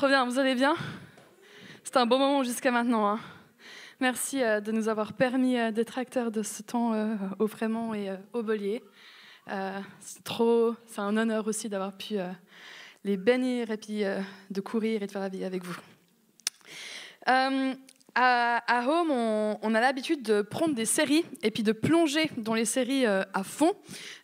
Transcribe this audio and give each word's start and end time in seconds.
Trop 0.00 0.08
bien, 0.08 0.24
vous 0.24 0.38
allez 0.38 0.54
bien? 0.54 0.74
C'est 1.84 1.98
un 1.98 2.06
bon 2.06 2.18
moment 2.18 2.42
jusqu'à 2.42 2.70
maintenant. 2.70 3.06
hein. 3.06 3.20
Merci 4.00 4.42
euh, 4.42 4.62
de 4.62 4.72
nous 4.72 4.88
avoir 4.88 5.12
permis 5.12 5.58
euh, 5.58 5.72
d'être 5.72 5.98
acteurs 5.98 6.30
de 6.30 6.42
ce 6.42 6.62
temps 6.62 6.94
euh, 6.94 7.16
au 7.38 7.46
Frémont 7.46 7.92
et 7.92 8.08
au 8.32 8.42
Belier. 8.42 8.82
Euh, 9.48 9.78
c'est 10.00 10.98
un 11.00 11.16
honneur 11.18 11.46
aussi 11.46 11.68
d'avoir 11.68 11.92
pu 11.92 12.14
les 13.04 13.18
bénir 13.18 13.70
et 13.70 13.76
puis 13.76 14.04
de 14.50 14.60
courir 14.62 15.02
et 15.02 15.06
de 15.06 15.12
faire 15.12 15.20
la 15.20 15.28
vie 15.28 15.44
avec 15.44 15.62
vous. 15.64 15.76
À, 18.14 18.84
Home, 18.86 19.10
on, 19.10 19.58
on 19.62 19.74
a 19.74 19.80
l'habitude 19.80 20.22
de 20.22 20.42
prendre 20.42 20.74
des 20.74 20.84
séries 20.84 21.24
et 21.42 21.50
puis 21.50 21.62
de 21.62 21.72
plonger 21.72 22.30
dans 22.36 22.54
les 22.54 22.64
séries 22.64 23.06
euh, 23.06 23.22
à 23.34 23.44
fond 23.44 23.72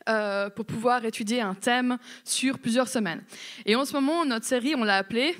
euh, 0.08 0.50
pour 0.50 0.64
pouvoir 0.64 1.04
étudier 1.04 1.40
un 1.40 1.54
thème 1.54 1.98
sur 2.24 2.58
plusieurs 2.58 2.88
semaines. 2.88 3.22
Et 3.64 3.76
en 3.76 3.84
ce 3.84 3.92
moment, 3.92 4.24
notre 4.24 4.46
série, 4.46 4.74
on 4.76 4.84
l'a 4.84 4.96
appelée. 4.96 5.36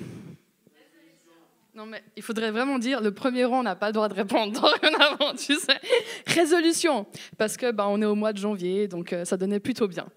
Non, 1.77 1.85
mais 1.85 2.03
il 2.15 2.23
faudrait 2.23 2.49
vraiment 2.49 2.79
dire 2.79 3.01
le 3.01 3.11
premier 3.11 3.45
rang, 3.45 3.59
on 3.59 3.63
n'a 3.63 3.75
pas 3.75 3.85
le 3.85 3.93
droit 3.93 4.09
de 4.09 4.15
répondre 4.15 4.51
dorénavant, 4.59 5.35
tu 5.37 5.53
sais. 5.53 5.79
Résolution, 6.25 7.05
parce 7.37 7.55
que 7.55 7.71
bah, 7.71 7.85
on 7.87 8.01
est 8.01 8.05
au 8.05 8.15
mois 8.15 8.33
de 8.33 8.39
janvier, 8.39 8.87
donc 8.87 9.13
euh, 9.13 9.25
ça 9.25 9.37
donnait 9.37 9.59
plutôt 9.59 9.87
bien. 9.87 10.07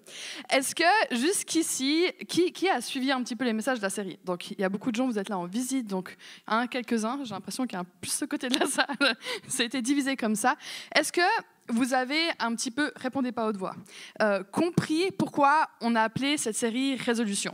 Est-ce 0.49 0.73
que 0.73 0.83
jusqu'ici, 1.11 2.07
qui, 2.27 2.67
a 2.67 2.81
suivi 2.81 3.11
un 3.11 3.21
petit 3.21 3.35
peu 3.35 3.45
les 3.45 3.53
messages 3.53 3.77
de 3.77 3.83
la 3.83 3.91
série? 3.91 4.17
Donc 4.25 4.49
il 4.49 4.59
y 4.59 4.63
a 4.63 4.69
beaucoup 4.69 4.89
de 4.89 4.95
gens, 4.95 5.05
vous 5.05 5.19
êtes 5.19 5.29
là 5.29 5.37
en 5.37 5.45
visite, 5.45 5.85
donc 5.85 6.17
hein, 6.47 6.65
quelques-uns, 6.65 7.19
j'ai 7.25 7.35
l'impression 7.35 7.67
qu'il 7.67 7.73
y 7.73 7.77
a 7.77 7.81
un 7.81 7.87
plus 8.01 8.11
ce 8.11 8.25
côté 8.25 8.49
de 8.49 8.57
la 8.57 8.65
salle, 8.65 9.15
ça 9.47 9.61
a 9.61 9.65
été 9.67 9.83
divisé 9.83 10.15
comme 10.15 10.33
ça. 10.33 10.55
Est-ce 10.95 11.13
que 11.13 11.21
vous 11.69 11.93
avez 11.93 12.21
un 12.39 12.55
petit 12.55 12.71
peu, 12.71 12.91
répondez 12.95 13.31
pas 13.31 13.45
haute 13.45 13.57
voix, 13.57 13.75
euh, 14.23 14.41
compris 14.51 15.11
pourquoi 15.11 15.67
on 15.79 15.93
a 15.93 16.01
appelé 16.01 16.37
cette 16.37 16.55
série 16.55 16.95
Résolution? 16.95 17.53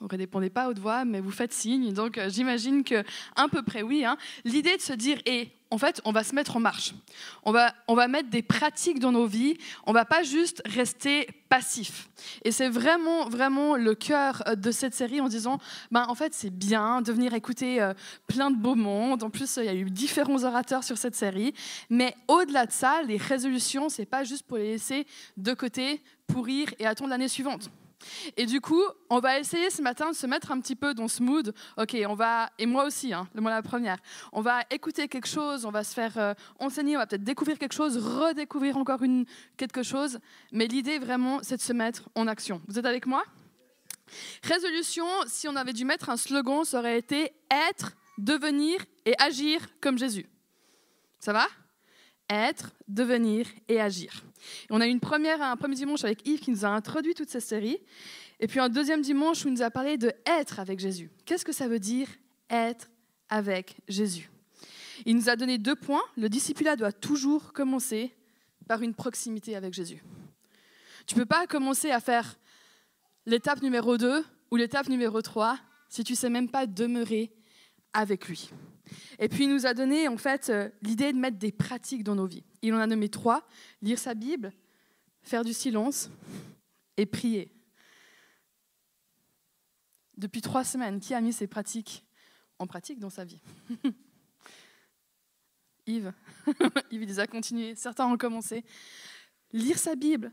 Vous 0.00 0.06
ne 0.06 0.18
répondez 0.18 0.48
pas 0.48 0.64
à 0.64 0.68
haute 0.68 0.78
voix, 0.78 1.04
mais 1.04 1.20
vous 1.20 1.32
faites 1.32 1.52
signe. 1.52 1.92
Donc, 1.92 2.18
euh, 2.18 2.28
j'imagine 2.30 2.84
que 2.84 3.02
à 3.34 3.48
peu 3.48 3.62
près 3.62 3.82
oui. 3.82 4.04
hein. 4.04 4.16
L'idée 4.44 4.76
de 4.76 4.82
se 4.82 4.92
dire, 4.92 5.18
et 5.26 5.50
en 5.70 5.78
fait, 5.78 6.00
on 6.04 6.12
va 6.12 6.22
se 6.22 6.34
mettre 6.34 6.56
en 6.56 6.60
marche. 6.60 6.94
On 7.42 7.50
va, 7.50 7.74
on 7.88 7.94
va 7.94 8.06
mettre 8.06 8.30
des 8.30 8.42
pratiques 8.42 9.00
dans 9.00 9.10
nos 9.10 9.26
vies. 9.26 9.58
On 9.86 9.92
va 9.92 10.04
pas 10.04 10.22
juste 10.22 10.62
rester 10.66 11.28
passif. 11.48 12.08
Et 12.44 12.52
c'est 12.52 12.68
vraiment, 12.68 13.28
vraiment 13.28 13.74
le 13.74 13.94
cœur 13.96 14.42
euh, 14.46 14.54
de 14.54 14.70
cette 14.70 14.94
série 14.94 15.20
en 15.20 15.28
disant, 15.28 15.58
ben, 15.90 16.06
en 16.08 16.14
fait, 16.14 16.32
c'est 16.32 16.50
bien 16.50 17.02
de 17.02 17.12
venir 17.12 17.34
écouter 17.34 17.82
euh, 17.82 17.92
plein 18.28 18.52
de 18.52 18.56
beaux 18.56 18.76
mondes. 18.76 19.24
En 19.24 19.30
plus, 19.30 19.56
il 19.56 19.64
y 19.64 19.68
a 19.68 19.74
eu 19.74 19.90
différents 19.90 20.44
orateurs 20.44 20.84
sur 20.84 20.96
cette 20.96 21.16
série. 21.16 21.52
Mais 21.90 22.14
au-delà 22.28 22.66
de 22.66 22.72
ça, 22.72 23.02
les 23.02 23.16
résolutions, 23.16 23.88
c'est 23.88 24.06
pas 24.06 24.22
juste 24.22 24.46
pour 24.46 24.58
les 24.58 24.72
laisser 24.72 25.06
de 25.36 25.54
côté, 25.54 26.00
pourrir 26.28 26.72
et 26.78 26.86
attendre 26.86 27.10
l'année 27.10 27.28
suivante. 27.28 27.68
Et 28.36 28.46
du 28.46 28.60
coup, 28.60 28.82
on 29.10 29.18
va 29.18 29.38
essayer 29.38 29.70
ce 29.70 29.82
matin 29.82 30.10
de 30.10 30.16
se 30.16 30.26
mettre 30.26 30.52
un 30.52 30.60
petit 30.60 30.76
peu 30.76 30.94
dans 30.94 31.08
ce 31.08 31.22
mood. 31.22 31.54
Ok, 31.76 31.96
on 32.08 32.14
va, 32.14 32.50
et 32.58 32.66
moi 32.66 32.84
aussi, 32.84 33.12
hein, 33.12 33.28
moi 33.34 33.50
la 33.50 33.62
première, 33.62 33.98
on 34.32 34.40
va 34.40 34.60
écouter 34.70 35.08
quelque 35.08 35.26
chose, 35.28 35.64
on 35.64 35.70
va 35.70 35.84
se 35.84 35.94
faire 35.94 36.16
euh, 36.16 36.34
enseigner, 36.58 36.96
on 36.96 37.00
va 37.00 37.06
peut-être 37.06 37.24
découvrir 37.24 37.58
quelque 37.58 37.74
chose, 37.74 37.96
redécouvrir 37.96 38.76
encore 38.76 39.02
une, 39.02 39.24
quelque 39.56 39.82
chose. 39.82 40.18
Mais 40.52 40.66
l'idée 40.66 40.98
vraiment, 40.98 41.40
c'est 41.42 41.56
de 41.56 41.62
se 41.62 41.72
mettre 41.72 42.08
en 42.14 42.26
action. 42.26 42.62
Vous 42.68 42.78
êtes 42.78 42.86
avec 42.86 43.06
moi? 43.06 43.24
Résolution, 44.42 45.06
si 45.26 45.48
on 45.48 45.56
avait 45.56 45.72
dû 45.72 45.84
mettre 45.84 46.08
un 46.10 46.16
slogan, 46.16 46.64
ça 46.64 46.78
aurait 46.78 46.98
été 46.98 47.32
être, 47.50 47.92
devenir 48.16 48.84
et 49.04 49.14
agir 49.18 49.66
comme 49.80 49.98
Jésus. 49.98 50.26
Ça 51.18 51.32
va? 51.32 51.46
Être, 52.30 52.72
devenir 52.88 53.46
et 53.68 53.80
agir. 53.80 54.24
On 54.70 54.80
a 54.80 54.86
eu 54.86 54.90
une 54.90 55.00
première, 55.00 55.40
un 55.42 55.56
premier 55.56 55.74
dimanche 55.74 56.04
avec 56.04 56.26
Yves 56.26 56.40
qui 56.40 56.50
nous 56.50 56.64
a 56.64 56.68
introduit 56.68 57.14
toute 57.14 57.30
cette 57.30 57.42
série. 57.42 57.78
Et 58.40 58.46
puis 58.46 58.60
un 58.60 58.68
deuxième 58.68 59.02
dimanche 59.02 59.44
où 59.44 59.48
il 59.48 59.54
nous 59.54 59.62
a 59.62 59.70
parlé 59.70 59.96
de 59.96 60.12
être 60.26 60.60
avec 60.60 60.78
Jésus. 60.78 61.10
Qu'est-ce 61.24 61.44
que 61.44 61.52
ça 61.52 61.68
veut 61.68 61.80
dire 61.80 62.08
être 62.50 62.88
avec 63.28 63.76
Jésus? 63.88 64.30
Il 65.06 65.16
nous 65.16 65.28
a 65.28 65.36
donné 65.36 65.58
deux 65.58 65.74
points. 65.74 66.02
Le 66.16 66.28
discipulat 66.28 66.76
doit 66.76 66.92
toujours 66.92 67.52
commencer 67.52 68.14
par 68.66 68.82
une 68.82 68.94
proximité 68.94 69.56
avec 69.56 69.72
Jésus. 69.74 70.02
Tu 71.06 71.14
ne 71.14 71.20
peux 71.20 71.26
pas 71.26 71.46
commencer 71.46 71.90
à 71.90 72.00
faire 72.00 72.38
l'étape 73.26 73.62
numéro 73.62 73.96
2 73.96 74.24
ou 74.50 74.56
l'étape 74.56 74.88
numéro 74.88 75.22
3 75.22 75.58
si 75.88 76.04
tu 76.04 76.12
ne 76.12 76.16
sais 76.16 76.30
même 76.30 76.50
pas 76.50 76.66
demeurer 76.66 77.32
avec 77.92 78.28
lui. 78.28 78.50
Et 79.18 79.28
puis 79.28 79.44
il 79.44 79.50
nous 79.50 79.66
a 79.66 79.74
donné 79.74 80.08
en 80.08 80.16
fait 80.16 80.48
euh, 80.48 80.68
l'idée 80.82 81.12
de 81.12 81.18
mettre 81.18 81.38
des 81.38 81.52
pratiques 81.52 82.04
dans 82.04 82.14
nos 82.14 82.26
vies. 82.26 82.44
Il 82.62 82.74
en 82.74 82.78
a 82.78 82.86
nommé 82.86 83.08
trois 83.08 83.46
lire 83.82 83.98
sa 83.98 84.14
Bible, 84.14 84.52
faire 85.22 85.44
du 85.44 85.52
silence 85.52 86.10
et 86.96 87.06
prier. 87.06 87.52
Depuis 90.16 90.40
trois 90.40 90.64
semaines, 90.64 91.00
qui 91.00 91.14
a 91.14 91.20
mis 91.20 91.32
ces 91.32 91.46
pratiques 91.46 92.04
en 92.58 92.66
pratique 92.66 92.98
dans 92.98 93.10
sa 93.10 93.24
vie 93.24 93.40
Yves. 95.86 96.12
Yves 96.90 97.06
les 97.06 97.18
a 97.18 97.26
continués, 97.26 97.74
certains 97.74 98.06
ont 98.06 98.16
commencé. 98.16 98.64
Lire 99.52 99.78
sa 99.78 99.94
Bible, 99.94 100.32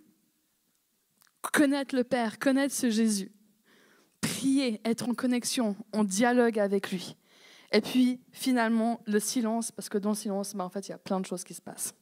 connaître 1.53 1.95
le 1.95 2.03
Père, 2.03 2.39
connaître 2.39 2.73
ce 2.73 2.89
Jésus, 2.89 3.31
prier, 4.19 4.81
être 4.83 5.07
en 5.07 5.13
connexion, 5.13 5.77
en 5.93 6.03
dialogue 6.03 6.59
avec 6.59 6.91
lui. 6.91 7.15
Et 7.75 7.81
puis, 7.81 8.21
finalement, 8.31 9.01
le 9.05 9.19
silence, 9.19 9.69
parce 9.69 9.89
que 9.89 9.97
dans 9.97 10.11
le 10.11 10.15
silence, 10.15 10.55
bah, 10.55 10.63
en 10.63 10.69
fait, 10.69 10.87
il 10.87 10.91
y 10.91 10.93
a 10.93 10.97
plein 10.97 11.19
de 11.19 11.25
choses 11.25 11.43
qui 11.43 11.53
se 11.53 11.61
passent. 11.61 11.93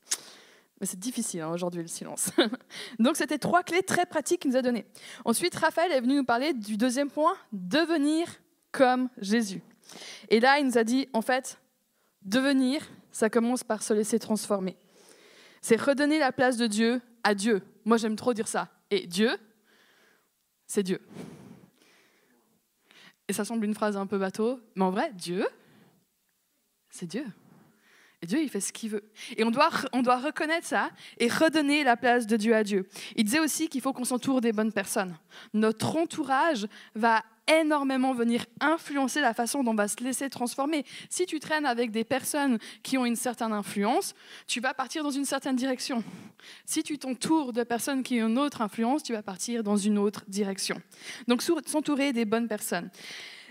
Mais 0.80 0.86
c'est 0.86 1.00
difficile 1.00 1.42
hein, 1.42 1.50
aujourd'hui, 1.50 1.82
le 1.82 1.88
silence. 1.88 2.30
Donc, 3.00 3.18
c'était 3.18 3.40
trois 3.40 3.64
clés 3.64 3.82
très 3.82 4.06
pratiques 4.06 4.42
qu'il 4.42 4.52
nous 4.52 4.58
a 4.58 4.62
données. 4.62 4.86
Ensuite, 5.26 5.56
Raphaël 5.56 5.92
est 5.92 6.02
venu 6.02 6.18
nous 6.18 6.26
parler 6.26 6.54
du 6.54 6.78
deuxième 6.78 7.10
point, 7.10 7.34
devenir 7.52 8.28
comme 8.72 9.10
Jésus. 9.18 9.64
Et 10.30 10.40
là, 10.40 10.60
il 10.60 10.68
nous 10.68 10.78
a 10.78 10.84
dit, 10.84 11.10
en 11.12 11.24
fait, 11.24 11.60
devenir, 12.22 12.88
ça 13.12 13.32
commence 13.32 13.64
par 13.64 13.82
se 13.82 13.96
laisser 13.96 14.20
transformer. 14.20 14.78
C'est 15.60 15.82
redonner 15.82 16.20
la 16.20 16.32
place 16.32 16.56
de 16.56 16.68
Dieu 16.68 17.02
à 17.24 17.34
Dieu. 17.34 17.64
Moi, 17.84 17.98
j'aime 17.98 18.16
trop 18.16 18.36
dire 18.36 18.48
ça. 18.48 18.70
Et 18.92 19.08
Dieu, 19.08 19.36
c'est 20.68 20.84
Dieu. 20.84 21.02
Et 23.28 23.34
ça 23.34 23.44
semble 23.44 23.66
une 23.66 23.74
phrase 23.74 23.98
un 23.98 24.06
peu 24.06 24.20
bateau, 24.20 24.60
mais 24.76 24.84
en 24.84 24.92
vrai, 24.92 25.12
Dieu, 25.14 25.48
c'est 26.94 27.08
Dieu. 27.08 27.26
Et 28.22 28.28
Dieu, 28.28 28.42
il 28.42 28.50
fait 28.50 28.62
ce 28.62 28.72
qu'il 28.72 28.92
veut. 28.92 29.04
Et 29.36 29.44
on 29.44 29.52
doit, 29.52 29.70
on 29.92 30.02
doit 30.04 30.20
reconnaître 30.20 30.66
ça 30.66 30.92
et 31.18 31.28
redonner 31.28 31.84
la 31.84 31.98
place 31.98 32.28
de 32.28 32.38
Dieu 32.38 32.56
à 32.56 32.64
Dieu. 32.64 32.88
Il 33.16 33.26
disait 33.26 33.40
aussi 33.40 33.68
qu'il 33.68 33.82
faut 33.82 33.92
qu'on 33.94 34.06
s'entoure 34.06 34.42
des 34.42 34.54
bonnes 34.54 34.72
personnes. 34.72 35.18
Notre 35.54 35.98
entourage 35.98 36.68
va 36.96 37.24
énormément 37.48 38.14
venir 38.14 38.46
influencer 38.62 39.22
la 39.22 39.34
façon 39.34 39.64
dont 39.64 39.72
on 39.72 39.76
va 39.76 39.88
se 39.88 40.02
laisser 40.02 40.30
transformer. 40.30 40.86
Si 41.10 41.26
tu 41.26 41.40
traînes 41.40 41.66
avec 41.66 41.92
des 41.92 42.04
personnes 42.04 42.60
qui 42.84 42.98
ont 42.98 43.06
une 43.06 43.18
certaine 43.18 43.52
influence, 43.52 44.14
tu 44.48 44.62
vas 44.62 44.74
partir 44.74 45.04
dans 45.04 45.12
une 45.12 45.26
certaine 45.26 45.56
direction. 45.56 46.04
Si 46.66 46.84
tu 46.84 46.98
t'entoures 47.00 47.52
de 47.52 47.64
personnes 47.64 48.04
qui 48.04 48.22
ont 48.22 48.28
une 48.28 48.40
autre 48.40 48.62
influence, 48.62 49.04
tu 49.04 49.14
vas 49.14 49.24
partir 49.24 49.64
dans 49.64 49.78
une 49.78 49.98
autre 49.98 50.24
direction. 50.28 50.80
Donc 51.28 51.42
s'entourer 51.42 52.14
des 52.14 52.24
bonnes 52.24 52.48
personnes. 52.48 52.90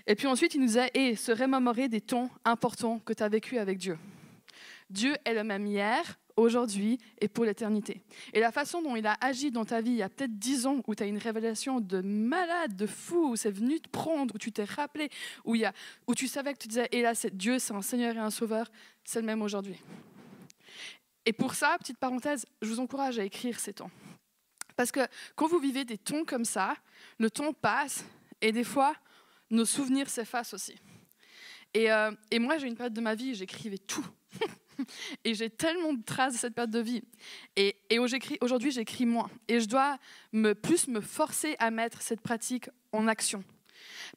Et 0.06 0.14
puis 0.14 0.26
ensuite, 0.26 0.54
il 0.54 0.60
nous 0.60 0.78
a 0.78 0.86
et 0.94 1.16
se 1.16 1.32
remémorer 1.32 1.88
des 1.88 2.00
temps 2.00 2.30
importants 2.44 2.98
que 3.00 3.12
tu 3.12 3.22
as 3.22 3.28
vécu 3.28 3.58
avec 3.58 3.78
Dieu. 3.78 3.98
Dieu 4.90 5.14
est 5.24 5.34
le 5.34 5.44
même 5.44 5.66
hier, 5.66 6.18
aujourd'hui 6.36 6.98
et 7.20 7.28
pour 7.28 7.44
l'éternité. 7.44 8.02
Et 8.32 8.40
la 8.40 8.52
façon 8.52 8.82
dont 8.82 8.96
il 8.96 9.06
a 9.06 9.16
agi 9.20 9.50
dans 9.50 9.64
ta 9.64 9.80
vie 9.80 9.92
il 9.92 9.96
y 9.96 10.02
a 10.02 10.08
peut-être 10.08 10.38
dix 10.38 10.66
ans, 10.66 10.82
où 10.86 10.94
tu 10.94 11.02
as 11.02 11.06
une 11.06 11.18
révélation 11.18 11.80
de 11.80 12.00
malade, 12.00 12.76
de 12.76 12.86
fou, 12.86 13.32
où 13.32 13.36
c'est 13.36 13.50
venu 13.50 13.80
te 13.80 13.88
prendre, 13.88 14.34
où 14.34 14.38
tu 14.38 14.52
t'es 14.52 14.64
rappelé, 14.64 15.10
où, 15.44 15.54
il 15.54 15.62
y 15.62 15.64
a, 15.64 15.72
où 16.06 16.14
tu 16.14 16.28
savais 16.28 16.52
que 16.52 16.58
tu 16.58 16.68
disais, 16.68 16.88
et 16.92 17.02
là, 17.02 17.12
Dieu, 17.32 17.58
c'est 17.58 17.74
un 17.74 17.82
Seigneur 17.82 18.16
et 18.16 18.20
un 18.20 18.30
Sauveur, 18.30 18.70
c'est 19.04 19.20
le 19.20 19.26
même 19.26 19.42
aujourd'hui. 19.42 19.76
Et 21.24 21.32
pour 21.32 21.54
ça, 21.54 21.76
petite 21.78 21.98
parenthèse, 21.98 22.46
je 22.60 22.68
vous 22.68 22.80
encourage 22.80 23.18
à 23.18 23.24
écrire 23.24 23.60
ces 23.60 23.72
temps. 23.72 23.90
Parce 24.76 24.90
que 24.90 25.00
quand 25.36 25.46
vous 25.46 25.58
vivez 25.58 25.84
des 25.84 25.98
tons 25.98 26.24
comme 26.24 26.44
ça, 26.44 26.74
le 27.18 27.30
temps 27.30 27.52
passe 27.52 28.04
et 28.40 28.50
des 28.50 28.64
fois, 28.64 28.94
nos 29.52 29.64
souvenirs 29.64 30.08
s'effacent 30.08 30.54
aussi. 30.54 30.74
Et, 31.74 31.90
euh, 31.92 32.10
et 32.30 32.38
moi, 32.38 32.58
j'ai 32.58 32.66
une 32.66 32.74
période 32.74 32.94
de 32.94 33.00
ma 33.00 33.14
vie, 33.14 33.34
j'écrivais 33.34 33.78
tout. 33.78 34.06
et 35.24 35.34
j'ai 35.34 35.50
tellement 35.50 35.92
de 35.92 36.02
traces 36.02 36.34
de 36.34 36.38
cette 36.38 36.54
période 36.54 36.70
de 36.70 36.80
vie. 36.80 37.02
Et, 37.56 37.76
aujourd'hui, 37.98 38.70
j'écris 38.72 39.06
moins. 39.06 39.30
Et 39.48 39.60
je 39.60 39.66
dois 39.66 39.98
me, 40.32 40.54
plus 40.54 40.88
me 40.88 41.00
forcer 41.00 41.56
à 41.58 41.70
mettre 41.70 42.02
cette 42.02 42.20
pratique 42.20 42.68
en 42.92 43.06
action. 43.06 43.44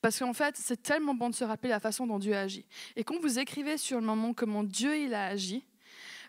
Parce 0.02 0.20
qu'en 0.20 0.34
fait, 0.34 0.56
c'est 0.58 0.82
tellement 0.82 1.16
bon 1.16 1.30
de 1.30 1.36
se 1.36 1.44
rappeler 1.44 1.70
la 1.70 1.80
façon 1.80 2.08
dont 2.08 2.20
Dieu 2.20 2.36
agit. 2.36 2.66
Et 2.96 3.04
quand 3.04 3.20
vous 3.20 3.40
écrivez 3.40 3.78
sur 3.78 4.00
le 4.00 4.06
moment 4.06 4.34
comment 4.34 4.64
Dieu 4.64 4.98
il 4.98 5.14
a 5.14 5.26
agi, 5.26 5.64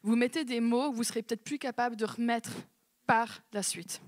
vous 0.02 0.16
mettez 0.16 0.44
des 0.44 0.60
mots 0.60 0.92
vous 0.92 1.02
serez 1.02 1.22
peut-être 1.22 1.42
plus 1.42 1.58
capable 1.58 1.96
de 1.96 2.04
remettre 2.04 2.52
par 3.06 3.42
la 3.52 3.62
suite. 3.62 4.00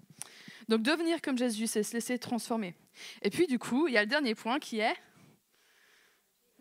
Donc 0.69 0.82
devenir 0.82 1.20
comme 1.23 1.38
Jésus, 1.38 1.67
c'est 1.67 1.82
se 1.82 1.94
laisser 1.94 2.19
transformer. 2.19 2.75
Et 3.23 3.31
puis 3.31 3.47
du 3.47 3.59
coup, 3.59 3.88
il 3.88 3.94
y 3.94 3.99
a 3.99 4.03
le 4.03 4.09
dernier 4.09 4.35
point 4.35 4.59
qui 4.59 4.81
est 4.81 4.94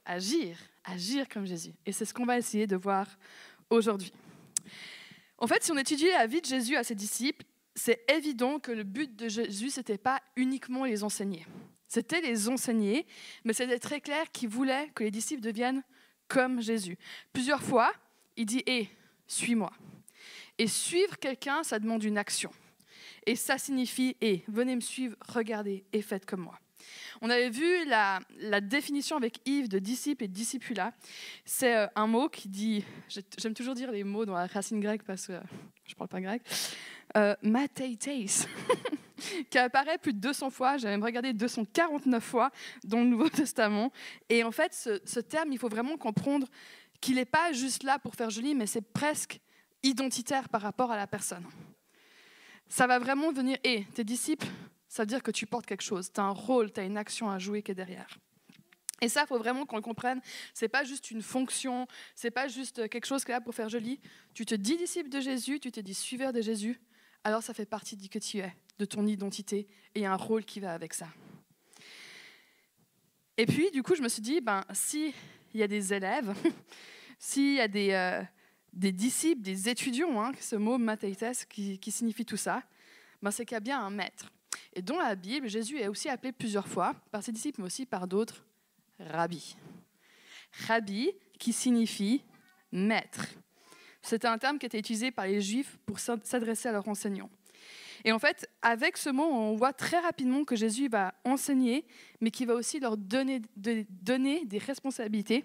agir, 0.05 0.57
agir 0.85 1.27
comme 1.27 1.45
Jésus. 1.45 1.73
Et 1.85 1.91
c'est 1.91 2.05
ce 2.05 2.13
qu'on 2.13 2.25
va 2.25 2.37
essayer 2.37 2.67
de 2.67 2.77
voir 2.77 3.07
aujourd'hui. 3.69 4.13
En 5.37 5.45
fait, 5.45 5.63
si 5.63 5.71
on 5.71 5.77
étudie 5.77 6.07
la 6.07 6.25
vie 6.25 6.41
de 6.41 6.45
Jésus 6.45 6.75
à 6.75 6.83
ses 6.83 6.95
disciples, 6.95 7.45
c'est 7.75 8.09
évident 8.11 8.59
que 8.59 8.71
le 8.71 8.83
but 8.83 9.15
de 9.15 9.29
Jésus, 9.29 9.69
ce 9.69 9.81
n'était 9.81 9.99
pas 9.99 10.21
uniquement 10.35 10.85
les 10.85 11.03
enseigner. 11.03 11.45
C'était 11.87 12.21
les 12.21 12.49
enseigner, 12.49 13.05
mais 13.43 13.53
c'était 13.53 13.79
très 13.79 14.01
clair 14.01 14.31
qu'il 14.31 14.49
voulait 14.49 14.89
que 14.95 15.03
les 15.03 15.11
disciples 15.11 15.41
deviennent 15.41 15.83
comme 16.27 16.61
Jésus. 16.61 16.97
Plusieurs 17.33 17.61
fois, 17.61 17.93
il 18.35 18.45
dit 18.45 18.63
Hé, 18.65 18.89
suis-moi. 19.27 19.71
Et 20.57 20.67
suivre 20.67 21.19
quelqu'un, 21.19 21.63
ça 21.63 21.77
demande 21.77 22.03
une 22.03 22.17
action. 22.17 22.51
Et 23.27 23.35
ça 23.35 23.57
signifie 23.57 24.15
Hé, 24.21 24.43
venez 24.47 24.73
me 24.73 24.81
suivre, 24.81 25.17
regardez 25.27 25.83
et 25.91 26.01
faites 26.01 26.25
comme 26.25 26.41
moi. 26.41 26.57
On 27.21 27.29
avait 27.29 27.49
vu 27.49 27.85
la, 27.85 28.21
définition 28.61 29.17
avec 29.17 29.39
Yves 29.45 29.67
de 29.67 29.79
disciple 29.79 30.23
et 30.23 30.29
discipula. 30.29 30.93
C'est 31.43 31.75
euh, 31.75 31.87
un 31.95 32.07
mot 32.07 32.29
qui 32.29 32.47
dit, 32.47 32.85
j'aime 33.37 33.53
toujours 33.53 33.75
dire 33.75 33.91
les 33.91 34.05
mots 34.05 34.25
dans 34.25 34.33
la 34.33 34.47
racine 34.47 34.79
grecque 34.79 35.03
parce 35.03 35.27
que 35.27 35.33
je 35.83 35.91
ne 35.91 35.97
parle 35.97 36.07
pas 36.07 36.21
grec, 36.21 36.41
euh, 37.17 37.35
qui 39.49 39.57
apparaît 39.57 39.97
plus 39.97 40.13
de 40.13 40.19
200 40.19 40.49
fois, 40.49 40.77
j'ai 40.77 40.87
même 40.87 41.03
regardé 41.03 41.33
249 41.33 42.23
fois 42.23 42.51
dans 42.85 42.99
le 42.99 43.07
Nouveau 43.07 43.27
Testament. 43.29 43.91
Et 44.29 44.45
en 44.45 44.51
fait, 44.51 44.73
ce, 44.73 45.19
terme, 45.19 45.51
il 45.51 45.57
faut 45.57 45.69
vraiment 45.69 45.97
comprendre 45.97 46.47
qu'il 47.01 47.15
n'est 47.15 47.25
pas 47.25 47.51
juste 47.51 47.83
là 47.83 47.99
pour 47.99 48.15
faire 48.15 48.29
joli, 48.29 48.55
mais 48.55 48.67
c'est 48.67 48.93
presque 48.93 49.41
identitaire 49.83 50.47
par 50.47 50.61
rapport 50.61 50.91
à 50.91 50.97
la 50.97 51.07
personne. 51.07 51.43
Ça 52.69 52.87
va 52.87 52.99
vraiment 52.99 53.31
venir, 53.31 53.57
et 53.63 53.85
tes 53.93 54.03
disciples, 54.03 54.47
ça 54.87 55.03
veut 55.03 55.07
dire 55.07 55.23
que 55.23 55.31
tu 55.31 55.45
portes 55.45 55.65
quelque 55.65 55.83
chose, 55.83 56.11
tu 56.11 56.19
as 56.19 56.23
un 56.23 56.31
rôle, 56.31 56.71
tu 56.71 56.79
as 56.79 56.83
une 56.83 56.97
action 56.97 57.29
à 57.29 57.39
jouer 57.39 57.61
qui 57.61 57.71
est 57.71 57.75
derrière. 57.75 58.17
Et 59.01 59.09
ça, 59.09 59.23
il 59.23 59.27
faut 59.27 59.37
vraiment 59.37 59.65
qu'on 59.65 59.75
le 59.75 59.81
comprenne. 59.81 60.21
C'est 60.53 60.69
pas 60.69 60.83
juste 60.83 61.11
une 61.11 61.21
fonction, 61.21 61.87
c'est 62.15 62.31
pas 62.31 62.47
juste 62.47 62.89
quelque 62.89 63.05
chose 63.05 63.23
qui 63.23 63.31
est 63.31 63.35
là 63.35 63.41
pour 63.41 63.53
faire 63.53 63.69
joli. 63.69 63.99
Tu 64.33 64.45
te 64.45 64.55
dis 64.55 64.75
disciple 64.75 65.09
de 65.09 65.19
Jésus, 65.19 65.59
tu 65.59 65.71
te 65.71 65.79
dis 65.79 65.93
suiveur 65.93 66.33
de 66.33 66.41
Jésus, 66.41 66.81
alors 67.23 67.43
ça 67.43 67.53
fait 67.53 67.65
partie 67.65 67.95
de 67.95 68.07
qui 68.07 68.19
tu 68.19 68.39
es, 68.39 68.55
de 68.79 68.85
ton 68.85 69.05
identité, 69.05 69.67
et 69.93 70.05
un 70.05 70.15
rôle 70.15 70.45
qui 70.45 70.59
va 70.59 70.73
avec 70.73 70.93
ça. 70.93 71.07
Et 73.37 73.45
puis, 73.45 73.69
du 73.69 73.83
coup, 73.83 73.93
je 73.93 74.01
me 74.01 74.09
suis 74.09 74.21
dit, 74.21 74.41
ben, 74.41 74.63
s'il 74.73 75.13
y 75.53 75.61
a 75.61 75.67
des 75.67 75.93
élèves, 75.93 76.33
s'il 77.19 77.53
y 77.53 77.61
a 77.61 77.67
des, 77.67 77.91
euh, 77.91 78.23
des, 78.77 78.91
disciples, 78.91 79.41
des 79.41 79.69
étudiants, 79.69 80.21
hein, 80.23 80.31
ce 80.39 80.55
mot 80.55 80.77
mateites 80.77 81.47
qui, 81.49 81.79
qui 81.79 81.91
signifie 81.91 82.25
tout 82.25 82.37
ça, 82.37 82.63
ben, 83.21 83.31
c'est 83.31 83.45
qu'il 83.45 83.55
y 83.55 83.57
a 83.57 83.61
bien 83.61 83.79
un 83.79 83.89
maître. 83.89 84.31
Et 84.73 84.81
dans 84.81 84.97
la 84.97 85.15
Bible, 85.15 85.49
Jésus 85.49 85.79
est 85.79 85.87
aussi 85.87 86.07
appelé 86.07 86.31
plusieurs 86.31 86.67
fois 86.67 86.93
par 87.11 87.23
ses 87.23 87.31
disciples, 87.31 87.61
mais 87.61 87.65
aussi 87.65 87.85
par 87.85 88.07
d'autres, 88.07 88.45
rabbi. 88.99 89.57
Rabbi 90.67 91.09
qui 91.39 91.53
signifie 91.53 92.23
maître. 92.71 93.25
C'était 94.01 94.27
un 94.27 94.37
terme 94.37 94.59
qui 94.59 94.65
était 94.67 94.79
utilisé 94.79 95.11
par 95.11 95.25
les 95.25 95.41
Juifs 95.41 95.77
pour 95.85 95.99
s'adresser 95.99 96.69
à 96.69 96.71
leurs 96.71 96.87
enseignants. 96.87 97.29
Et 98.05 98.11
en 98.11 98.19
fait, 98.19 98.47
avec 98.61 98.95
ce 98.95 99.09
mot, 99.09 99.25
on 99.25 99.55
voit 99.55 99.73
très 99.73 99.99
rapidement 99.99 100.43
que 100.43 100.55
Jésus 100.55 100.87
va 100.87 101.15
enseigner, 101.25 101.85
mais 102.21 102.29
qu'il 102.31 102.47
va 102.47 102.53
aussi 102.53 102.79
leur 102.79 102.95
donner 102.95 103.41
des 103.65 104.57
responsabilités. 104.59 105.43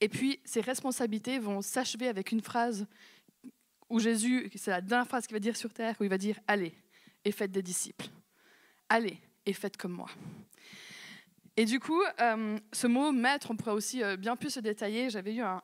Et 0.00 0.08
puis, 0.08 0.40
ces 0.44 0.60
responsabilités 0.60 1.38
vont 1.38 1.62
s'achever 1.62 2.08
avec 2.08 2.32
une 2.32 2.40
phrase 2.40 2.86
où 3.88 3.98
Jésus, 3.98 4.50
c'est 4.54 4.70
la 4.70 4.80
dernière 4.80 5.08
phrase 5.08 5.26
qu'il 5.26 5.34
va 5.34 5.40
dire 5.40 5.56
sur 5.56 5.72
terre, 5.72 5.96
où 6.00 6.04
il 6.04 6.10
va 6.10 6.18
dire 6.18 6.38
Allez, 6.46 6.72
et 7.24 7.32
faites 7.32 7.50
des 7.50 7.62
disciples. 7.62 8.06
Allez 8.88 9.18
et 9.46 9.52
faites 9.52 9.76
comme 9.76 9.92
moi. 9.92 10.08
Et 11.56 11.64
du 11.64 11.80
coup, 11.80 12.00
euh, 12.20 12.58
ce 12.72 12.86
mot 12.86 13.12
maître, 13.12 13.50
on 13.50 13.56
pourrait 13.56 13.72
aussi 13.72 14.02
euh, 14.02 14.16
bien 14.16 14.36
plus 14.36 14.50
se 14.50 14.60
détailler. 14.60 15.10
J'avais 15.10 15.34
eu 15.34 15.42
un, 15.42 15.60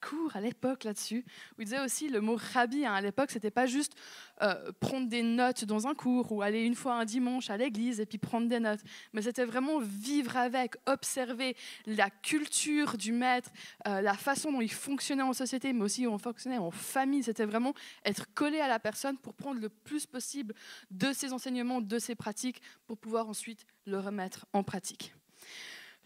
cours 0.00 0.36
à 0.36 0.40
l'époque 0.40 0.84
là-dessus, 0.84 1.24
où 1.58 1.62
il 1.62 1.64
disait 1.64 1.80
aussi 1.80 2.08
le 2.08 2.20
mot 2.20 2.36
rabbi. 2.38 2.84
Hein, 2.84 2.94
à 2.94 3.00
l'époque, 3.00 3.30
c'était 3.30 3.50
pas 3.50 3.66
juste 3.66 3.94
euh, 4.42 4.72
prendre 4.80 5.08
des 5.08 5.22
notes 5.22 5.64
dans 5.64 5.86
un 5.86 5.94
cours 5.94 6.32
ou 6.32 6.42
aller 6.42 6.62
une 6.62 6.74
fois 6.74 6.94
un 6.94 7.04
dimanche 7.04 7.50
à 7.50 7.56
l'église 7.56 8.00
et 8.00 8.06
puis 8.06 8.18
prendre 8.18 8.48
des 8.48 8.60
notes, 8.60 8.80
mais 9.12 9.22
c'était 9.22 9.44
vraiment 9.44 9.78
vivre 9.80 10.36
avec, 10.36 10.76
observer 10.86 11.56
la 11.86 12.10
culture 12.10 12.96
du 12.96 13.12
maître, 13.12 13.50
la 13.84 14.14
façon 14.14 14.52
dont 14.52 14.60
il 14.60 14.72
fonctionnait 14.72 15.22
en 15.22 15.32
société, 15.32 15.72
mais 15.72 15.82
aussi 15.82 16.02
il 16.02 16.18
fonctionnait 16.18 16.58
en 16.58 16.70
famille. 16.70 17.22
C'était 17.22 17.44
vraiment 17.44 17.74
être 18.04 18.32
collé 18.34 18.60
à 18.60 18.68
la 18.68 18.78
personne 18.78 19.16
pour 19.18 19.34
prendre 19.34 19.60
le 19.60 19.68
plus 19.68 20.06
possible 20.06 20.54
de 20.90 21.12
ses 21.12 21.32
enseignements, 21.32 21.80
de 21.80 21.98
ses 21.98 22.14
pratiques, 22.14 22.62
pour 22.86 22.98
pouvoir 22.98 23.28
ensuite 23.28 23.66
le 23.86 23.98
remettre 23.98 24.46
en 24.52 24.62
pratique. 24.62 25.14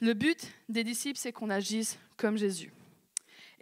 Le 0.01 0.13
but 0.13 0.53
des 0.69 0.85
disciples, 0.85 1.19
c'est 1.19 1.33
qu'on 1.33 1.51
agisse 1.51 1.99
comme 2.17 2.37
Jésus. 2.37 2.73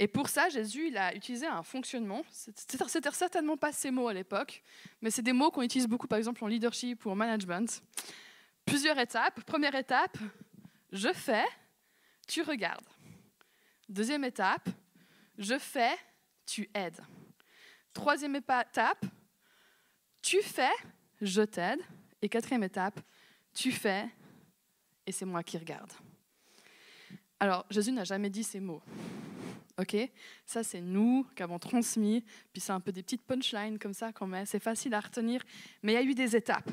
Et 0.02 0.08
pour 0.08 0.28
ça, 0.28 0.49
Jésus 0.49 0.88
il 0.88 0.96
a 0.96 1.14
utilisé 1.14 1.46
un 1.46 1.62
fonctionnement. 1.62 2.25
C'était 2.28 2.76
certainement 3.12 3.56
pas 3.56 3.70
ces 3.70 3.93
mots 3.93 4.08
à 4.08 4.12
l'époque, 4.12 4.60
mais 5.00 5.12
c'est 5.12 5.22
des 5.22 5.32
mots 5.32 5.52
qu'on 5.52 5.62
utilise 5.62 5.87
beaucoup, 5.87 6.08
par 6.08 6.19
exemple, 6.19 6.43
en 6.43 6.49
leadership 6.49 7.06
ou 7.06 7.10
en 7.10 7.14
management. 7.14 7.81
Plusieurs 8.64 8.99
étapes. 8.99 9.40
Première 9.44 9.76
étape, 9.76 10.19
je 10.90 11.12
fais, 11.12 11.44
tu 12.26 12.43
regardes. 12.43 12.84
Deuxième 13.88 14.25
étape, 14.25 14.69
je 15.38 15.56
fais, 15.56 15.96
tu 16.46 16.69
aides. 16.75 17.00
Troisième 17.94 18.34
étape, 18.34 19.06
tu 20.20 20.43
fais, 20.43 20.75
je 21.20 21.43
t'aide. 21.43 21.78
Et 22.20 22.28
quatrième 22.28 22.64
étape, 22.64 22.99
tu 23.54 23.70
fais, 23.70 24.08
et 25.06 25.12
c'est 25.12 25.26
moi 25.26 25.44
qui 25.44 25.58
regarde. 25.58 25.93
Alors, 27.38 27.64
Jésus 27.70 27.93
n'a 27.93 28.02
jamais 28.02 28.31
dit 28.31 28.43
ces 28.43 28.58
mots. 28.58 28.82
OK 29.79 29.97
Ça, 30.47 30.63
c'est 30.63 30.81
nous 30.81 31.27
qui 31.37 31.43
avons 31.43 31.59
transmis. 31.59 32.25
Puis 32.53 32.61
c'est 32.61 32.73
un 32.73 32.81
peu 32.81 32.93
des 32.93 33.03
petites 33.03 33.23
punchlines 33.23 33.79
comme 33.79 33.95
ça 33.95 34.13
qu'on 34.13 34.27
met. 34.27 34.47
C'est 34.47 34.63
facile 34.63 34.95
à 34.95 35.01
retenir, 35.01 35.43
mais 35.83 35.93
il 35.93 35.95
y 35.95 35.99
a 35.99 36.03
eu 36.03 36.15
des 36.15 36.37
étapes. 36.37 36.69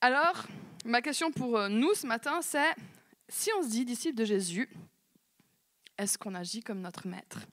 Alors, 0.00 0.46
ma 0.84 1.02
question 1.02 1.32
pour 1.32 1.56
euh, 1.56 1.68
nous 1.68 1.94
ce 1.94 2.06
matin, 2.06 2.40
c'est 2.42 2.74
si 3.28 3.50
on 3.58 3.62
se 3.62 3.68
dit 3.68 3.84
disciple 3.84 4.16
de 4.16 4.24
Jésus, 4.24 4.68
est-ce 5.98 6.16
qu'on 6.16 6.34
agit 6.34 6.62
comme 6.62 6.80
notre 6.80 7.08
maître? 7.08 7.46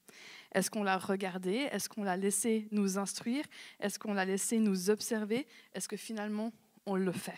Est-ce 0.53 0.69
qu'on 0.69 0.83
l'a 0.83 0.97
regardé? 0.97 1.67
Est-ce 1.71 1.89
qu'on 1.89 2.03
l'a 2.03 2.15
laissé 2.15 2.67
nous 2.71 2.97
instruire? 2.97 3.43
Est-ce 3.79 3.99
qu'on 3.99 4.13
l'a 4.13 4.25
laissé 4.25 4.59
nous 4.59 4.89
observer? 4.89 5.47
Est-ce 5.73 5.87
que 5.87 5.97
finalement 5.97 6.53
on 6.85 6.95
le 6.95 7.11
fait? 7.11 7.37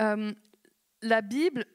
Euh, 0.00 0.32
La 1.02 1.20
Bible 1.20 1.66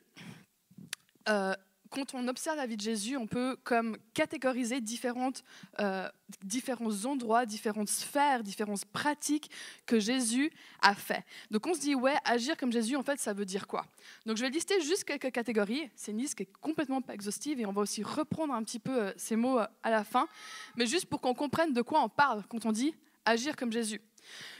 euh, 1.29 1.53
quand 1.89 2.13
on 2.13 2.27
observe 2.27 2.57
la 2.57 2.65
vie 2.65 2.77
de 2.77 2.81
Jésus, 2.81 3.17
on 3.17 3.27
peut 3.27 3.57
comme 3.63 3.97
catégoriser 4.13 4.81
différentes, 4.81 5.43
euh, 5.79 6.07
différents 6.43 7.05
endroits, 7.05 7.45
différentes 7.45 7.89
sphères, 7.89 8.43
différentes 8.43 8.85
pratiques 8.85 9.49
que 9.85 9.99
Jésus 9.99 10.51
a 10.81 10.95
fait. 10.95 11.23
Donc 11.51 11.65
on 11.67 11.73
se 11.73 11.79
dit, 11.79 11.95
ouais, 11.95 12.15
agir 12.25 12.57
comme 12.57 12.71
Jésus, 12.71 12.95
en 12.95 13.03
fait, 13.03 13.19
ça 13.19 13.33
veut 13.33 13.45
dire 13.45 13.67
quoi? 13.67 13.85
Donc 14.25 14.37
je 14.37 14.43
vais 14.43 14.49
lister 14.49 14.79
juste 14.81 15.03
quelques 15.03 15.31
catégories. 15.31 15.89
C'est 15.95 16.11
une 16.11 16.19
liste 16.19 16.35
qui 16.35 16.43
est 16.43 16.53
complètement 16.61 17.01
pas 17.01 17.13
exhaustive 17.13 17.59
et 17.59 17.65
on 17.65 17.71
va 17.71 17.81
aussi 17.81 18.03
reprendre 18.03 18.53
un 18.53 18.63
petit 18.63 18.79
peu 18.79 19.03
euh, 19.03 19.11
ces 19.17 19.35
mots 19.35 19.59
à 19.59 19.89
la 19.89 20.03
fin, 20.03 20.27
mais 20.75 20.85
juste 20.85 21.05
pour 21.05 21.21
qu'on 21.21 21.33
comprenne 21.33 21.73
de 21.73 21.81
quoi 21.81 22.03
on 22.03 22.09
parle 22.09 22.43
quand 22.49 22.65
on 22.65 22.71
dit 22.71 22.93
agir 23.25 23.55
comme 23.55 23.71
Jésus. 23.71 24.01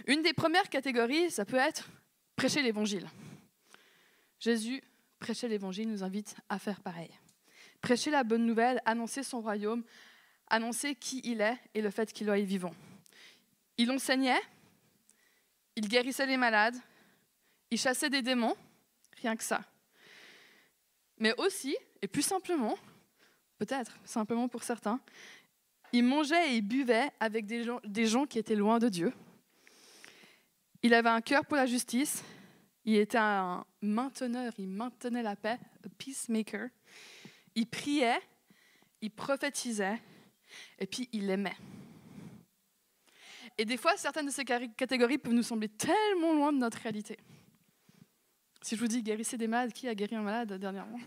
Une 0.06 0.22
des 0.22 0.34
premières 0.34 0.70
catégories, 0.70 1.32
ça 1.32 1.46
peut 1.46 1.58
être 1.58 1.90
prêcher 2.36 2.62
l'évangile. 2.62 3.08
Jésus 4.40 4.84
prêcher 5.20 5.48
l'évangile 5.48 5.90
nous 5.90 6.04
invite 6.04 6.36
à 6.50 6.60
faire 6.60 6.82
pareil. 6.82 7.12
Prêcher 7.82 8.12
la 8.12 8.24
bonne 8.24 8.46
nouvelle, 8.46 8.82
annoncer 8.86 9.24
son 9.24 9.42
royaume, 9.42 9.84
annoncer 10.48 10.96
qui 10.96 11.22
il 11.24 11.42
est 11.42 11.58
et 11.74 11.82
le 11.82 11.90
fait 11.90 12.12
qu'il 12.12 12.30
est 12.30 12.42
vivant. 12.42 12.74
Il 13.78 13.92
enseignait, 13.92 14.42
il 15.76 15.88
guérissait 15.88 16.26
les 16.26 16.38
malades, 16.38 16.76
il 17.70 17.78
chassait 17.78 18.10
des 18.10 18.22
démons, 18.22 18.56
rien 19.22 19.36
que 19.36 19.44
ça. 19.44 19.62
Mais 21.20 21.34
aussi, 21.38 21.76
et 22.02 22.08
plus 22.08 22.22
simplement, 22.22 22.78
peut-être 23.58 23.98
simplement 24.06 24.48
pour 24.48 24.64
certains, 24.64 25.00
il 25.94 26.04
mangeait 26.04 26.52
et 26.52 26.56
il 26.58 26.62
buvait 26.62 27.12
avec 27.20 27.46
des 27.46 27.64
gens, 27.64 27.80
des 27.84 28.06
gens 28.06 28.26
qui 28.26 28.40
étaient 28.40 28.56
loin 28.56 28.80
de 28.80 28.90
Dieu. 28.90 29.14
Il 30.84 30.94
avait 30.94 31.10
un 31.10 31.22
cœur 31.22 31.46
pour 31.46 31.58
la 31.58 31.66
justice 31.66 32.24
il 32.88 32.96
était 32.96 33.18
un 33.18 33.66
mainteneur, 33.82 34.54
il 34.58 34.70
maintenait 34.70 35.22
la 35.22 35.36
paix, 35.36 35.60
un 35.86 35.90
peacemaker. 35.98 36.70
Il 37.54 37.68
priait, 37.68 38.22
il 39.02 39.12
prophétisait, 39.12 40.02
et 40.80 40.88
puis 40.88 41.10
il 41.12 41.30
aimait. 41.30 41.58
Et 43.58 43.66
des 43.66 43.76
fois, 43.76 43.98
certaines 43.98 44.28
de 44.28 44.32
ces 44.32 44.46
catégories 44.46 45.18
peuvent 45.18 45.34
nous 45.34 45.44
sembler 45.44 45.68
tellement 45.68 46.34
loin 46.34 46.54
de 46.54 46.60
notre 46.60 46.78
réalité. 46.78 47.18
Si 48.62 48.76
je 48.78 48.80
vous 48.80 48.88
dis 48.88 49.04
guérissez 49.04 49.38
des 49.38 49.48
malades, 49.48 49.74
qui 49.74 49.90
a 49.90 49.96
guéri 49.96 50.16
un 50.16 50.22
malade 50.22 50.54
dernièrement? 50.54 51.00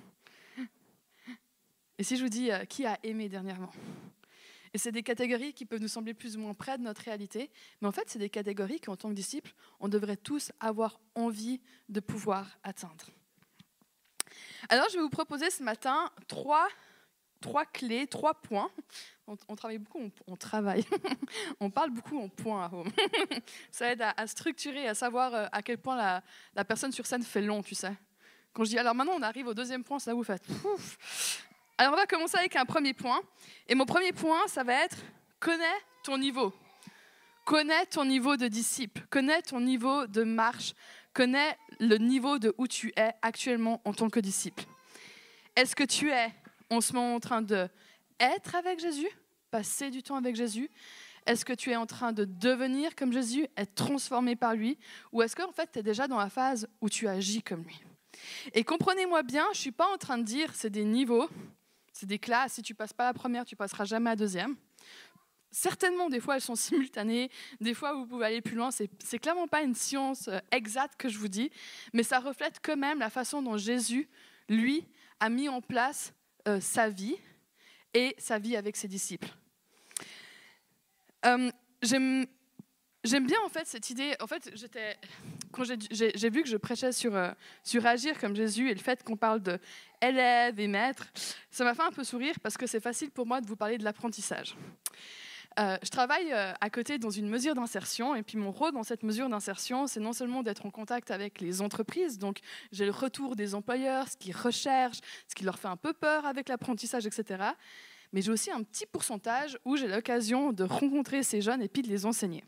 Et 1.96 2.02
si 2.02 2.18
je 2.18 2.22
vous 2.22 2.28
dis 2.28 2.50
euh, 2.50 2.64
qui 2.66 2.84
a 2.84 2.98
aimé 3.02 3.30
dernièrement? 3.30 3.72
Et 4.72 4.78
c'est 4.78 4.92
des 4.92 5.02
catégories 5.02 5.52
qui 5.52 5.66
peuvent 5.66 5.80
nous 5.80 5.88
sembler 5.88 6.14
plus 6.14 6.36
ou 6.36 6.40
moins 6.40 6.54
près 6.54 6.78
de 6.78 6.82
notre 6.82 7.02
réalité, 7.02 7.50
mais 7.80 7.88
en 7.88 7.92
fait, 7.92 8.04
c'est 8.08 8.18
des 8.18 8.30
catégories 8.30 8.80
qu'en 8.80 8.96
tant 8.96 9.08
que 9.08 9.14
disciples, 9.14 9.52
on 9.80 9.88
devrait 9.88 10.16
tous 10.16 10.52
avoir 10.60 11.00
envie 11.14 11.60
de 11.88 12.00
pouvoir 12.00 12.58
atteindre. 12.62 13.06
Alors, 14.68 14.86
je 14.90 14.96
vais 14.96 15.02
vous 15.02 15.10
proposer 15.10 15.50
ce 15.50 15.62
matin 15.62 16.10
trois, 16.28 16.68
trois 17.40 17.64
clés, 17.64 18.06
trois 18.06 18.34
points. 18.34 18.70
On, 19.26 19.56
travaille 19.56 19.78
beaucoup, 19.78 20.10
on, 20.26 20.36
travaille. 20.36 20.84
on 21.60 21.70
parle 21.70 21.90
beaucoup 21.90 22.18
en 22.18 22.28
points 22.28 22.64
à 22.64 22.74
home. 22.74 22.90
Ça 23.70 23.92
aide 23.92 24.02
à, 24.02 24.26
structurer, 24.26 24.88
à 24.88 24.94
savoir 24.94 25.34
euh, 25.34 25.46
à 25.52 25.62
quel 25.62 25.78
point 25.78 26.22
la, 26.54 26.64
personne 26.64 26.90
sur 26.90 27.06
scène 27.06 27.22
fait 27.22 27.40
long, 27.40 27.62
tu 27.62 27.74
sais. 27.74 27.96
Quand 28.52 28.64
je 28.64 28.70
dis 28.70 28.78
alors 28.78 28.96
maintenant 28.96 29.14
on 29.16 29.22
arrive 29.22 29.46
au 29.46 29.54
deuxième 29.54 29.84
point, 29.84 30.00
ça 30.00 30.12
vous 30.12 30.24
fait. 30.24 30.42
Alors 31.80 31.94
on 31.94 31.96
va 31.96 32.04
commencer 32.04 32.36
avec 32.36 32.56
un 32.56 32.66
premier 32.66 32.92
point. 32.92 33.22
Et 33.66 33.74
mon 33.74 33.86
premier 33.86 34.12
point, 34.12 34.46
ça 34.48 34.62
va 34.64 34.84
être 34.84 34.98
connais 35.38 35.64
ton 36.04 36.18
niveau. 36.18 36.52
Connais 37.46 37.86
ton 37.86 38.04
niveau 38.04 38.36
de 38.36 38.48
disciple, 38.48 39.00
connais 39.08 39.40
ton 39.40 39.60
niveau 39.60 40.06
de 40.06 40.22
marche, 40.22 40.74
connais 41.14 41.56
le 41.78 41.96
niveau 41.96 42.38
de 42.38 42.54
où 42.58 42.68
tu 42.68 42.92
es 42.98 43.12
actuellement 43.22 43.80
en 43.86 43.94
tant 43.94 44.10
que 44.10 44.20
disciple. 44.20 44.64
Est-ce 45.56 45.74
que 45.74 45.84
tu 45.84 46.10
es 46.10 46.30
en 46.68 46.82
ce 46.82 46.92
moment 46.92 47.14
en 47.14 47.20
train 47.20 47.40
de 47.40 47.66
être 48.20 48.56
avec 48.56 48.78
Jésus, 48.78 49.08
passer 49.50 49.88
du 49.88 50.02
temps 50.02 50.16
avec 50.16 50.36
Jésus? 50.36 50.68
Est-ce 51.24 51.46
que 51.46 51.54
tu 51.54 51.70
es 51.70 51.76
en 51.76 51.86
train 51.86 52.12
de 52.12 52.26
devenir 52.26 52.94
comme 52.94 53.14
Jésus, 53.14 53.46
être 53.56 53.74
transformé 53.74 54.36
par 54.36 54.52
lui? 54.52 54.76
Ou 55.12 55.22
est-ce 55.22 55.34
qu'en 55.34 55.50
fait 55.50 55.70
tu 55.72 55.78
es 55.78 55.82
déjà 55.82 56.08
dans 56.08 56.18
la 56.18 56.28
phase 56.28 56.68
où 56.82 56.90
tu 56.90 57.08
agis 57.08 57.42
comme 57.42 57.62
lui? 57.62 57.80
Et 58.52 58.64
comprenez-moi 58.64 59.22
bien, 59.22 59.44
je 59.54 59.58
ne 59.58 59.62
suis 59.62 59.72
pas 59.72 59.88
en 59.90 59.96
train 59.96 60.18
de 60.18 60.24
dire 60.24 60.52
c'est 60.54 60.68
des 60.68 60.84
niveaux, 60.84 61.30
c'est 61.92 62.06
des 62.06 62.18
classes, 62.18 62.54
si 62.54 62.62
tu 62.62 62.74
passes 62.74 62.92
pas 62.92 63.04
la 63.04 63.14
première, 63.14 63.44
tu 63.44 63.56
passeras 63.56 63.84
jamais 63.84 64.10
la 64.10 64.16
deuxième. 64.16 64.56
Certainement, 65.50 66.08
des 66.08 66.20
fois, 66.20 66.36
elles 66.36 66.40
sont 66.40 66.54
simultanées, 66.56 67.30
des 67.60 67.74
fois, 67.74 67.94
vous 67.94 68.06
pouvez 68.06 68.26
aller 68.26 68.40
plus 68.40 68.56
loin. 68.56 68.70
C'est, 68.70 69.18
clairement 69.18 69.48
pas 69.48 69.62
une 69.62 69.74
science 69.74 70.28
euh, 70.28 70.38
exacte 70.50 70.94
que 70.96 71.08
je 71.08 71.18
vous 71.18 71.28
dis, 71.28 71.50
mais 71.92 72.02
ça 72.02 72.20
reflète 72.20 72.60
quand 72.62 72.76
même 72.76 72.98
la 72.98 73.10
façon 73.10 73.42
dont 73.42 73.56
Jésus, 73.56 74.08
lui, 74.48 74.86
a 75.18 75.28
mis 75.28 75.48
en 75.48 75.60
place 75.60 76.12
euh, 76.48 76.60
sa 76.60 76.88
vie 76.88 77.16
et 77.92 78.14
sa 78.18 78.38
vie 78.38 78.56
avec 78.56 78.76
ses 78.76 78.88
disciples. 78.88 79.28
Euh, 81.26 81.50
j'aime 81.82 82.26
bien 83.04 83.38
en 83.44 83.48
fait 83.48 83.66
cette 83.66 83.90
idée. 83.90 84.14
En 84.20 84.26
fait, 84.26 84.50
j'étais 84.54 84.96
quand 85.52 85.64
j'ai, 85.64 86.30
vu 86.30 86.42
que 86.42 86.48
je 86.48 86.56
prêchais 86.56 86.92
sur, 86.92 87.12
sur 87.62 87.86
agir 87.86 88.18
comme 88.18 88.36
Jésus 88.36 88.70
et 88.70 88.74
le 88.74 88.80
fait 88.80 89.02
qu'on 89.02 89.16
parle 89.16 89.40
de 89.40 89.58
élève 90.00 90.58
et 90.58 90.68
maître, 90.68 91.06
ça 91.50 91.64
m'a 91.64 91.74
fait 91.74 91.82
un 91.82 91.92
peu 91.92 92.04
sourire 92.04 92.34
parce 92.42 92.56
que 92.56 92.66
c'est 92.66 92.80
facile 92.80 93.10
pour 93.10 93.26
moi 93.26 93.40
de 93.40 93.46
vous 93.46 93.56
parler 93.56 93.78
de 93.78 93.84
l'apprentissage. 93.84 94.56
Euh, 95.58 95.76
je 95.82 95.88
travaille 95.88 96.32
euh, 96.32 96.52
à 96.60 96.70
côté 96.70 96.98
dans 96.98 97.10
une 97.10 97.28
mesure 97.28 97.54
d'insertion 97.54 98.14
et 98.14 98.22
puis 98.22 98.38
mon 98.38 98.52
rôle 98.52 98.72
dans 98.72 98.84
cette 98.84 99.02
mesure 99.02 99.28
d'insertion, 99.28 99.88
c'est 99.88 99.98
non 99.98 100.12
seulement 100.12 100.42
d'être 100.42 100.64
en 100.64 100.70
contact 100.70 101.10
avec 101.10 101.40
les 101.40 101.60
entreprises, 101.60 102.18
donc 102.18 102.38
j'ai 102.70 102.84
le 102.84 102.92
retour 102.92 103.34
des 103.34 103.56
employeurs, 103.56 104.08
ce 104.08 104.16
qu'ils 104.16 104.36
recherchent, 104.36 105.00
ce 105.28 105.34
qui 105.34 105.44
leur 105.44 105.58
fait 105.58 105.68
un 105.68 105.76
peu 105.76 105.92
peur 105.92 106.24
avec 106.24 106.48
l'apprentissage, 106.48 107.04
etc. 107.04 107.42
Mais 108.12 108.22
j'ai 108.22 108.30
aussi 108.30 108.50
un 108.52 108.62
petit 108.62 108.86
pourcentage 108.86 109.58
où 109.64 109.76
j'ai 109.76 109.88
l'occasion 109.88 110.52
de 110.52 110.62
rencontrer 110.62 111.24
ces 111.24 111.42
jeunes 111.42 111.62
et 111.62 111.68
puis 111.68 111.82
de 111.82 111.88
les 111.88 112.06
enseigner. 112.06 112.44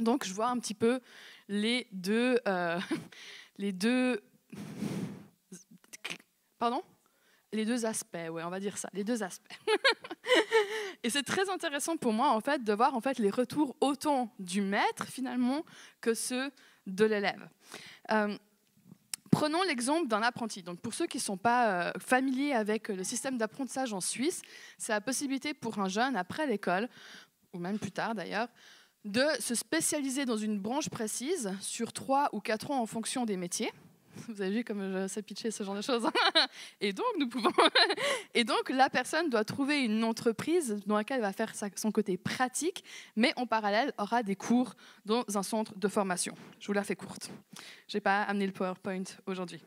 Donc 0.00 0.24
je 0.26 0.34
vois 0.34 0.48
un 0.48 0.58
petit 0.58 0.74
peu 0.74 1.00
les 1.48 1.86
deux, 1.92 2.38
euh, 2.46 2.78
les 3.58 3.72
deux, 3.72 4.22
pardon, 6.58 6.82
les 7.52 7.64
deux 7.64 7.86
aspects, 7.86 8.16
on 8.28 8.50
va 8.50 8.60
dire 8.60 8.78
ça, 8.78 8.88
les 8.92 9.04
deux 9.04 9.22
aspects. 9.22 9.56
Et 11.02 11.10
c'est 11.10 11.22
très 11.22 11.48
intéressant 11.48 11.96
pour 11.96 12.12
moi 12.12 12.30
en 12.30 12.40
fait 12.40 12.64
de 12.64 12.72
voir 12.72 12.94
en 12.94 13.00
fait 13.00 13.18
les 13.18 13.30
retours 13.30 13.76
autant 13.80 14.34
du 14.38 14.60
maître 14.60 15.06
finalement 15.06 15.64
que 16.00 16.14
ceux 16.14 16.50
de 16.86 17.04
l'élève. 17.04 17.48
Euh, 18.10 18.36
prenons 19.30 19.62
l'exemple 19.62 20.08
d'un 20.08 20.22
apprenti. 20.22 20.62
Donc 20.62 20.80
pour 20.80 20.94
ceux 20.94 21.06
qui 21.06 21.18
ne 21.18 21.22
sont 21.22 21.36
pas 21.36 21.68
euh, 21.68 21.92
familiers 21.98 22.52
avec 22.52 22.88
le 22.88 23.04
système 23.04 23.38
d'apprentissage 23.38 23.92
en 23.92 24.00
Suisse, 24.00 24.42
c'est 24.78 24.92
la 24.92 25.00
possibilité 25.00 25.54
pour 25.54 25.78
un 25.78 25.88
jeune 25.88 26.16
après 26.16 26.46
l'école, 26.46 26.88
ou 27.52 27.58
même 27.58 27.78
plus 27.78 27.92
tard 27.92 28.14
d'ailleurs, 28.14 28.48
de 29.06 29.24
se 29.38 29.54
spécialiser 29.54 30.24
dans 30.24 30.36
une 30.36 30.58
branche 30.58 30.90
précise 30.90 31.52
sur 31.60 31.92
trois 31.92 32.28
ou 32.32 32.40
quatre 32.40 32.70
ans 32.70 32.80
en 32.80 32.86
fonction 32.86 33.24
des 33.24 33.36
métiers. 33.36 33.72
Vous 34.28 34.40
avez 34.42 34.50
vu 34.50 34.64
comme 34.64 34.80
je 34.80 35.50
ce 35.50 35.62
genre 35.62 35.76
de 35.76 35.82
choses. 35.82 36.08
Et 36.80 36.92
donc, 36.92 37.06
nous 37.18 37.28
pouvons. 37.28 37.50
Et 38.34 38.44
donc, 38.44 38.68
la 38.68 38.90
personne 38.90 39.30
doit 39.30 39.44
trouver 39.44 39.84
une 39.84 40.02
entreprise 40.04 40.78
dans 40.86 40.96
laquelle 40.96 41.18
elle 41.18 41.22
va 41.22 41.32
faire 41.32 41.52
son 41.76 41.92
côté 41.92 42.16
pratique, 42.16 42.82
mais 43.14 43.32
en 43.36 43.46
parallèle 43.46 43.92
aura 43.98 44.22
des 44.22 44.36
cours 44.36 44.74
dans 45.04 45.24
un 45.34 45.42
centre 45.42 45.78
de 45.78 45.88
formation. 45.88 46.34
Je 46.58 46.66
vous 46.66 46.72
la 46.72 46.82
fais 46.82 46.96
courte. 46.96 47.30
Je 47.88 47.96
n'ai 47.96 48.00
pas 48.00 48.22
amené 48.22 48.46
le 48.46 48.52
PowerPoint 48.52 49.04
aujourd'hui. 49.26 49.62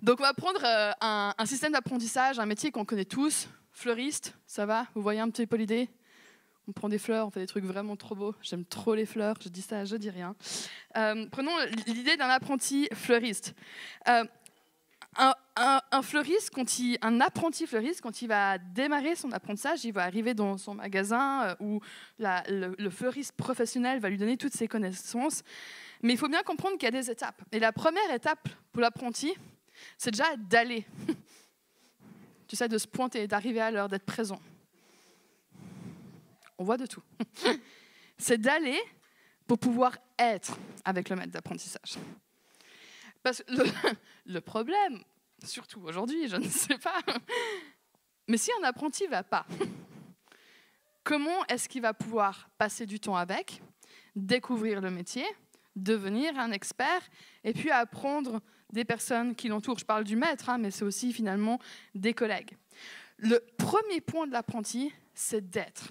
Donc, 0.00 0.20
on 0.20 0.22
va 0.22 0.34
prendre 0.34 0.60
euh, 0.64 0.92
un, 1.00 1.34
un 1.36 1.46
système 1.46 1.72
d'apprentissage, 1.72 2.38
un 2.38 2.46
métier 2.46 2.70
qu'on 2.70 2.84
connaît 2.84 3.04
tous. 3.04 3.48
Fleuriste, 3.72 4.34
ça 4.46 4.64
va? 4.64 4.86
Vous 4.94 5.02
voyez 5.02 5.20
un 5.20 5.28
petit 5.28 5.46
peu 5.46 5.56
l'idée? 5.56 5.88
On 6.68 6.72
prend 6.72 6.88
des 6.88 6.98
fleurs, 6.98 7.26
on 7.26 7.30
fait 7.30 7.40
des 7.40 7.46
trucs 7.46 7.64
vraiment 7.64 7.96
trop 7.96 8.14
beaux. 8.14 8.34
J'aime 8.42 8.64
trop 8.64 8.94
les 8.94 9.06
fleurs, 9.06 9.36
je 9.42 9.48
dis 9.48 9.62
ça, 9.62 9.84
je 9.86 9.96
dis 9.96 10.10
rien. 10.10 10.36
Euh, 10.96 11.26
prenons 11.30 11.52
l'idée 11.86 12.16
d'un 12.16 12.28
apprenti 12.28 12.88
fleuriste. 12.92 13.54
Euh, 14.06 14.24
un, 15.56 16.02
fleuriste, 16.02 16.50
quand 16.50 16.78
il, 16.78 16.98
un 17.00 17.20
apprenti 17.20 17.66
fleuriste, 17.66 18.02
quand 18.02 18.22
il 18.22 18.28
va 18.28 18.58
démarrer 18.58 19.16
son 19.16 19.32
apprentissage, 19.32 19.84
il 19.84 19.92
va 19.92 20.04
arriver 20.04 20.34
dans 20.34 20.58
son 20.58 20.74
magasin 20.74 21.42
euh, 21.42 21.54
où 21.58 21.80
le, 22.18 22.74
le, 22.78 22.90
fleuriste 22.90 23.32
professionnel 23.32 23.98
va 23.98 24.10
lui 24.10 24.18
donner 24.18 24.36
toutes 24.36 24.52
ses 24.52 24.68
connaissances. 24.68 25.42
Mais 26.02 26.12
il 26.12 26.18
faut 26.18 26.28
bien 26.28 26.42
comprendre 26.42 26.76
qu'il 26.76 26.84
y 26.84 26.88
a 26.88 27.02
des 27.02 27.10
étapes. 27.10 27.42
Et 27.50 27.58
la 27.58 27.72
première 27.72 28.12
étape 28.12 28.48
pour 28.70 28.82
l'apprenti, 28.82 29.34
c'est 29.96 30.10
déjà 30.10 30.36
d'aller. 30.36 30.86
tu 32.46 32.54
sais, 32.54 32.68
de 32.68 32.78
se 32.78 32.86
pointer, 32.86 33.26
d'arriver 33.26 33.60
à 33.60 33.70
l'heure, 33.70 33.88
d'être 33.88 34.06
présent 34.06 34.40
on 36.58 36.64
voit 36.64 36.76
de 36.76 36.86
tout. 36.86 37.02
c'est 38.18 38.38
d'aller 38.38 38.78
pour 39.46 39.58
pouvoir 39.58 39.96
être 40.18 40.58
avec 40.84 41.08
le 41.08 41.16
maître 41.16 41.32
d'apprentissage. 41.32 41.96
Parce 43.22 43.42
que 43.42 43.52
le, 44.26 44.40
problème, 44.40 45.02
surtout 45.42 45.80
aujourd'hui, 45.82 46.28
je 46.28 46.36
ne 46.36 46.48
sais 46.48 46.78
pas, 46.78 47.00
mais 48.28 48.36
si 48.36 48.50
un 48.60 48.64
apprenti 48.64 49.04
ne 49.04 49.10
va 49.10 49.22
pas, 49.22 49.46
comment 51.02 51.44
est-ce 51.46 51.68
qu'il 51.68 51.82
va 51.82 51.94
pouvoir 51.94 52.50
passer 52.58 52.86
du 52.86 53.00
temps 53.00 53.16
avec, 53.16 53.62
découvrir 54.14 54.80
le 54.80 54.90
métier, 54.90 55.24
devenir 55.76 56.38
un 56.38 56.50
expert 56.50 57.08
et 57.44 57.52
puis 57.52 57.70
apprendre 57.70 58.40
des 58.72 58.84
personnes 58.84 59.34
qui 59.34 59.48
l'entourent? 59.48 59.78
Je 59.78 59.84
parle 59.84 60.04
du 60.04 60.16
maître, 60.16 60.50
hein, 60.50 60.58
mais 60.58 60.70
c'est 60.70 60.84
aussi 60.84 61.12
finalement 61.12 61.58
des 61.94 62.14
collègues. 62.14 62.56
Le 63.16 63.40
premier 63.56 64.00
point 64.00 64.26
de 64.26 64.32
l'apprenti, 64.32 64.92
c'est 65.14 65.50
d'être 65.50 65.88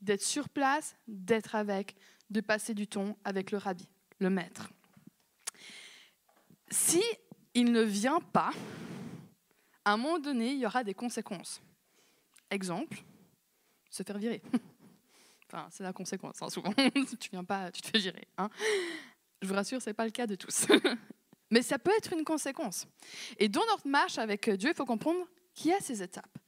d'être 0.00 0.22
sur 0.22 0.48
place, 0.48 0.96
d'être 1.06 1.54
avec, 1.54 1.96
de 2.30 2.40
passer 2.40 2.74
du 2.74 2.86
temps 2.86 3.16
avec 3.24 3.50
le 3.50 3.58
rabbi, 3.58 3.88
le 4.18 4.30
maître. 4.30 4.70
Si 6.70 7.02
il 7.54 7.72
ne 7.72 7.82
vient 7.82 8.20
pas, 8.20 8.52
à 9.84 9.92
un 9.92 9.96
moment 9.96 10.18
donné, 10.18 10.52
il 10.52 10.58
y 10.58 10.66
aura 10.66 10.84
des 10.84 10.94
conséquences. 10.94 11.60
Exemple, 12.50 13.02
se 13.90 14.02
faire 14.02 14.18
virer. 14.18 14.42
Enfin, 15.52 15.66
c'est 15.72 15.82
la 15.82 15.92
conséquence, 15.92 16.40
hein, 16.42 16.48
souvent. 16.48 16.72
tu 17.18 17.30
viens 17.32 17.42
pas, 17.42 17.72
tu 17.72 17.82
te 17.82 17.88
fais 17.88 17.98
virer. 17.98 18.28
Hein. 18.38 18.48
Je 19.42 19.48
vous 19.48 19.54
rassure, 19.54 19.82
ce 19.82 19.90
n'est 19.90 19.94
pas 19.94 20.04
le 20.04 20.12
cas 20.12 20.28
de 20.28 20.36
tous. 20.36 20.68
Mais 21.50 21.62
ça 21.62 21.76
peut 21.76 21.90
être 21.98 22.12
une 22.12 22.22
conséquence. 22.22 22.86
Et 23.36 23.48
dans 23.48 23.66
notre 23.66 23.88
marche 23.88 24.18
avec 24.18 24.48
Dieu, 24.48 24.70
il 24.70 24.76
faut 24.76 24.84
comprendre 24.84 25.26
qu'il 25.52 25.72
y 25.72 25.74
a 25.74 25.80
ces 25.80 26.04
étapes. 26.04 26.38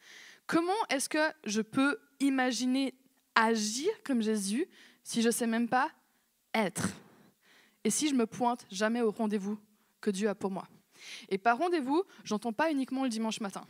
Comment 0.47 0.87
est-ce 0.89 1.09
que 1.09 1.33
je 1.45 1.63
peux 1.63 1.99
imaginer 2.21 2.95
agir 3.35 3.89
comme 4.05 4.23
Jésus 4.23 4.67
si 5.05 5.23
je 5.23 5.29
ne 5.29 5.33
sais 5.33 5.47
même 5.47 5.69
pas 5.69 5.91
être 6.55 6.89
Et 7.85 7.91
si 7.91 8.09
je 8.09 8.15
me 8.15 8.27
pointe 8.27 8.67
jamais 8.71 9.01
au 9.01 9.11
rendez-vous 9.11 9.59
que 10.01 10.11
Dieu 10.11 10.29
a 10.29 10.35
pour 10.35 10.51
moi 10.51 10.69
Et 11.29 11.39
par 11.39 11.59
rendez-vous, 11.59 12.05
j'entends 12.25 12.53
pas 12.53 12.71
uniquement 12.71 13.05
le 13.05 13.09
dimanche 13.09 13.41
matin, 13.41 13.67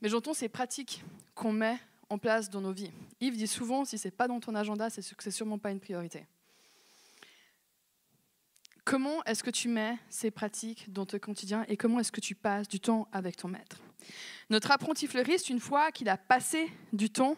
mais 0.00 0.08
j'entends 0.08 0.34
ces 0.34 0.48
pratiques 0.48 1.02
qu'on 1.34 1.52
met 1.52 1.78
en 2.10 2.18
place 2.18 2.48
dans 2.50 2.60
nos 2.60 2.72
vies. 2.72 2.92
Yves 3.20 3.36
dit 3.36 3.46
souvent, 3.46 3.84
si 3.84 3.98
c'est 3.98 4.10
pas 4.10 4.28
dans 4.28 4.40
ton 4.40 4.54
agenda, 4.54 4.88
c'est 4.90 5.02
que 5.14 5.22
c'est 5.22 5.30
sûrement 5.30 5.58
pas 5.58 5.70
une 5.70 5.80
priorité. 5.80 6.24
Comment 8.84 9.22
est-ce 9.24 9.44
que 9.44 9.50
tu 9.50 9.68
mets 9.68 9.98
ces 10.08 10.30
pratiques 10.30 10.90
dans 10.90 11.04
ton 11.04 11.18
quotidien 11.18 11.66
et 11.68 11.76
comment 11.76 12.00
est-ce 12.00 12.12
que 12.12 12.22
tu 12.22 12.34
passes 12.34 12.68
du 12.68 12.80
temps 12.80 13.06
avec 13.12 13.36
ton 13.36 13.48
maître? 13.48 13.76
Notre 14.48 14.70
apprenti 14.70 15.06
fleuriste, 15.06 15.50
une 15.50 15.60
fois 15.60 15.92
qu'il 15.92 16.08
a 16.08 16.16
passé 16.16 16.70
du 16.94 17.10
temps 17.10 17.36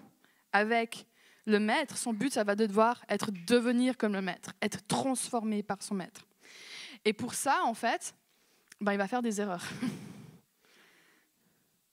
avec 0.52 1.06
le 1.46 1.58
maître, 1.58 1.96
son 1.96 2.12
but, 2.12 2.32
ça 2.32 2.44
va 2.44 2.54
devoir 2.54 3.04
être 3.08 3.30
devenir 3.46 3.96
comme 3.96 4.12
le 4.12 4.22
maître, 4.22 4.52
être 4.62 4.86
transformé 4.86 5.62
par 5.62 5.82
son 5.82 5.94
maître. 5.94 6.26
Et 7.04 7.12
pour 7.12 7.34
ça, 7.34 7.62
en 7.64 7.74
fait, 7.74 8.14
ben, 8.80 8.92
il 8.92 8.98
va 8.98 9.08
faire 9.08 9.22
des 9.22 9.40
erreurs. 9.40 9.66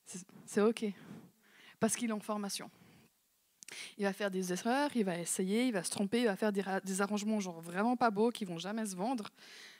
C'est 0.45 0.61
OK, 0.61 0.85
parce 1.79 1.95
qu'il 1.95 2.09
est 2.09 2.13
en 2.13 2.19
formation. 2.19 2.71
Il 3.97 4.05
va 4.05 4.13
faire 4.13 4.31
des 4.31 4.53
erreurs, 4.53 4.89
il 4.95 5.03
va 5.03 5.19
essayer, 5.19 5.65
il 5.67 5.73
va 5.73 5.83
se 5.83 5.91
tromper, 5.91 6.21
il 6.21 6.25
va 6.25 6.37
faire 6.37 6.53
des, 6.53 7.01
arrangements 7.01 7.41
genre 7.41 7.59
vraiment 7.59 7.97
pas 7.97 8.09
beaux 8.09 8.31
qui 8.31 8.45
vont 8.45 8.57
jamais 8.57 8.85
se 8.85 8.95
vendre. 8.95 9.29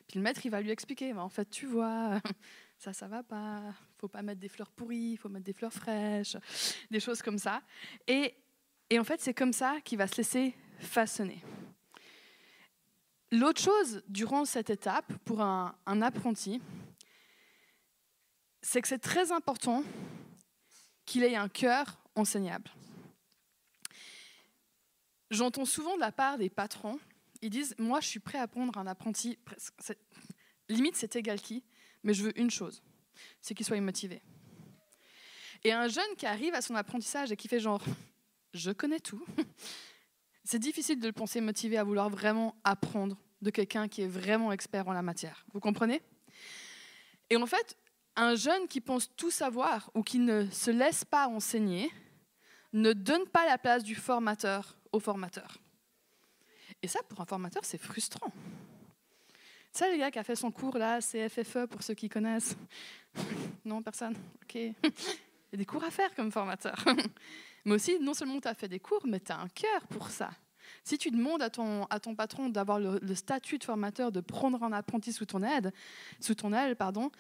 Puis 0.08 0.20
le 0.20 0.24
maître, 0.24 0.46
il 0.46 0.50
va 0.50 0.62
lui 0.62 0.72
expliquer, 0.72 1.14
en 1.14 1.30
fait, 1.30 1.50
tu 1.50 1.66
vois, 1.66 2.20
ça, 2.78 2.92
ça 2.92 3.08
va 3.08 3.24
pas, 3.24 3.62
faut 3.98 4.10
pas 4.10 4.22
mettre 4.22 4.42
des 4.42 4.50
fleurs 4.50 4.72
pourries, 4.72 5.12
il 5.14 5.18
faut 5.18 5.30
mettre 5.30 5.46
des 5.46 5.54
fleurs 5.54 5.72
fraîches, 5.72 6.36
des 6.92 7.00
choses 7.00 7.22
comme 7.22 7.38
ça. 7.38 7.62
Et, 8.08 8.36
et 8.90 9.00
en 9.00 9.04
fait, 9.04 9.22
c'est 9.22 9.34
comme 9.34 9.54
ça 9.54 9.78
qu'il 9.84 9.98
va 9.98 10.08
se 10.08 10.18
laisser 10.18 10.56
façonner. 10.80 11.44
L'autre 13.32 13.62
chose 13.62 14.04
durant 14.08 14.46
cette 14.46 14.70
étape, 14.70 15.12
pour 15.26 15.42
un, 15.42 15.76
apprenti, 15.86 16.62
c'est 18.62 18.82
que 18.82 18.88
c'est 18.88 19.00
très 19.00 19.32
important 19.32 19.84
qu'il 21.06 21.24
ait 21.24 21.36
un 21.36 21.50
cœur 21.50 22.00
enseignable. 22.16 22.70
J'entends 25.30 25.66
souvent 25.66 25.96
de 25.96 26.02
la 26.02 26.14
part 26.14 26.38
des 26.38 26.50
patrons, 26.50 27.00
ils 27.42 27.50
disent 27.50 27.76
Moi, 27.78 28.00
je 28.00 28.08
suis 28.08 28.20
prêt 28.20 28.40
à 28.40 28.48
prendre 28.48 28.78
un 28.78 28.88
apprenti, 28.88 29.38
limite 30.70 30.96
c'est 30.96 31.18
égal 31.18 31.42
qui, 31.42 31.64
mais 32.04 32.14
je 32.14 32.24
veux 32.24 32.40
une 32.40 32.50
chose 32.52 32.82
c'est 33.42 33.54
qu'il 33.54 33.66
soit 33.66 33.80
motivé. 33.82 34.22
Et 35.64 35.72
un 35.72 35.88
jeune 35.88 36.16
qui 36.18 36.26
arrive 36.26 36.54
à 36.54 36.62
son 36.62 36.76
apprentissage 36.76 37.32
et 37.32 37.36
qui 37.38 37.48
fait 37.48 37.60
genre 37.60 37.84
Je 38.58 38.72
connais 38.72 39.00
tout, 39.00 39.24
c'est 40.44 40.58
difficile 40.58 41.00
de 41.00 41.06
le 41.06 41.14
penser 41.14 41.42
motivé 41.42 41.78
à 41.78 41.84
vouloir 41.84 42.10
vraiment 42.10 42.56
apprendre 42.64 43.16
de 43.42 43.52
quelqu'un 43.52 43.88
qui 43.88 44.02
est 44.02 44.08
vraiment 44.08 44.52
expert 44.52 44.88
en 44.88 44.94
la 44.94 45.04
matière. 45.04 45.46
Vous 45.54 45.60
comprenez? 45.60 46.02
Et 47.30 47.36
en 47.36 47.46
fait, 47.46 47.78
un 48.16 48.34
jeune 48.34 48.68
qui 48.68 48.82
pense 48.82 49.16
tout 49.16 49.30
savoir 49.30 49.92
ou 49.94 50.02
qui 50.02 50.18
ne 50.18 50.50
se 50.50 50.72
laisse 50.72 51.06
pas 51.06 51.28
enseigner 51.28 51.92
ne 52.74 52.94
donne 52.94 53.28
pas 53.28 53.46
la 53.46 53.60
place 53.60 53.84
du 53.84 53.94
formateur 53.94 54.80
au 54.92 55.00
formateur. 55.00 55.60
Et 56.82 56.88
ça, 56.88 57.02
pour 57.04 57.22
un 57.22 57.26
formateur, 57.26 57.64
c'est 57.64 57.78
frustrant. 57.78 58.32
Ça, 59.72 59.88
le 59.92 59.98
gars 59.98 60.10
qui 60.10 60.18
a 60.18 60.24
fait 60.24 60.36
son 60.36 60.50
cours 60.50 60.80
là, 60.80 61.00
CFFE, 61.00 61.68
pour 61.70 61.84
ceux 61.84 61.94
qui 61.94 62.10
connaissent. 62.10 62.58
non, 63.66 63.84
personne 63.84 64.16
Ok. 64.42 64.56
Il 64.56 64.74
y 65.54 65.56
a 65.56 65.58
des 65.58 65.66
cours 65.66 65.84
à 65.84 65.92
faire 65.92 66.14
comme 66.16 66.32
formateur. 66.32 66.84
Mais 67.66 67.76
aussi, 67.76 68.00
non 68.00 68.14
seulement 68.14 68.40
tu 68.40 68.48
as 68.48 68.54
fait 68.54 68.68
des 68.68 68.80
cours, 68.80 69.06
mais 69.06 69.20
tu 69.20 69.32
as 69.32 69.40
un 69.40 69.50
cœur 69.50 69.88
pour 69.88 70.10
ça. 70.10 70.32
Si 70.84 70.98
tu 70.98 71.12
demandes 71.12 71.42
à 71.42 71.50
ton, 71.50 71.86
à 71.86 72.00
ton 72.00 72.16
patron 72.16 72.50
d'avoir 72.50 72.80
le, 72.80 73.16
statut 73.16 73.58
de 73.58 73.64
formateur, 73.64 74.12
de 74.12 74.22
prendre 74.22 74.64
un 74.64 74.74
apprenti 74.74 75.14
sous 75.14 75.26
ton 75.26 75.44
aide, 75.44 75.72
sous 76.20 76.36
ton 76.36 76.54
aile, 76.54 76.76
pardon, 76.76 77.12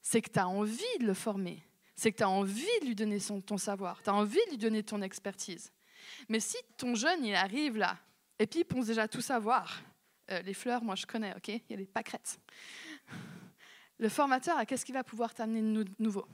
c'est 0.00 0.20
que 0.20 0.30
tu 0.30 0.38
as 0.38 0.48
envie 0.48 0.98
de 1.00 1.06
le 1.06 1.14
former. 1.14 1.62
C'est 1.94 2.12
que 2.12 2.18
tu 2.18 2.22
as 2.22 2.30
envie 2.30 2.80
de 2.80 2.86
lui 2.86 2.94
donner 2.94 3.18
ton 3.20 3.58
savoir. 3.58 4.02
Tu 4.02 4.10
as 4.10 4.14
envie 4.14 4.40
de 4.46 4.50
lui 4.50 4.58
donner 4.58 4.82
ton 4.82 5.02
expertise. 5.02 5.70
Mais 6.28 6.40
si 6.40 6.56
ton 6.76 6.94
jeune, 6.94 7.24
il 7.24 7.34
arrive 7.34 7.76
là, 7.76 7.98
et 8.38 8.46
puis 8.46 8.60
il 8.60 8.64
pense 8.64 8.86
déjà 8.86 9.06
tout 9.06 9.20
savoir, 9.20 9.82
euh, 10.30 10.42
les 10.42 10.54
fleurs, 10.54 10.82
moi 10.82 10.94
je 10.94 11.06
connais, 11.06 11.34
ok? 11.36 11.48
Il 11.48 11.62
y 11.70 11.74
a 11.74 11.76
les 11.76 11.86
pâquerettes. 11.86 12.38
Le 14.02 14.08
formateur, 14.08 14.66
qu'est-ce 14.66 14.84
qu'il 14.84 14.96
va 14.96 15.04
pouvoir 15.04 15.32
t'amener 15.32 15.62
de 15.62 15.88
nouveau 16.00 16.26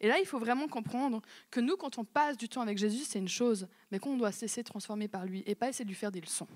Et 0.00 0.08
là, 0.08 0.18
il 0.20 0.24
faut 0.24 0.38
vraiment 0.38 0.68
comprendre 0.68 1.20
que 1.50 1.60
nous, 1.60 1.76
quand 1.76 1.98
on 1.98 2.04
passe 2.04 2.38
du 2.38 2.48
temps 2.48 2.62
avec 2.62 2.78
Jésus, 2.78 3.04
c'est 3.04 3.18
une 3.18 3.28
chose, 3.28 3.68
mais 3.90 3.98
qu'on 3.98 4.16
doit 4.16 4.32
cesser 4.32 4.62
de 4.62 4.68
transformer 4.68 5.06
par 5.06 5.26
lui 5.26 5.42
et 5.44 5.54
pas 5.54 5.68
essayer 5.68 5.84
de 5.84 5.90
lui 5.90 5.96
faire 5.96 6.10
des 6.10 6.22
leçons. 6.22 6.48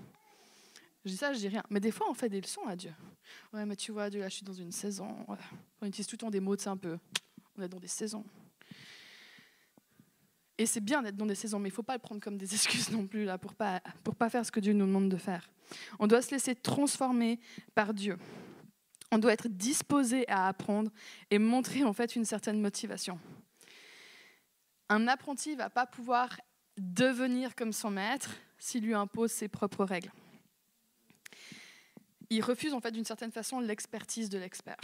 Je 1.04 1.10
dis 1.10 1.18
ça, 1.18 1.34
je 1.34 1.38
dis 1.38 1.48
rien. 1.48 1.62
Mais 1.68 1.80
des 1.80 1.90
fois, 1.90 2.06
on 2.08 2.14
fait 2.14 2.30
des 2.30 2.40
leçons 2.40 2.66
à 2.66 2.76
Dieu. 2.76 2.94
Ouais, 3.52 3.66
mais 3.66 3.76
tu 3.76 3.92
vois, 3.92 4.08
Dieu, 4.08 4.20
là, 4.20 4.30
je 4.30 4.36
suis 4.36 4.44
dans 4.44 4.54
une 4.54 4.72
saison. 4.72 5.14
On 5.82 5.86
utilise 5.86 6.06
tout 6.06 6.14
le 6.14 6.20
temps 6.20 6.30
des 6.30 6.40
mots, 6.40 6.56
c'est 6.56 6.70
un 6.70 6.78
peu. 6.78 6.96
On 7.58 7.62
est 7.62 7.68
dans 7.68 7.78
des 7.78 7.86
saisons. 7.86 8.24
Et 10.56 10.64
c'est 10.64 10.80
bien 10.80 11.02
d'être 11.02 11.16
dans 11.16 11.26
des 11.26 11.34
saisons, 11.34 11.58
mais 11.58 11.68
il 11.68 11.72
ne 11.72 11.76
faut 11.76 11.82
pas 11.82 11.92
le 11.92 12.00
prendre 12.00 12.22
comme 12.22 12.38
des 12.38 12.54
excuses 12.54 12.90
non 12.90 13.06
plus 13.06 13.26
là, 13.26 13.36
pour 13.36 13.50
ne 13.50 13.56
pas, 13.56 13.82
pour 14.02 14.14
pas 14.14 14.30
faire 14.30 14.46
ce 14.46 14.50
que 14.50 14.60
Dieu 14.60 14.72
nous 14.72 14.86
demande 14.86 15.10
de 15.10 15.18
faire. 15.18 15.46
On 15.98 16.06
doit 16.06 16.22
se 16.22 16.30
laisser 16.30 16.54
transformer 16.54 17.38
par 17.74 17.92
Dieu. 17.92 18.16
On 19.10 19.18
doit 19.18 19.32
être 19.32 19.48
disposé 19.48 20.28
à 20.28 20.48
apprendre 20.48 20.90
et 21.30 21.38
montrer 21.38 21.84
en 21.84 21.92
fait 21.92 22.16
une 22.16 22.24
certaine 22.24 22.60
motivation. 22.60 23.18
Un 24.88 25.08
apprenti 25.08 25.52
ne 25.52 25.56
va 25.56 25.70
pas 25.70 25.86
pouvoir 25.86 26.40
devenir 26.76 27.54
comme 27.54 27.72
son 27.72 27.90
maître 27.90 28.36
s'il 28.58 28.84
lui 28.84 28.94
impose 28.94 29.32
ses 29.32 29.48
propres 29.48 29.84
règles. 29.84 30.12
Il 32.30 32.42
refuse 32.42 32.74
en 32.74 32.80
fait 32.80 32.90
d'une 32.90 33.04
certaine 33.04 33.32
façon 33.32 33.60
l'expertise 33.60 34.28
de 34.28 34.38
l'expert. 34.38 34.80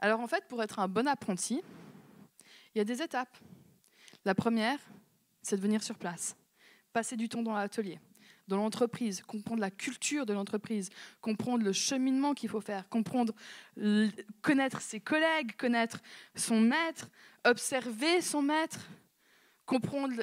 Alors 0.00 0.20
en 0.20 0.26
fait, 0.26 0.46
pour 0.48 0.62
être 0.62 0.80
un 0.80 0.88
bon 0.88 1.06
apprenti, 1.06 1.62
il 2.74 2.78
y 2.78 2.80
a 2.80 2.84
des 2.84 3.02
étapes. 3.02 3.36
La 4.24 4.34
première, 4.34 4.78
c'est 5.42 5.56
de 5.56 5.60
venir 5.60 5.82
sur 5.82 5.96
place, 5.96 6.36
passer 6.92 7.16
du 7.16 7.28
temps 7.28 7.42
dans 7.42 7.54
l'atelier, 7.54 8.00
dans 8.48 8.56
l'entreprise, 8.56 9.22
comprendre 9.22 9.60
la 9.60 9.70
culture 9.70 10.26
de 10.26 10.32
l'entreprise, 10.32 10.90
comprendre 11.20 11.64
le 11.64 11.72
cheminement 11.72 12.34
qu'il 12.34 12.48
faut 12.48 12.60
faire, 12.60 12.88
comprendre, 12.88 13.34
connaître 14.42 14.80
ses 14.80 15.00
collègues, 15.00 15.56
connaître 15.56 16.00
son 16.34 16.60
maître, 16.60 17.08
observer 17.44 18.20
son 18.20 18.42
maître, 18.42 18.80
comprendre 19.66 20.14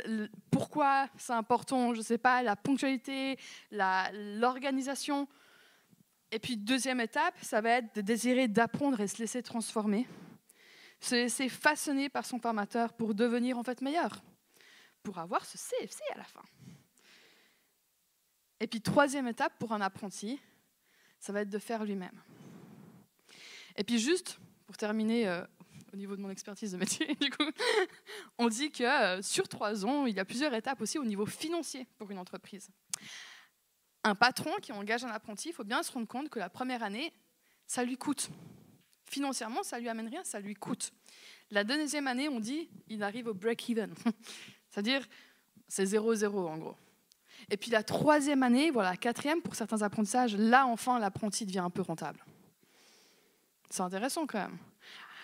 pourquoi 0.51 1.07
c'est 1.17 1.33
important, 1.33 1.93
je 1.93 1.99
ne 1.99 2.03
sais 2.03 2.17
pas, 2.17 2.43
la 2.43 2.55
ponctualité, 2.55 3.37
l'organisation. 3.71 5.27
Et 6.31 6.39
puis 6.39 6.57
deuxième 6.57 6.99
étape, 6.99 7.35
ça 7.41 7.61
va 7.61 7.71
être 7.71 7.95
de 7.95 8.01
désirer 8.01 8.47
d'apprendre 8.47 8.99
et 8.99 9.07
se 9.07 9.17
laisser 9.17 9.41
transformer 9.41 10.07
se 10.99 11.15
laisser 11.15 11.49
façonner 11.49 12.09
par 12.09 12.25
son 12.25 12.39
formateur 12.39 12.93
pour 12.93 13.15
devenir 13.15 13.57
en 13.57 13.63
fait 13.63 13.81
meilleur, 13.81 14.21
pour 15.03 15.17
avoir 15.17 15.45
ce 15.45 15.57
CFC 15.57 16.01
à 16.13 16.17
la 16.17 16.23
fin. 16.23 16.43
Et 18.59 18.67
puis 18.67 18.81
troisième 18.81 19.27
étape 19.27 19.57
pour 19.59 19.71
un 19.71 19.81
apprenti, 19.81 20.39
ça 21.19 21.33
va 21.33 21.41
être 21.41 21.49
de 21.49 21.59
faire 21.59 21.83
lui-même. 21.83 22.21
Et 23.75 23.83
puis 23.83 23.99
juste, 23.99 24.39
pour 24.65 24.77
terminer 24.77 25.27
euh, 25.27 25.43
au 25.93 25.97
niveau 25.97 26.15
de 26.15 26.21
mon 26.21 26.29
expertise 26.29 26.71
de 26.71 26.77
métier, 26.77 27.15
du 27.21 27.29
coup, 27.29 27.49
on 28.37 28.49
dit 28.49 28.71
que 28.71 28.83
euh, 28.83 29.21
sur 29.21 29.47
trois 29.47 29.85
ans, 29.85 30.05
il 30.05 30.15
y 30.15 30.19
a 30.19 30.25
plusieurs 30.25 30.53
étapes 30.53 30.81
aussi 30.81 30.97
au 30.97 31.05
niveau 31.05 31.25
financier 31.25 31.87
pour 31.97 32.11
une 32.11 32.17
entreprise. 32.17 32.69
Un 34.03 34.15
patron 34.15 34.51
qui 34.61 34.71
engage 34.71 35.03
un 35.03 35.09
apprenti, 35.09 35.49
il 35.49 35.53
faut 35.53 35.63
bien 35.63 35.83
se 35.83 35.91
rendre 35.91 36.07
compte 36.07 36.29
que 36.29 36.39
la 36.39 36.49
première 36.49 36.83
année, 36.83 37.13
ça 37.67 37.83
lui 37.83 37.97
coûte. 37.97 38.29
Financièrement, 39.05 39.63
ça 39.63 39.79
lui 39.79 39.89
amène 39.89 40.07
rien, 40.07 40.23
ça 40.23 40.39
lui 40.39 40.55
coûte. 40.55 40.91
La 41.51 41.63
deuxième 41.63 42.07
année, 42.07 42.29
on 42.29 42.39
dit, 42.39 42.69
il 42.87 43.01
arrive 43.03 43.27
au 43.27 43.33
break-even. 43.33 43.93
C'est-à-dire, 44.69 45.07
c'est 45.67 45.85
0-0 45.85 46.27
en 46.27 46.57
gros. 46.57 46.75
Et 47.49 47.57
puis 47.57 47.71
la 47.71 47.83
troisième 47.83 48.43
année, 48.43 48.71
voilà, 48.71 48.95
quatrième, 48.97 49.41
pour 49.41 49.55
certains 49.55 49.81
apprentissages, 49.81 50.35
là 50.35 50.65
enfin 50.67 50.99
l'apprenti 50.99 51.45
devient 51.45 51.59
un 51.59 51.69
peu 51.69 51.81
rentable. 51.81 52.23
C'est 53.69 53.81
intéressant 53.81 54.25
quand 54.25 54.39
même. 54.39 54.57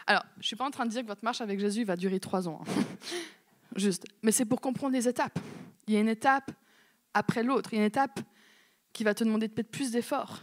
Alors, 0.07 0.23
je 0.35 0.39
ne 0.39 0.43
suis 0.43 0.55
pas 0.55 0.65
en 0.65 0.71
train 0.71 0.85
de 0.85 0.91
dire 0.91 1.01
que 1.01 1.07
votre 1.07 1.23
marche 1.23 1.41
avec 1.41 1.59
Jésus 1.59 1.83
va 1.83 1.95
durer 1.95 2.19
trois 2.19 2.47
ans. 2.47 2.61
Hein. 2.67 2.81
Juste. 3.75 4.05
Mais 4.21 4.31
c'est 4.31 4.45
pour 4.45 4.61
comprendre 4.61 4.93
les 4.93 5.07
étapes. 5.07 5.39
Il 5.87 5.93
y 5.93 5.97
a 5.97 5.99
une 5.99 6.09
étape 6.09 6.51
après 7.13 7.43
l'autre. 7.43 7.73
Il 7.73 7.77
y 7.77 7.79
a 7.79 7.81
une 7.81 7.87
étape 7.87 8.19
qui 8.93 9.03
va 9.03 9.13
te 9.13 9.23
demander 9.23 9.47
de 9.47 9.53
peut-être 9.53 9.71
plus 9.71 9.91
d'efforts 9.91 10.41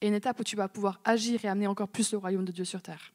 et 0.00 0.08
une 0.08 0.14
étape 0.14 0.38
où 0.40 0.44
tu 0.44 0.56
vas 0.56 0.68
pouvoir 0.68 1.00
agir 1.04 1.42
et 1.44 1.48
amener 1.48 1.66
encore 1.66 1.88
plus 1.88 2.12
le 2.12 2.18
royaume 2.18 2.44
de 2.44 2.52
Dieu 2.52 2.64
sur 2.64 2.82
terre. 2.82 3.12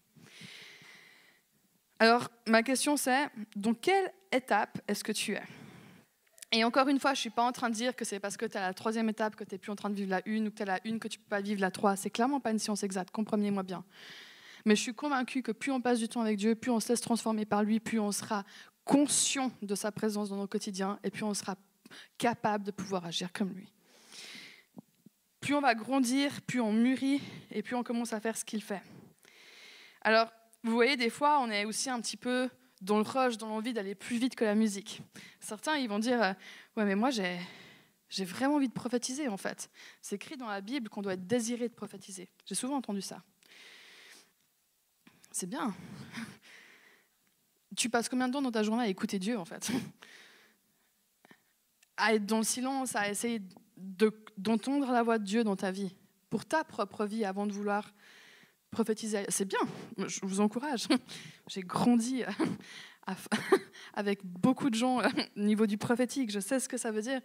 Alors, 1.99 2.29
ma 2.47 2.63
question 2.63 2.97
c'est, 2.97 3.29
dans 3.55 3.73
quelle 3.73 4.11
étape 4.31 4.81
est-ce 4.87 5.03
que 5.03 5.11
tu 5.11 5.33
es? 5.33 5.43
Et 6.51 6.63
encore 6.63 6.87
une 6.87 6.99
fois, 6.99 7.13
je 7.13 7.19
ne 7.19 7.21
suis 7.21 7.29
pas 7.29 7.43
en 7.43 7.51
train 7.51 7.69
de 7.69 7.75
dire 7.75 7.95
que 7.95 8.03
c'est 8.03 8.19
parce 8.19 8.35
que 8.35 8.45
tu 8.45 8.57
à 8.57 8.61
la 8.61 8.73
troisième 8.73 9.07
étape 9.09 9.35
que 9.35 9.43
tu 9.43 9.53
n'es 9.53 9.59
plus 9.59 9.71
en 9.71 9.75
train 9.75 9.89
de 9.89 9.95
vivre 9.95 10.09
la 10.09 10.21
une 10.25 10.47
ou 10.47 10.51
que 10.51 10.55
tu 10.55 10.63
à 10.63 10.65
la 10.65 10.79
une 10.83 10.99
que 10.99 11.07
tu 11.07 11.19
ne 11.19 11.23
peux 11.23 11.29
pas 11.29 11.41
vivre 11.41 11.61
la 11.61 11.71
trois. 11.71 11.95
C'est 11.95 12.09
clairement 12.09 12.39
pas 12.39 12.51
une 12.51 12.59
science 12.59 12.83
exacte, 12.83 13.11
comprenez-moi 13.11 13.63
bien. 13.63 13.83
Mais 14.65 14.75
je 14.75 14.81
suis 14.81 14.93
convaincue 14.95 15.43
que 15.43 15.51
plus 15.51 15.71
on 15.71 15.79
passe 15.79 15.99
du 15.99 16.09
temps 16.09 16.21
avec 16.21 16.37
Dieu, 16.37 16.55
plus 16.55 16.71
on 16.71 16.79
se 16.79 16.89
laisse 16.89 17.01
transformer 17.01 17.45
par 17.45 17.63
lui, 17.63 17.79
plus 17.79 17.99
on 17.99 18.11
sera 18.11 18.43
conscient 18.83 19.51
de 19.61 19.75
sa 19.75 19.91
présence 19.91 20.29
dans 20.29 20.37
nos 20.37 20.47
quotidiens 20.47 20.99
et 21.03 21.11
plus 21.11 21.23
on 21.23 21.33
sera 21.33 21.55
capable 22.17 22.63
de 22.63 22.71
pouvoir 22.71 23.05
agir 23.05 23.31
comme 23.31 23.53
lui 23.53 23.71
plus 25.39 25.55
on 25.55 25.61
va 25.61 25.75
grandir, 25.75 26.41
plus 26.41 26.61
on 26.61 26.71
mûrit 26.71 27.21
et 27.51 27.61
plus 27.61 27.75
on 27.75 27.83
commence 27.83 28.13
à 28.13 28.19
faire 28.19 28.37
ce 28.37 28.45
qu'il 28.45 28.61
fait. 28.61 28.81
Alors, 30.01 30.31
vous 30.63 30.73
voyez, 30.73 30.97
des 30.97 31.09
fois, 31.09 31.39
on 31.39 31.49
est 31.49 31.65
aussi 31.65 31.89
un 31.89 31.99
petit 32.01 32.17
peu 32.17 32.49
dans 32.81 32.97
le 32.97 33.03
rush, 33.03 33.37
dans 33.37 33.47
l'envie 33.49 33.73
d'aller 33.73 33.95
plus 33.95 34.17
vite 34.17 34.35
que 34.35 34.45
la 34.45 34.55
musique. 34.55 35.01
Certains, 35.39 35.75
ils 35.77 35.89
vont 35.89 35.99
dire, 35.99 36.21
euh, 36.21 36.33
ouais, 36.77 36.85
mais 36.85 36.95
moi, 36.95 37.09
j'ai, 37.09 37.39
j'ai 38.09 38.25
vraiment 38.25 38.55
envie 38.55 38.69
de 38.69 38.73
prophétiser, 38.73 39.27
en 39.27 39.37
fait. 39.37 39.69
C'est 40.01 40.15
écrit 40.15 40.37
dans 40.37 40.47
la 40.47 40.61
Bible 40.61 40.89
qu'on 40.89 41.01
doit 41.01 41.13
être 41.13 41.27
désiré 41.27 41.67
de 41.67 41.73
prophétiser. 41.73 42.29
J'ai 42.45 42.55
souvent 42.55 42.77
entendu 42.77 43.01
ça. 43.01 43.23
C'est 45.31 45.47
bien. 45.47 45.75
Tu 47.75 47.89
passes 47.89 48.09
combien 48.09 48.27
de 48.27 48.33
temps 48.33 48.41
dans 48.41 48.51
ta 48.51 48.63
journée 48.63 48.83
à 48.83 48.87
écouter 48.87 49.19
Dieu, 49.19 49.37
en 49.37 49.45
fait? 49.45 49.71
À 51.97 52.13
être 52.15 52.25
dans 52.25 52.37
le 52.39 52.43
silence, 52.43 52.95
à 52.95 53.09
essayer 53.09 53.41
d'entendre 54.37 54.91
la 54.91 55.03
voix 55.03 55.19
de 55.19 55.25
Dieu 55.25 55.43
dans 55.43 55.55
ta 55.55 55.69
vie. 55.71 55.93
pour 56.29 56.45
ta 56.45 56.63
propre 56.63 57.05
vie 57.05 57.25
avant 57.25 57.47
de 57.47 57.51
vouloir 57.51 57.93
prophétiser. 58.71 59.25
C'est 59.29 59.45
bien, 59.45 59.59
je 59.97 60.19
vous 60.23 60.41
encourage. 60.41 60.87
J'ai 61.47 61.61
grandi 61.61 62.23
avec 63.93 64.19
beaucoup 64.23 64.69
de 64.69 64.75
gens 64.75 65.01
au 65.01 65.39
niveau 65.39 65.65
du 65.65 65.77
prophétique, 65.77 66.31
je 66.31 66.39
sais 66.39 66.59
ce 66.59 66.69
que 66.69 66.77
ça 66.77 66.91
veut 66.91 67.01
dire. 67.01 67.21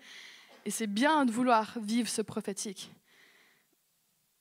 Et 0.65 0.71
c'est 0.71 0.87
bien 0.87 1.27
de 1.27 1.31
vouloir 1.31 1.79
vivre 1.79 2.09
ce 2.09 2.23
prophétique. 2.23 2.91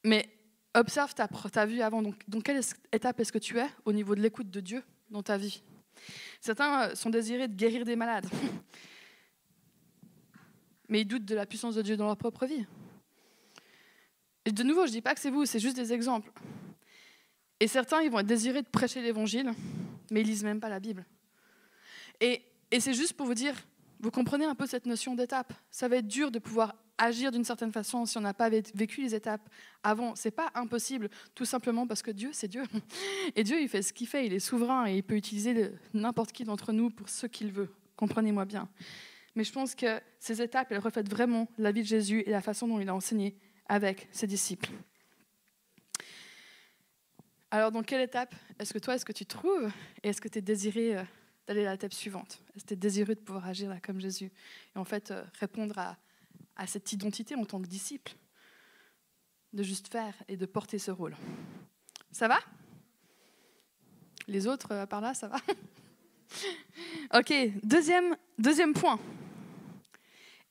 Mais 0.06 0.30
observe 0.74 1.14
ta, 1.14 1.28
ta 1.28 1.66
vie 1.66 1.82
avant. 1.82 2.02
Donc, 2.02 2.16
dans 2.28 2.42
quelle 2.42 2.62
étape 2.92 3.20
est-ce 3.20 3.32
que 3.32 3.40
tu 3.40 3.60
es 3.60 3.68
au 3.86 3.94
niveau 3.94 4.16
de 4.16 4.22
l'écoute 4.22 4.50
de 4.50 4.60
Dieu 4.60 4.84
dans 5.10 5.24
ta 5.24 5.38
vie? 5.38 5.62
Certains 6.42 6.90
euh, 6.90 6.96
sont 6.96 7.10
désirés 7.10 7.48
de 7.48 7.56
guérir 7.56 7.86
des 7.86 7.96
malades, 7.96 8.28
mais 10.90 11.02
ils 11.02 11.06
doutent 11.06 11.26
de 11.26 11.36
la 11.36 11.46
puissance 11.46 11.76
de 11.76 11.82
Dieu 11.82 11.96
dans 11.96 12.06
leur 12.06 12.18
propre 12.18 12.46
vie. 12.46 12.66
Et 14.46 14.52
de 14.52 14.64
nouveau, 14.64 14.82
je 14.82 14.88
ne 14.88 14.94
dis 14.94 15.02
pas 15.02 15.14
que 15.14 15.22
c'est 15.22 15.30
vous, 15.30 15.46
c'est 15.46 15.60
juste 15.60 15.78
des 15.78 15.94
exemples. 15.94 16.30
Et 17.64 17.68
certains, 17.68 18.02
ils 18.02 18.12
vont 18.12 18.20
être 18.20 18.28
désirés 18.28 18.62
de 18.62 18.68
prêcher 18.68 19.02
l'évangile, 19.02 19.54
mais 20.12 20.20
ils 20.20 20.28
lisent 20.28 20.44
même 20.44 20.60
pas 20.60 20.68
la 20.68 20.82
Bible. 20.82 21.06
Et, 22.20 22.44
c'est 22.78 22.94
juste 22.94 23.14
pour 23.14 23.26
vous 23.26 23.36
dire, 23.36 23.56
vous 24.02 24.12
comprenez 24.12 24.44
un 24.44 24.54
peu 24.54 24.66
cette 24.66 24.86
notion 24.86 25.16
d'étape. 25.16 25.54
Ça 25.72 25.88
va 25.88 25.96
être 25.96 26.08
dur 26.10 26.30
de 26.30 26.40
pouvoir 26.40 26.76
agir 26.98 27.32
d'une 27.32 27.46
certaine 27.46 27.72
façon 27.72 28.06
si 28.06 28.18
on 28.18 28.22
n'a 28.22 28.34
pas 28.34 28.50
vécu 28.50 29.02
les 29.02 29.16
étapes 29.16 29.48
avant. 29.82 30.14
C'est 30.14 30.32
pas 30.32 30.52
impossible, 30.56 31.10
tout 31.36 31.46
simplement 31.46 31.88
parce 31.88 32.02
que 32.02 32.12
Dieu, 32.12 32.32
c'est 32.34 32.50
Dieu. 32.50 32.64
Et 33.38 33.46
Dieu, 33.46 33.62
il 33.62 33.70
fait 33.70 33.82
ce 33.82 33.94
qu'il 33.94 34.08
fait, 34.08 34.26
il 34.26 34.34
est 34.34 34.40
souverain 34.40 34.86
et 34.86 34.98
il 34.98 35.04
peut 35.04 35.16
utiliser 35.16 35.72
n'importe 35.94 36.34
qui 36.34 36.44
d'entre 36.44 36.74
nous 36.74 36.90
pour 36.90 37.08
ce 37.08 37.28
qu'il 37.28 37.54
veut. 37.54 37.74
Comprenez-moi 37.96 38.44
bien. 38.44 38.68
Mais 39.36 39.46
je 39.46 39.54
pense 39.54 39.74
que 39.74 40.02
ces 40.20 40.42
étapes, 40.42 40.70
elles 40.74 40.80
reflètent 40.80 41.10
vraiment 41.10 41.48
la 41.58 41.72
vie 41.72 41.84
de 41.84 41.88
Jésus 41.88 42.24
et 42.26 42.32
la 42.32 42.42
façon 42.42 42.68
dont 42.68 42.82
il 42.82 42.90
a 42.90 42.94
enseigné 42.94 43.38
avec 43.70 44.10
ses 44.12 44.28
disciples. 44.28 44.70
Alors, 47.54 47.72
dans 47.72 47.84
quelle 47.84 48.02
étape 48.02 48.34
est-ce 48.58 48.74
que 48.74 48.80
toi, 48.80 48.96
est-ce 48.96 49.06
que 49.06 49.12
tu 49.12 49.28
trouves 49.28 49.72
et 50.02 50.10
est-ce 50.10 50.20
que 50.20 50.28
tu 50.28 50.40
es 50.40 50.42
désiré 50.42 50.98
euh, 50.98 51.04
d'aller 51.46 51.68
à 51.68 51.74
l'étape 51.74 51.94
suivante? 51.94 52.42
Est-ce 52.56 52.64
que 52.64 52.70
tu 52.70 52.74
es 52.74 52.78
désireux 52.78 53.14
de 53.14 53.20
pouvoir 53.20 53.46
agir 53.46 53.72
comme 53.84 54.00
Jésus 54.00 54.32
Et 54.76 54.80
en 54.80 54.84
fait, 54.84 55.12
euh, 55.12 55.24
répondre 55.40 55.78
à, 55.78 55.96
à 56.56 56.66
cette 56.66 56.92
identité 56.92 57.36
en 57.36 57.46
tant 57.46 57.62
que 57.62 57.68
disciple, 57.68 58.16
de 59.54 59.62
juste 59.62 59.88
faire 59.88 60.16
et 60.28 60.36
de 60.36 60.48
porter 60.48 60.80
ce 60.80 60.90
rôle. 60.90 61.16
Ça 62.12 62.28
va? 62.28 62.40
Les 64.28 64.48
autres 64.48 64.72
euh, 64.72 64.86
par 64.88 65.02
là, 65.02 65.14
ça 65.14 65.28
va? 65.28 65.38
Ok, 67.14 67.32
deuxième, 67.62 68.18
deuxième 68.40 68.74
point. 68.74 69.00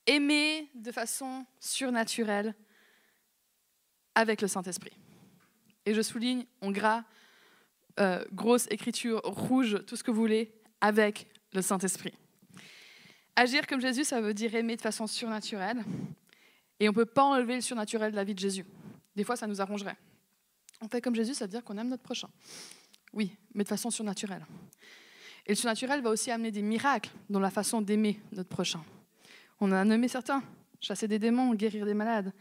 Aimer 0.07 0.69
de 0.73 0.93
façon 0.93 1.45
surnaturelle 1.59 2.55
avec 4.15 4.41
le 4.41 4.47
Saint-Esprit. 4.47 4.93
Et 5.85 5.93
je 5.93 6.01
souligne 6.01 6.45
en 6.61 6.71
gras, 6.71 7.03
euh, 7.99 8.23
grosse 8.31 8.67
écriture 8.71 9.21
rouge, 9.23 9.83
tout 9.85 9.95
ce 9.95 10.03
que 10.03 10.11
vous 10.11 10.21
voulez, 10.21 10.53
avec 10.81 11.27
le 11.53 11.61
Saint-Esprit. 11.61 12.13
Agir 13.35 13.67
comme 13.67 13.81
Jésus, 13.81 14.03
ça 14.03 14.21
veut 14.21 14.33
dire 14.33 14.53
aimer 14.55 14.75
de 14.75 14.81
façon 14.81 15.07
surnaturelle. 15.07 15.83
Et 16.79 16.87
on 16.87 16.91
ne 16.91 16.95
peut 16.95 17.05
pas 17.05 17.23
enlever 17.23 17.55
le 17.55 17.61
surnaturel 17.61 18.11
de 18.11 18.15
la 18.15 18.23
vie 18.23 18.35
de 18.35 18.39
Jésus. 18.39 18.65
Des 19.15 19.23
fois, 19.23 19.35
ça 19.35 19.47
nous 19.47 19.61
arrangerait. 19.61 19.97
On 20.81 20.87
fait 20.87 21.01
comme 21.01 21.15
Jésus, 21.15 21.33
ça 21.33 21.45
veut 21.45 21.51
dire 21.51 21.63
qu'on 21.63 21.77
aime 21.77 21.89
notre 21.89 22.03
prochain. 22.03 22.29
Oui, 23.13 23.35
mais 23.53 23.63
de 23.63 23.69
façon 23.69 23.89
surnaturelle. 23.89 24.45
Et 25.45 25.51
le 25.51 25.55
surnaturel 25.55 26.01
va 26.01 26.09
aussi 26.09 26.31
amener 26.31 26.51
des 26.51 26.61
miracles 26.61 27.11
dans 27.29 27.39
la 27.39 27.51
façon 27.51 27.81
d'aimer 27.81 28.19
notre 28.31 28.49
prochain. 28.49 28.83
On 29.59 29.71
en 29.71 29.75
a 29.75 29.85
nommé 29.85 30.07
certains 30.07 30.43
chasser 30.83 31.07
des 31.07 31.17
démons, 31.17 31.53
guérir 31.55 31.85
des 31.85 31.93
malades. 31.93 32.33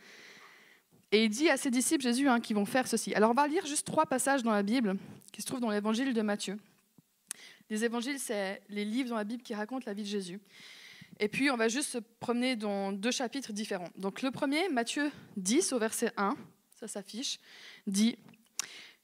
Et 1.12 1.24
il 1.24 1.28
dit 1.28 1.50
à 1.50 1.58
ses 1.58 1.70
disciples, 1.70 2.02
Jésus, 2.02 2.28
hein, 2.28 2.40
qui 2.40 2.54
vont 2.54 2.64
faire 2.64 2.88
ceci. 2.88 3.14
Alors 3.14 3.30
on 3.30 3.34
va 3.34 3.46
lire 3.46 3.66
juste 3.66 3.86
trois 3.86 4.06
passages 4.06 4.42
dans 4.42 4.50
la 4.50 4.62
Bible 4.62 4.96
qui 5.30 5.42
se 5.42 5.46
trouvent 5.46 5.60
dans 5.60 5.70
l'évangile 5.70 6.14
de 6.14 6.22
Matthieu. 6.22 6.58
Les 7.68 7.84
évangiles, 7.84 8.18
c'est 8.18 8.62
les 8.70 8.84
livres 8.84 9.10
dans 9.10 9.16
la 9.16 9.24
Bible 9.24 9.42
qui 9.42 9.54
racontent 9.54 9.84
la 9.86 9.94
vie 9.94 10.02
de 10.02 10.08
Jésus. 10.08 10.40
Et 11.20 11.28
puis 11.28 11.50
on 11.50 11.56
va 11.56 11.68
juste 11.68 11.90
se 11.90 11.98
promener 11.98 12.56
dans 12.56 12.92
deux 12.92 13.10
chapitres 13.10 13.52
différents. 13.52 13.90
Donc 13.96 14.22
le 14.22 14.30
premier, 14.30 14.68
Matthieu 14.70 15.10
10 15.36 15.72
au 15.74 15.78
verset 15.78 16.12
1, 16.16 16.34
ça 16.80 16.88
s'affiche, 16.88 17.38
dit 17.86 18.16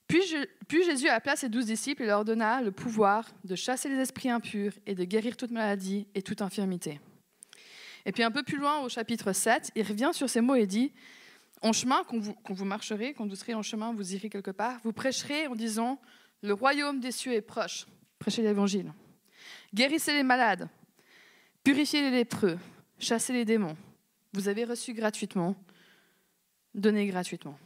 puis, 0.06 0.22
puis, 0.66 0.84
Jésus 0.84 1.06
appela 1.08 1.36
ses 1.36 1.50
douze 1.50 1.66
disciples 1.66 2.02
et 2.02 2.06
leur 2.06 2.24
donna 2.24 2.62
le 2.62 2.72
pouvoir 2.72 3.30
de 3.44 3.54
chasser 3.54 3.90
les 3.90 3.96
esprits 3.96 4.30
impurs 4.30 4.72
et 4.86 4.94
de 4.94 5.04
guérir 5.04 5.36
toute 5.36 5.50
maladie 5.50 6.06
et 6.14 6.22
toute 6.22 6.40
infirmité. 6.40 6.98
Et 8.06 8.12
puis 8.12 8.22
un 8.22 8.30
peu 8.30 8.42
plus 8.42 8.56
loin 8.56 8.80
au 8.80 8.88
chapitre 8.88 9.34
7, 9.34 9.70
il 9.74 9.82
revient 9.82 10.10
sur 10.14 10.30
ces 10.30 10.40
mots 10.40 10.54
et 10.54 10.66
dit 10.66 10.92
En 11.60 11.72
chemin, 11.72 12.04
quand 12.04 12.18
vous, 12.54 12.64
marcherez, 12.64 13.14
quand 13.14 13.26
vous 13.26 13.34
serez 13.34 13.54
en 13.54 13.62
chemin, 13.62 13.92
vous 13.92 14.14
irez 14.14 14.30
quelque 14.30 14.50
part, 14.50 14.78
vous 14.84 14.92
prêcherez 14.92 15.46
en 15.48 15.56
disant 15.56 16.00
Le 16.42 16.52
royaume 16.52 17.00
des 17.00 17.10
cieux 17.10 17.32
est 17.32 17.40
proche. 17.40 17.86
Prêchez 18.18 18.42
l'évangile. 18.42 18.92
Guérissez 19.74 20.12
les 20.12 20.22
malades, 20.22 20.68
purifiez 21.62 22.02
les 22.02 22.10
lépreux, 22.10 22.58
chassez 22.98 23.32
les 23.32 23.44
démons. 23.44 23.76
Vous 24.32 24.48
avez 24.48 24.64
reçu 24.64 24.94
gratuitement, 24.94 25.56
donnez 26.74 27.06
gratuitement. 27.06 27.58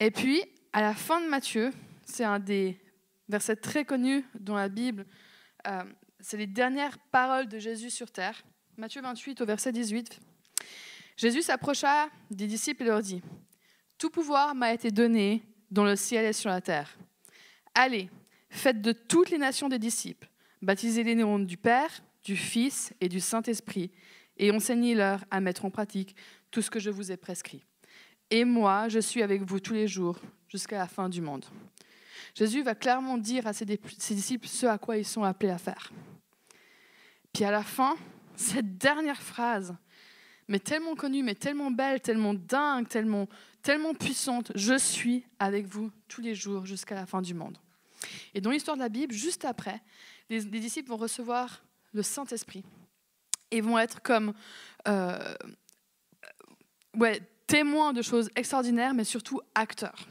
Et 0.00 0.10
puis, 0.10 0.42
à 0.72 0.80
la 0.80 0.94
fin 0.94 1.20
de 1.20 1.28
Matthieu, 1.28 1.70
c'est 2.04 2.24
un 2.24 2.40
des 2.40 2.80
versets 3.28 3.56
très 3.56 3.84
connus 3.84 4.24
dans 4.38 4.56
la 4.56 4.68
Bible, 4.68 5.06
euh, 5.66 5.84
c'est 6.20 6.36
les 6.36 6.46
dernières 6.46 6.98
paroles 6.98 7.48
de 7.48 7.58
Jésus 7.58 7.90
sur 7.90 8.10
terre. 8.10 8.42
Matthieu 8.76 9.02
28 9.02 9.40
au 9.40 9.46
verset 9.46 9.72
18. 9.72 10.20
Jésus 11.16 11.42
s'approcha 11.42 12.08
des 12.30 12.46
disciples 12.46 12.82
et 12.82 12.86
leur 12.86 13.00
dit, 13.00 13.22
Tout 13.98 14.10
pouvoir 14.10 14.54
m'a 14.54 14.72
été 14.72 14.90
donné 14.90 15.42
dans 15.70 15.84
le 15.84 15.96
ciel 15.96 16.24
et 16.24 16.32
sur 16.32 16.50
la 16.50 16.60
terre. 16.60 16.96
Allez, 17.74 18.10
faites 18.50 18.82
de 18.82 18.92
toutes 18.92 19.30
les 19.30 19.38
nations 19.38 19.68
des 19.68 19.78
disciples, 19.78 20.28
baptisez-les 20.60 21.22
au 21.22 21.38
du 21.38 21.56
Père, 21.56 22.02
du 22.24 22.36
Fils 22.36 22.92
et 23.00 23.08
du 23.08 23.20
Saint-Esprit, 23.20 23.90
et 24.36 24.50
enseignez-leur 24.50 25.24
à 25.30 25.40
mettre 25.40 25.64
en 25.64 25.70
pratique 25.70 26.14
tout 26.50 26.62
ce 26.62 26.70
que 26.70 26.80
je 26.80 26.90
vous 26.90 27.12
ai 27.12 27.16
prescrit. 27.16 27.64
Et 28.30 28.44
moi, 28.44 28.88
je 28.88 28.98
suis 28.98 29.22
avec 29.22 29.42
vous 29.42 29.60
tous 29.60 29.74
les 29.74 29.88
jours 29.88 30.18
jusqu'à 30.48 30.78
la 30.78 30.86
fin 30.86 31.08
du 31.08 31.20
monde. 31.20 31.44
Jésus 32.34 32.62
va 32.62 32.74
clairement 32.74 33.18
dire 33.18 33.46
à 33.46 33.52
ses, 33.52 33.66
disciples 33.66 34.48
ce 34.48 34.66
à 34.66 34.78
quoi 34.78 34.96
ils 34.96 35.04
sont 35.04 35.22
appelés 35.22 35.52
à 35.52 35.58
faire. 35.58 35.92
Puis 37.32 37.44
à 37.44 37.50
la 37.50 37.62
fin, 37.62 37.96
cette 38.36 38.78
dernière 38.78 39.20
phrase, 39.20 39.74
mais 40.52 40.58
tellement 40.58 40.94
connue, 40.94 41.22
mais 41.22 41.34
tellement 41.34 41.70
belle, 41.70 42.02
tellement 42.02 42.34
dingue, 42.34 42.86
tellement, 42.86 43.26
tellement 43.62 43.94
puissante, 43.94 44.52
je 44.54 44.76
suis 44.76 45.24
avec 45.38 45.64
vous 45.64 45.90
tous 46.08 46.20
les 46.20 46.34
jours 46.34 46.66
jusqu'à 46.66 46.94
la 46.94 47.06
fin 47.06 47.22
du 47.22 47.32
monde. 47.32 47.56
Et 48.34 48.42
dans 48.42 48.50
l'histoire 48.50 48.76
de 48.76 48.82
la 48.82 48.90
Bible, 48.90 49.14
juste 49.14 49.46
après, 49.46 49.80
les, 50.28 50.42
disciples 50.42 50.90
vont 50.90 50.98
recevoir 50.98 51.62
le 51.94 52.02
Saint-Esprit 52.02 52.64
et 53.50 53.62
vont 53.62 53.78
être 53.78 54.02
comme 54.02 54.34
euh, 54.88 55.34
ouais, 56.98 57.22
témoins 57.46 57.94
de 57.94 58.02
choses 58.02 58.28
extraordinaires, 58.36 58.92
mais 58.92 59.04
surtout 59.04 59.40
acteurs. 59.54 60.06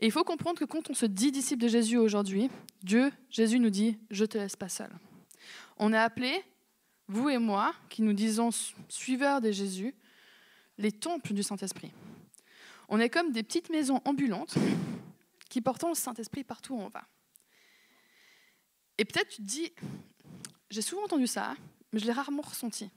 Et 0.00 0.06
il 0.06 0.10
faut 0.10 0.24
comprendre 0.24 0.58
que 0.58 0.64
quand 0.64 0.90
on 0.90 0.94
se 0.94 1.06
dit 1.06 1.30
disciple 1.30 1.62
de 1.62 1.68
Jésus 1.68 1.98
aujourd'hui, 1.98 2.50
Dieu, 2.82 3.12
Jésus 3.30 3.60
nous 3.60 3.70
dit, 3.70 3.96
je 4.10 4.24
te 4.24 4.38
laisse 4.38 4.56
pas 4.56 4.68
seul. 4.68 4.90
On 5.76 5.92
est 5.92 5.96
appelé, 5.96 6.42
vous 7.08 7.28
et 7.28 7.38
moi, 7.38 7.74
qui 7.88 8.02
nous 8.02 8.12
disons 8.12 8.50
suiveurs 8.88 9.40
de 9.40 9.50
Jésus, 9.50 9.94
les 10.78 10.92
temples 10.92 11.34
du 11.34 11.42
Saint-Esprit. 11.42 11.92
On 12.88 12.98
est 12.98 13.10
comme 13.10 13.32
des 13.32 13.42
petites 13.42 13.70
maisons 13.70 14.00
ambulantes 14.04 14.54
qui 15.48 15.60
portons 15.60 15.88
le 15.88 15.94
Saint-Esprit 15.94 16.44
partout 16.44 16.74
où 16.74 16.80
on 16.80 16.88
va. 16.88 17.04
Et 18.98 19.04
peut-être 19.04 19.28
tu 19.28 19.36
te 19.36 19.46
dis, 19.46 19.72
j'ai 20.70 20.82
souvent 20.82 21.04
entendu 21.04 21.26
ça, 21.26 21.54
mais 21.92 21.98
je 21.98 22.06
l'ai 22.06 22.12
rarement 22.12 22.42
ressenti. 22.42 22.90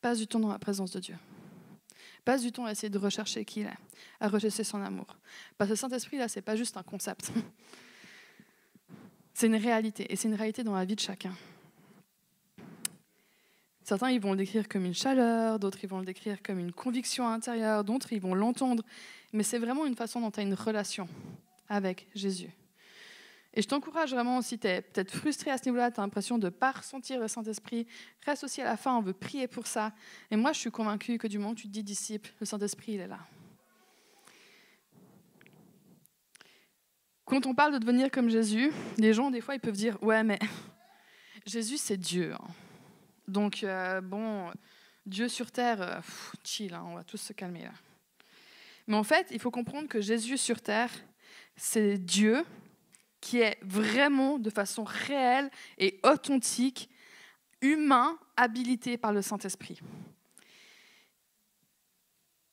Passe 0.00 0.18
du 0.18 0.26
temps 0.26 0.40
dans 0.40 0.52
la 0.52 0.58
présence 0.58 0.92
de 0.92 1.00
Dieu. 1.00 1.16
Passe 2.24 2.42
du 2.42 2.52
temps 2.52 2.64
à 2.64 2.72
essayer 2.72 2.90
de 2.90 2.98
rechercher 2.98 3.44
qui 3.44 3.60
il 3.60 3.66
est, 3.66 3.76
à 4.20 4.28
rechercher 4.28 4.64
son 4.64 4.80
amour. 4.80 5.06
Parce 5.56 5.68
que 5.68 5.72
le 5.72 5.76
Saint-Esprit, 5.76 6.18
là, 6.18 6.28
c'est 6.28 6.42
pas 6.42 6.56
juste 6.56 6.76
un 6.76 6.82
concept. 6.82 7.32
C'est 9.32 9.46
une 9.46 9.56
réalité, 9.56 10.12
et 10.12 10.16
c'est 10.16 10.28
une 10.28 10.34
réalité 10.34 10.62
dans 10.62 10.74
la 10.74 10.84
vie 10.84 10.96
de 10.96 11.00
chacun. 11.00 11.32
Certains, 13.82 14.10
ils 14.10 14.20
vont 14.20 14.32
le 14.32 14.36
décrire 14.36 14.68
comme 14.68 14.84
une 14.84 14.94
chaleur, 14.94 15.58
d'autres, 15.58 15.78
ils 15.82 15.88
vont 15.88 15.98
le 15.98 16.04
décrire 16.04 16.42
comme 16.42 16.58
une 16.58 16.72
conviction 16.72 17.26
intérieure, 17.26 17.82
d'autres, 17.82 18.12
ils 18.12 18.20
vont 18.20 18.34
l'entendre. 18.34 18.84
Mais 19.32 19.42
c'est 19.42 19.58
vraiment 19.58 19.86
une 19.86 19.96
façon 19.96 20.20
dont 20.20 20.30
tu 20.30 20.40
as 20.40 20.42
une 20.42 20.54
relation 20.54 21.08
avec 21.68 22.06
Jésus. 22.14 22.50
Et 23.52 23.62
je 23.62 23.68
t'encourage 23.68 24.12
vraiment, 24.12 24.42
si 24.42 24.58
tu 24.58 24.68
es 24.68 24.80
peut-être 24.80 25.10
frustré 25.10 25.50
à 25.50 25.58
ce 25.58 25.64
niveau-là, 25.64 25.90
tu 25.90 25.98
as 25.98 26.02
l'impression 26.02 26.38
de 26.38 26.46
ne 26.46 26.50
pas 26.50 26.70
ressentir 26.70 27.18
le 27.18 27.26
Saint-Esprit, 27.26 27.86
reste 28.24 28.44
aussi 28.44 28.60
à 28.60 28.64
la 28.64 28.76
fin, 28.76 28.96
on 28.96 29.00
veut 29.00 29.12
prier 29.12 29.48
pour 29.48 29.66
ça. 29.66 29.92
Et 30.30 30.36
moi, 30.36 30.52
je 30.52 30.60
suis 30.60 30.70
convaincue 30.70 31.18
que 31.18 31.26
du 31.26 31.38
moment 31.38 31.50
où 31.50 31.56
tu 31.56 31.66
te 31.66 31.72
dis 31.72 31.82
disciple, 31.82 32.30
le 32.38 32.46
Saint-Esprit, 32.46 32.92
il 32.92 33.00
est 33.00 33.08
là. 33.08 33.18
Quand 37.24 37.46
on 37.46 37.54
parle 37.54 37.72
de 37.74 37.78
devenir 37.78 38.10
comme 38.10 38.28
Jésus, 38.28 38.72
les 38.98 39.14
gens, 39.14 39.30
des 39.30 39.40
fois, 39.40 39.54
ils 39.54 39.60
peuvent 39.60 39.72
dire 39.72 40.00
Ouais, 40.02 40.22
mais 40.22 40.38
Jésus, 41.46 41.76
c'est 41.76 41.96
Dieu. 41.96 42.34
Hein. 42.34 42.48
Donc, 43.30 43.62
euh, 43.62 44.00
bon, 44.00 44.50
Dieu 45.06 45.28
sur 45.28 45.50
terre, 45.52 45.80
euh, 45.80 46.00
chill, 46.44 46.74
hein, 46.74 46.84
on 46.84 46.94
va 46.94 47.04
tous 47.04 47.18
se 47.18 47.32
calmer 47.32 47.62
là. 47.62 47.72
Mais 48.86 48.96
en 48.96 49.04
fait, 49.04 49.28
il 49.30 49.38
faut 49.38 49.52
comprendre 49.52 49.88
que 49.88 50.00
Jésus 50.00 50.36
sur 50.36 50.60
terre, 50.60 50.90
c'est 51.56 51.96
Dieu 51.96 52.44
qui 53.20 53.38
est 53.38 53.58
vraiment 53.62 54.38
de 54.38 54.50
façon 54.50 54.82
réelle 54.82 55.50
et 55.78 56.00
authentique, 56.02 56.90
humain, 57.60 58.18
habilité 58.36 58.96
par 58.96 59.12
le 59.12 59.22
Saint-Esprit. 59.22 59.80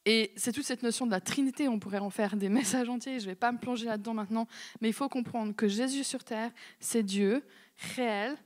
Et 0.05 0.31
c'est 0.35 0.51
toute 0.51 0.65
cette 0.65 0.83
notion 0.83 1.05
de 1.05 1.11
la 1.11 1.21
Trinité, 1.21 1.67
on 1.67 1.79
pourrait 1.79 1.97
en 1.97 2.11
faire 2.11 2.35
des 2.35 2.49
messages 2.59 2.87
entiers, 2.87 3.19
je 3.19 3.25
ne 3.25 3.31
vais 3.31 3.35
pas 3.35 3.51
me 3.51 3.57
plonger 3.57 3.85
là-dedans 3.85 4.13
maintenant, 4.13 4.47
mais 4.79 4.89
il 4.89 4.93
faut 4.93 5.09
comprendre 5.09 5.55
que 5.55 5.67
Jésus 5.67 6.03
sur 6.03 6.23
terre, 6.23 6.51
c'est 6.79 7.03
Dieu, 7.03 7.43
réel, 7.95 8.37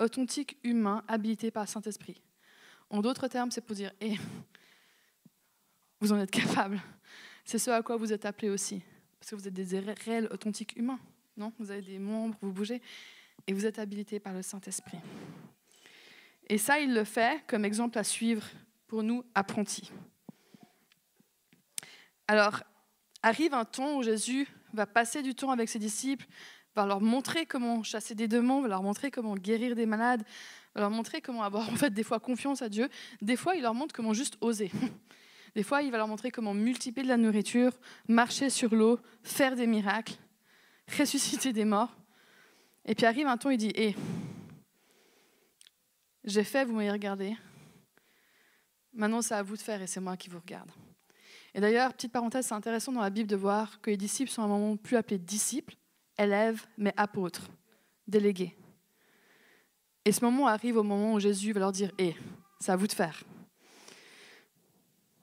authentique, 0.00 0.58
humain, 0.64 1.04
habilité 1.06 1.50
par 1.50 1.64
le 1.64 1.68
Saint-Esprit. 1.68 2.20
En 2.88 3.00
d'autres 3.00 3.28
termes, 3.28 3.50
c'est 3.50 3.60
pour 3.60 3.76
dire, 3.76 3.92
hé, 4.00 4.18
vous 6.00 6.12
en 6.12 6.18
êtes 6.18 6.30
capable. 6.30 6.80
C'est 7.44 7.58
ce 7.58 7.70
à 7.70 7.82
quoi 7.82 7.96
vous 7.96 8.12
êtes 8.12 8.24
appelés 8.24 8.50
aussi. 8.50 8.82
Parce 9.18 9.30
que 9.30 9.36
vous 9.36 9.46
êtes 9.46 9.54
des 9.54 9.78
réels, 9.78 10.28
authentiques 10.32 10.76
humains. 10.76 10.98
Non? 11.36 11.52
Vous 11.58 11.70
avez 11.70 11.82
des 11.82 11.98
membres, 11.98 12.36
vous 12.40 12.52
bougez. 12.52 12.80
Et 13.46 13.52
vous 13.52 13.66
êtes 13.66 13.78
habilités 13.78 14.18
par 14.18 14.32
le 14.32 14.42
Saint-Esprit. 14.42 14.98
Et 16.48 16.58
ça, 16.58 16.80
il 16.80 16.94
le 16.94 17.04
fait 17.04 17.44
comme 17.46 17.64
exemple 17.64 17.98
à 17.98 18.04
suivre 18.04 18.44
pour 18.86 19.02
nous, 19.02 19.24
apprentis. 19.34 19.92
Alors, 22.26 22.62
arrive 23.22 23.54
un 23.54 23.64
temps 23.64 23.98
où 23.98 24.02
Jésus 24.02 24.48
va 24.72 24.86
passer 24.86 25.22
du 25.22 25.34
temps 25.34 25.50
avec 25.50 25.68
ses 25.68 25.78
disciples, 25.78 26.26
va 26.74 26.86
leur 26.86 27.00
montrer 27.00 27.46
comment 27.46 27.82
chasser 27.82 28.14
des 28.14 28.28
démons, 28.28 28.62
va 28.62 28.68
leur 28.68 28.82
montrer 28.82 29.10
comment 29.10 29.34
guérir 29.34 29.74
des 29.74 29.86
malades, 29.86 30.22
va 30.74 30.82
leur 30.82 30.90
montrer 30.90 31.20
comment 31.20 31.42
avoir 31.42 31.68
en 31.68 31.76
fait 31.76 31.90
des 31.90 32.02
fois 32.04 32.20
confiance 32.20 32.62
à 32.62 32.68
Dieu. 32.68 32.88
Des 33.20 33.36
fois, 33.36 33.56
il 33.56 33.62
leur 33.62 33.74
montre 33.74 33.94
comment 33.94 34.12
juste 34.12 34.36
oser. 34.40 34.70
Des 35.56 35.62
fois, 35.62 35.82
il 35.82 35.90
va 35.90 35.98
leur 35.98 36.06
montrer 36.06 36.30
comment 36.30 36.54
multiplier 36.54 37.02
de 37.02 37.08
la 37.08 37.16
nourriture, 37.16 37.72
marcher 38.06 38.50
sur 38.50 38.74
l'eau, 38.74 39.00
faire 39.22 39.56
des 39.56 39.66
miracles, 39.66 40.14
ressusciter 40.96 41.52
des 41.52 41.64
morts. 41.64 41.96
Et 42.84 42.94
puis 42.94 43.04
arrive 43.04 43.26
un 43.26 43.36
temps, 43.36 43.50
il 43.50 43.58
dit 43.58 43.72
Hé, 43.74 43.96
j'ai 46.24 46.44
fait, 46.44 46.64
vous 46.64 46.74
m'avez 46.74 46.90
regardé. 46.90 47.36
Maintenant, 48.92 49.22
c'est 49.22 49.34
à 49.34 49.42
vous 49.42 49.56
de 49.56 49.62
faire 49.62 49.82
et 49.82 49.86
c'est 49.86 50.00
moi 50.00 50.16
qui 50.16 50.28
vous 50.28 50.38
regarde. 50.38 50.70
Et 51.54 51.60
d'ailleurs, 51.60 51.92
petite 51.94 52.12
parenthèse, 52.12 52.46
c'est 52.46 52.54
intéressant 52.54 52.92
dans 52.92 53.00
la 53.00 53.10
Bible 53.10 53.28
de 53.28 53.36
voir 53.36 53.80
que 53.80 53.90
les 53.90 53.96
disciples 53.96 54.30
sont 54.30 54.42
à 54.42 54.44
un 54.44 54.48
moment 54.48 54.76
plus 54.76 54.96
appelés 54.96 55.18
disciples, 55.18 55.74
élèves, 56.22 56.66
mais 56.76 56.92
apôtres, 56.96 57.50
délégués. 58.06 58.56
Et 60.04 60.12
ce 60.12 60.24
moment 60.24 60.46
arrive 60.46 60.76
au 60.76 60.82
moment 60.82 61.14
où 61.14 61.20
Jésus 61.20 61.52
va 61.52 61.60
leur 61.60 61.72
dire 61.72 61.90
Hé, 61.98 62.16
c'est 62.60 62.72
à 62.72 62.76
vous 62.76 62.86
de 62.86 62.92
faire. 62.92 63.22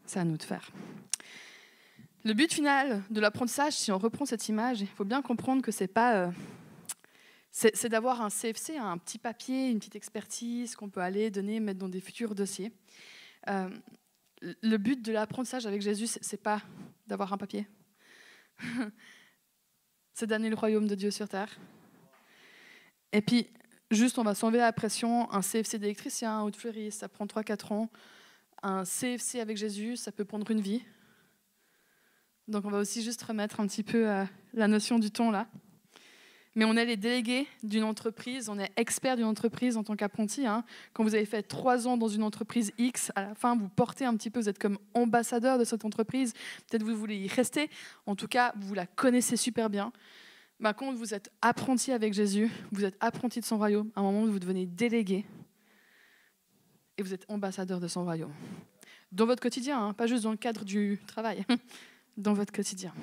C'est 0.05 0.19
à 0.19 0.23
nous 0.23 0.37
de 0.37 0.43
faire. 0.43 0.71
Le 2.23 2.33
but 2.33 2.53
final 2.53 3.03
de 3.09 3.19
l'apprentissage, 3.19 3.73
si 3.73 3.91
on 3.91 3.97
reprend 3.97 4.25
cette 4.25 4.49
image, 4.49 4.81
il 4.81 4.87
faut 4.87 5.05
bien 5.05 5.21
comprendre 5.21 5.61
que 5.61 5.71
c'est 5.71 5.87
pas. 5.87 6.15
Euh, 6.15 6.31
c'est 7.51 7.89
d'avoir 7.89 8.21
un 8.21 8.29
CFC, 8.29 8.77
un 8.77 8.99
petit 8.99 9.17
papier, 9.17 9.69
une 9.69 9.79
petite 9.79 9.95
expertise 9.95 10.75
qu'on 10.75 10.89
peut 10.89 10.99
aller 10.99 11.31
donner, 11.31 11.59
mettre 11.59 11.79
dans 11.79 11.89
des 11.89 12.01
futurs 12.01 12.35
dossiers. 12.35 12.71
Euh, 13.49 13.69
le 14.41 14.77
but 14.77 15.01
de 15.01 15.11
l'apprentissage 15.11 15.65
avec 15.65 15.81
Jésus, 15.81 16.05
c'est 16.05 16.41
pas 16.41 16.61
d'avoir 17.07 17.33
un 17.33 17.37
papier. 17.37 17.67
c'est 20.17 20.25
d'amener 20.25 20.49
le 20.49 20.55
royaume 20.55 20.87
de 20.87 20.95
Dieu 20.95 21.11
sur 21.11 21.29
terre. 21.29 21.59
Et 23.13 23.21
puis, 23.21 23.45
juste, 23.91 24.17
on 24.17 24.23
va 24.23 24.33
s'enlever 24.33 24.57
la 24.57 24.73
pression. 24.73 25.31
Un 25.31 25.41
CFC 25.41 25.77
d'électricien 25.77 26.41
ou 26.41 26.49
de 26.49 26.55
fleuriste, 26.55 27.01
ça 27.01 27.07
prend 27.07 27.27
3-4 27.27 27.71
ans. 27.71 27.89
Un 28.63 28.83
CFC 28.83 29.39
avec 29.39 29.57
Jésus, 29.57 29.95
ça 29.95 30.11
peut 30.11 30.25
prendre 30.25 30.49
une 30.49 30.59
vie. 30.59 30.81
Donc, 32.47 32.65
on 32.65 32.71
va 32.71 32.79
aussi 32.79 33.03
juste 33.03 33.21
remettre 33.21 33.59
un 33.59 33.67
petit 33.67 33.83
peu 33.83 34.09
euh, 34.09 34.25
la 34.55 34.67
notion 34.67 34.97
du 34.97 35.11
temps 35.11 35.29
là 35.29 35.45
mais 36.57 36.65
on 36.65 36.75
est 36.75 36.85
les 36.85 36.97
délégués 36.97 37.45
d'une 37.61 37.83
entreprise, 37.83 38.49
on 38.49 38.57
est 38.57 38.71
expert 38.77 39.15
d'une 39.15 39.25
entreprise 39.25 39.77
en 39.77 39.83
tant 39.83 39.95
qu'apprenti. 39.95 40.47
Hein. 40.47 40.63
Quand 40.91 41.03
vous 41.03 41.13
avez 41.13 41.27
fait 41.27 41.43
trois 41.43 41.87
ans 41.87 41.97
dans 41.97 42.07
une 42.07 42.23
entreprise 42.23 42.71
X, 42.79 43.11
à 43.13 43.21
la 43.21 43.35
fin, 43.35 43.55
vous 43.55 43.69
portez 43.69 44.05
un 44.05 44.15
petit 44.15 44.31
peu, 44.31 44.39
vous 44.39 44.49
êtes 44.49 44.57
comme 44.57 44.79
ambassadeur 44.95 45.59
de 45.59 45.63
cette 45.63 45.85
entreprise. 45.85 46.33
Peut-être 46.67 46.81
vous 46.81 46.95
voulez 46.95 47.15
y 47.15 47.27
rester. 47.27 47.69
En 48.07 48.15
tout 48.15 48.27
cas, 48.27 48.53
vous 48.57 48.73
la 48.73 48.87
connaissez 48.87 49.37
super 49.37 49.69
bien. 49.69 49.93
Bah, 50.59 50.73
quand 50.73 50.91
vous 50.91 51.13
êtes 51.13 51.31
apprenti 51.43 51.91
avec 51.91 52.15
Jésus, 52.15 52.49
vous 52.71 52.85
êtes 52.85 52.97
apprenti 53.01 53.39
de 53.39 53.45
son 53.45 53.57
royaume, 53.57 53.91
à 53.95 53.99
un 53.99 54.03
moment, 54.03 54.25
vous 54.25 54.39
devenez 54.39 54.65
délégué 54.65 55.25
et 56.97 57.03
vous 57.03 57.13
êtes 57.13 57.25
ambassadeur 57.29 57.79
de 57.79 57.87
son 57.87 58.03
royaume. 58.03 58.33
Dans 59.11 59.27
votre 59.27 59.43
quotidien, 59.43 59.79
hein, 59.79 59.93
pas 59.93 60.07
juste 60.07 60.23
dans 60.23 60.31
le 60.31 60.37
cadre 60.37 60.65
du 60.65 60.99
travail, 61.05 61.45
dans 62.17 62.33
votre 62.33 62.51
quotidien. 62.51 62.95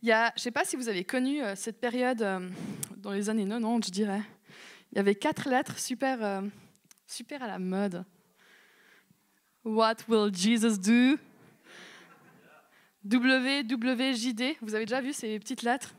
Il 0.00 0.08
y 0.08 0.12
a, 0.12 0.28
je 0.28 0.34
ne 0.34 0.38
sais 0.42 0.50
pas 0.52 0.64
si 0.64 0.76
vous 0.76 0.88
avez 0.88 1.02
connu 1.02 1.42
euh, 1.42 1.56
cette 1.56 1.80
période 1.80 2.22
euh, 2.22 2.48
dans 2.98 3.10
les 3.10 3.28
années 3.28 3.44
90, 3.44 3.88
je 3.88 3.92
dirais. 3.92 4.22
Il 4.92 4.96
y 4.96 5.00
avait 5.00 5.16
quatre 5.16 5.48
lettres 5.48 5.76
super, 5.76 6.24
euh, 6.24 6.42
super 7.04 7.42
à 7.42 7.48
la 7.48 7.58
mode. 7.58 8.04
What 9.64 9.96
will 10.08 10.32
Jesus 10.32 10.78
do? 10.78 11.18
WWJD. 13.04 14.58
Vous 14.62 14.74
avez 14.76 14.86
déjà 14.86 15.00
vu 15.00 15.12
ces 15.12 15.36
petites 15.40 15.62
lettres? 15.62 15.96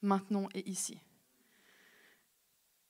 maintenant 0.00 0.48
et 0.54 0.66
ici? 0.66 0.98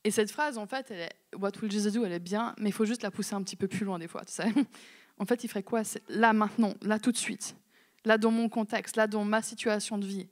Et 0.05 0.13
cette 0.13 0.31
phrase, 0.31 0.57
en 0.57 0.69
fait, 0.69 0.89
elle 0.93 1.01
est, 1.01 1.37
What 1.37 1.51
will 1.61 1.69
Jesus 1.69 1.91
do? 1.91 2.05
Elle 2.05 2.13
est 2.13 2.21
bien, 2.21 2.55
mais 2.59 2.69
il 2.69 2.73
faut 2.73 2.85
juste 2.85 3.03
la 3.03 3.11
pousser 3.11 3.35
un 3.35 3.43
petit 3.43 3.57
peu 3.57 3.67
plus 3.67 3.85
loin 3.85 3.99
des 3.99 4.07
fois. 4.07 4.23
En 5.19 5.27
fait, 5.27 5.43
il 5.43 5.49
ferait 5.49 5.65
quoi? 5.65 5.83
Là, 6.09 6.33
maintenant, 6.33 6.75
là, 6.81 7.01
tout 7.01 7.11
de 7.11 7.17
suite. 7.17 7.57
Là, 8.05 8.19
dans 8.19 8.31
mon 8.31 8.49
contexte, 8.49 8.95
là, 8.95 9.09
dans 9.09 9.25
ma 9.25 9.43
situation 9.43 9.99
de 9.99 10.07
vie, 10.07 10.29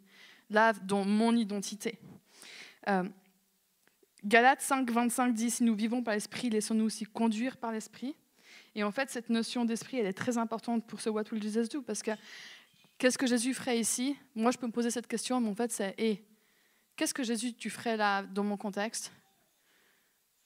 là, 0.48 0.74
dans 0.74 1.04
mon 1.04 1.34
identité. 1.34 1.98
Euh, 2.86 3.02
Galates 4.24 4.60
5, 4.60 4.88
25 4.88 5.34
dit 5.34 5.50
Si 5.50 5.64
nous 5.64 5.74
vivons 5.74 6.04
par 6.04 6.14
l'esprit, 6.14 6.50
laissons-nous 6.50 6.84
aussi 6.84 7.04
conduire 7.04 7.56
par 7.56 7.72
l'esprit. 7.72 8.14
Et 8.76 8.84
en 8.84 8.92
fait, 8.92 9.10
cette 9.10 9.28
notion 9.28 9.64
d'esprit, 9.64 9.98
elle 9.98 10.06
est 10.06 10.12
très 10.12 10.38
importante 10.38 10.86
pour 10.86 11.00
ce 11.00 11.10
What 11.10 11.24
will 11.32 11.42
Jesus 11.42 11.66
do 11.66 11.82
Parce 11.82 12.04
que 12.04 12.12
Qu'est-ce 13.02 13.18
que 13.18 13.26
Jésus 13.26 13.52
ferait 13.52 13.80
ici? 13.80 14.16
Moi, 14.36 14.52
je 14.52 14.58
peux 14.58 14.66
me 14.68 14.70
poser 14.70 14.88
cette 14.88 15.08
question, 15.08 15.40
mais 15.40 15.48
en 15.48 15.56
fait, 15.56 15.72
c'est 15.72 15.92
hey, 15.98 16.22
qu'est-ce 16.94 17.12
que 17.12 17.24
Jésus, 17.24 17.52
tu 17.52 17.68
ferais 17.68 17.96
là 17.96 18.22
dans 18.22 18.44
mon 18.44 18.56
contexte? 18.56 19.10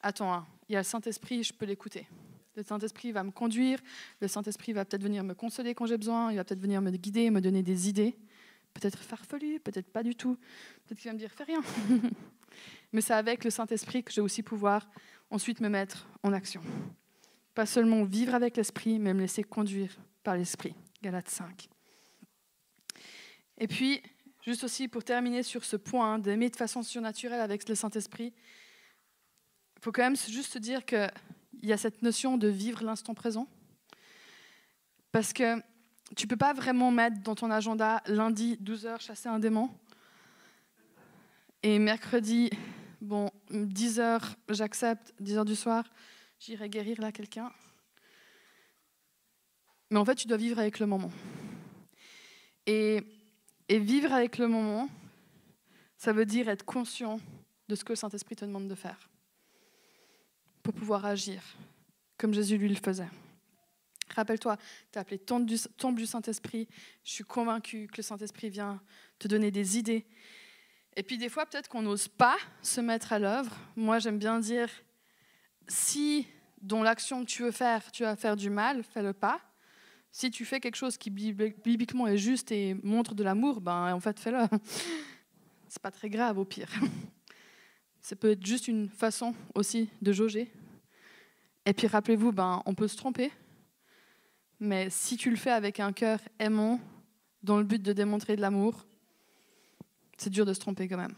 Attends, 0.01 0.33
hein, 0.33 0.47
il 0.67 0.73
y 0.73 0.77
a 0.77 0.79
le 0.79 0.85
Saint-Esprit, 0.85 1.45
je 1.45 1.53
peux 1.53 1.67
l'écouter. 1.67 2.09
Le 2.55 2.63
Saint-Esprit 2.63 3.13
va 3.13 3.25
me 3.25 3.31
conduire. 3.31 3.79
Le 4.23 4.27
Saint-Esprit 4.27 4.73
va 4.73 4.87
peut-être 4.87 5.03
venir 5.03 5.23
me 5.23 5.35
consoler 5.35 5.75
quand 5.75 5.85
j'ai 5.85 5.99
besoin. 5.99 6.33
Il 6.33 6.37
va 6.37 6.45
peut-être 6.45 6.63
venir 6.63 6.81
me 6.81 6.91
guider, 6.93 7.29
me 7.29 7.43
donner 7.43 7.63
des 7.63 7.91
idées. 7.91 8.17
Peut-être 8.73 9.01
farfelu, 9.01 9.61
peut-être 9.61 9.93
pas 9.93 10.03
du 10.03 10.15
tout. 10.15 10.39
Peut-être 10.87 10.99
qu'il 10.99 11.11
va 11.11 11.13
me 11.13 11.19
dire 11.19 11.31
fais 11.33 11.45
rien. 11.45 11.61
Mais 12.95 13.03
c'est 13.03 13.13
avec 13.13 13.45
le 13.45 13.51
Saint-Esprit 13.51 14.03
que 14.03 14.11
je 14.13 14.17
vais 14.17 14.25
aussi 14.25 14.43
pouvoir 14.43 14.89
ensuite 15.29 15.61
me 15.61 15.69
mettre 15.69 16.09
en 16.23 16.33
action. 16.33 16.63
Pas 17.55 17.67
seulement 17.67 18.05
vivre 18.05 18.35
avec 18.35 18.57
l'Esprit, 18.57 18.99
mais 18.99 19.13
me 19.13 19.21
laisser 19.21 19.45
conduire 19.45 19.95
par 20.23 20.37
l'Esprit. 20.37 20.75
Galates 21.03 21.29
5. 21.29 21.69
Et 23.59 23.67
puis, 23.69 24.03
juste 24.43 24.65
aussi 24.65 24.89
pour 24.89 25.05
terminer 25.05 25.43
sur 25.43 25.65
ce 25.65 25.77
point 25.77 26.15
hein, 26.15 26.19
d'aimer 26.19 26.51
de 26.51 26.57
façon 26.57 26.83
surnaturelle 26.83 27.41
avec 27.41 27.69
le 27.69 27.75
Saint-Esprit, 27.75 28.33
il 29.77 29.83
faut 29.83 29.93
quand 29.93 30.03
même 30.03 30.17
juste 30.17 30.59
dire 30.59 30.85
qu'il 30.85 31.11
y 31.63 31.73
a 31.73 31.77
cette 31.77 32.03
notion 32.03 32.39
de 32.39 32.49
vivre 32.49 32.83
l'instant 32.83 33.15
présent. 33.15 33.49
Parce 35.13 35.33
que 35.33 35.57
tu 36.15 36.27
ne 36.27 36.29
peux 36.29 36.37
pas 36.37 36.53
vraiment 36.53 36.91
mettre 36.91 37.21
dans 37.23 37.35
ton 37.35 37.51
agenda 37.51 38.03
lundi 38.07 38.59
12h 38.63 39.01
chasser 39.01 39.29
un 39.29 39.39
démon 39.39 39.71
et 41.63 41.79
mercredi, 41.79 42.51
bon, 43.01 43.31
10h 43.51 44.21
j'accepte, 44.51 45.15
10h 45.21 45.45
du 45.45 45.57
soir, 45.57 45.85
j'irai 46.39 46.69
guérir 46.69 47.01
là 47.01 47.11
quelqu'un. 47.11 47.51
Mais 49.91 49.99
en 49.99 50.05
fait, 50.05 50.15
tu 50.15 50.27
dois 50.27 50.37
vivre 50.37 50.59
avec 50.59 50.79
le 50.79 50.87
moment. 50.87 51.11
Et, 52.67 53.03
et 53.69 53.79
vivre 53.79 54.13
avec 54.13 54.39
le 54.39 54.49
moment, 54.49 54.89
ça 55.97 56.13
veut 56.13 56.27
dire 56.27 56.49
être 56.49 56.65
conscient 56.65 57.21
de 57.69 57.75
ce 57.75 57.85
que 57.85 57.93
le 57.93 57.97
Saint-Esprit 57.97 58.37
te 58.37 58.45
demande 58.45 58.69
de 58.69 58.75
faire 58.75 59.09
pour 60.63 60.75
pouvoir 60.75 61.05
agir 61.05 61.43
comme 62.19 62.33
Jésus 62.33 62.57
lui 62.57 62.69
le 62.69 62.77
faisait. 62.77 63.09
Rappelle-toi, 64.15 64.57
tu 64.93 64.99
as 64.99 65.03
appelé 65.03 65.19
tombe 65.19 65.45
du, 65.47 65.57
du 65.95 66.07
Saint-Esprit. 66.07 66.69
Je 67.05 67.11
suis 67.11 67.25
convaincue 67.25 67.89
que 67.89 67.99
le 67.99 68.03
Saint-Esprit 68.03 68.51
vient 68.51 68.81
te 69.19 69.29
donner 69.29 69.51
des 69.51 69.79
idées. 69.79 70.07
Et 70.97 71.03
puis 71.03 71.19
des 71.19 71.29
fois, 71.29 71.45
peut-être 71.45 71.69
qu'on 71.69 71.83
n'ose 71.83 72.09
pas 72.09 72.39
se 72.63 72.81
mettre 72.81 73.13
à 73.13 73.19
l'œuvre. 73.19 73.55
Moi, 73.75 73.99
j'aime 73.99 74.19
bien 74.19 74.39
dire, 74.39 74.71
si 75.69 76.27
dans 76.63 76.83
l'action 76.83 77.25
que 77.25 77.31
tu 77.31 77.43
veux 77.43 77.51
faire, 77.51 77.91
tu 77.93 78.05
vas 78.05 78.17
faire 78.17 78.37
du 78.37 78.49
mal, 78.49 78.83
fais-le 78.83 79.13
pas. 79.13 79.41
Si 80.19 80.31
tu 80.31 80.47
fais 80.47 80.61
quelque 80.61 80.77
chose 80.77 80.97
qui 80.97 81.11
bibliquement 81.11 82.07
est 82.07 82.17
juste 82.17 82.51
et 82.51 82.73
montre 82.83 83.15
de 83.15 83.23
l'amour, 83.23 83.61
ben 83.61 83.93
en 83.93 84.01
fait, 84.01 84.19
fais-le. 84.19 84.39
C'est 85.69 85.83
pas 85.83 85.91
très 85.91 86.09
grave 86.09 86.39
au 86.39 86.47
pire. 86.47 86.71
Ça 88.01 88.17
peut 88.17 88.31
être 88.31 88.47
juste 88.47 88.67
une 88.67 88.89
façon 88.89 89.35
aussi 89.55 89.91
de 90.01 90.15
jauger. 90.15 90.51
Et 91.67 91.75
puis 91.75 91.87
rappelez-vous, 91.87 92.33
ben, 92.33 92.63
on 92.65 92.73
peut 92.73 92.89
se 92.89 92.97
tromper, 92.97 93.31
mais 94.59 94.89
si 94.89 95.19
tu 95.19 95.29
le 95.29 95.37
fais 95.37 95.51
avec 95.51 95.81
un 95.81 95.93
cœur 95.93 96.19
aimant, 96.39 96.81
dans 97.43 97.59
le 97.59 97.65
but 97.65 97.83
de 97.83 97.93
démontrer 97.93 98.37
de 98.37 98.41
l'amour, 98.41 98.87
c'est 100.17 100.31
dur 100.31 100.47
de 100.47 100.55
se 100.55 100.61
tromper 100.61 100.89
quand 100.89 100.97
même. 100.97 101.15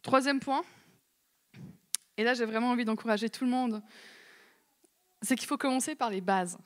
Troisième 0.00 0.40
point, 0.40 0.64
et 2.16 2.24
là 2.24 2.32
j'ai 2.32 2.46
vraiment 2.46 2.70
envie 2.70 2.86
d'encourager 2.86 3.28
tout 3.28 3.44
le 3.44 3.50
monde, 3.50 3.82
c'est 5.22 5.36
qu'il 5.36 5.48
faut 5.48 5.58
commencer 5.58 5.94
par 5.94 6.10
les 6.10 6.20
bases. 6.20 6.58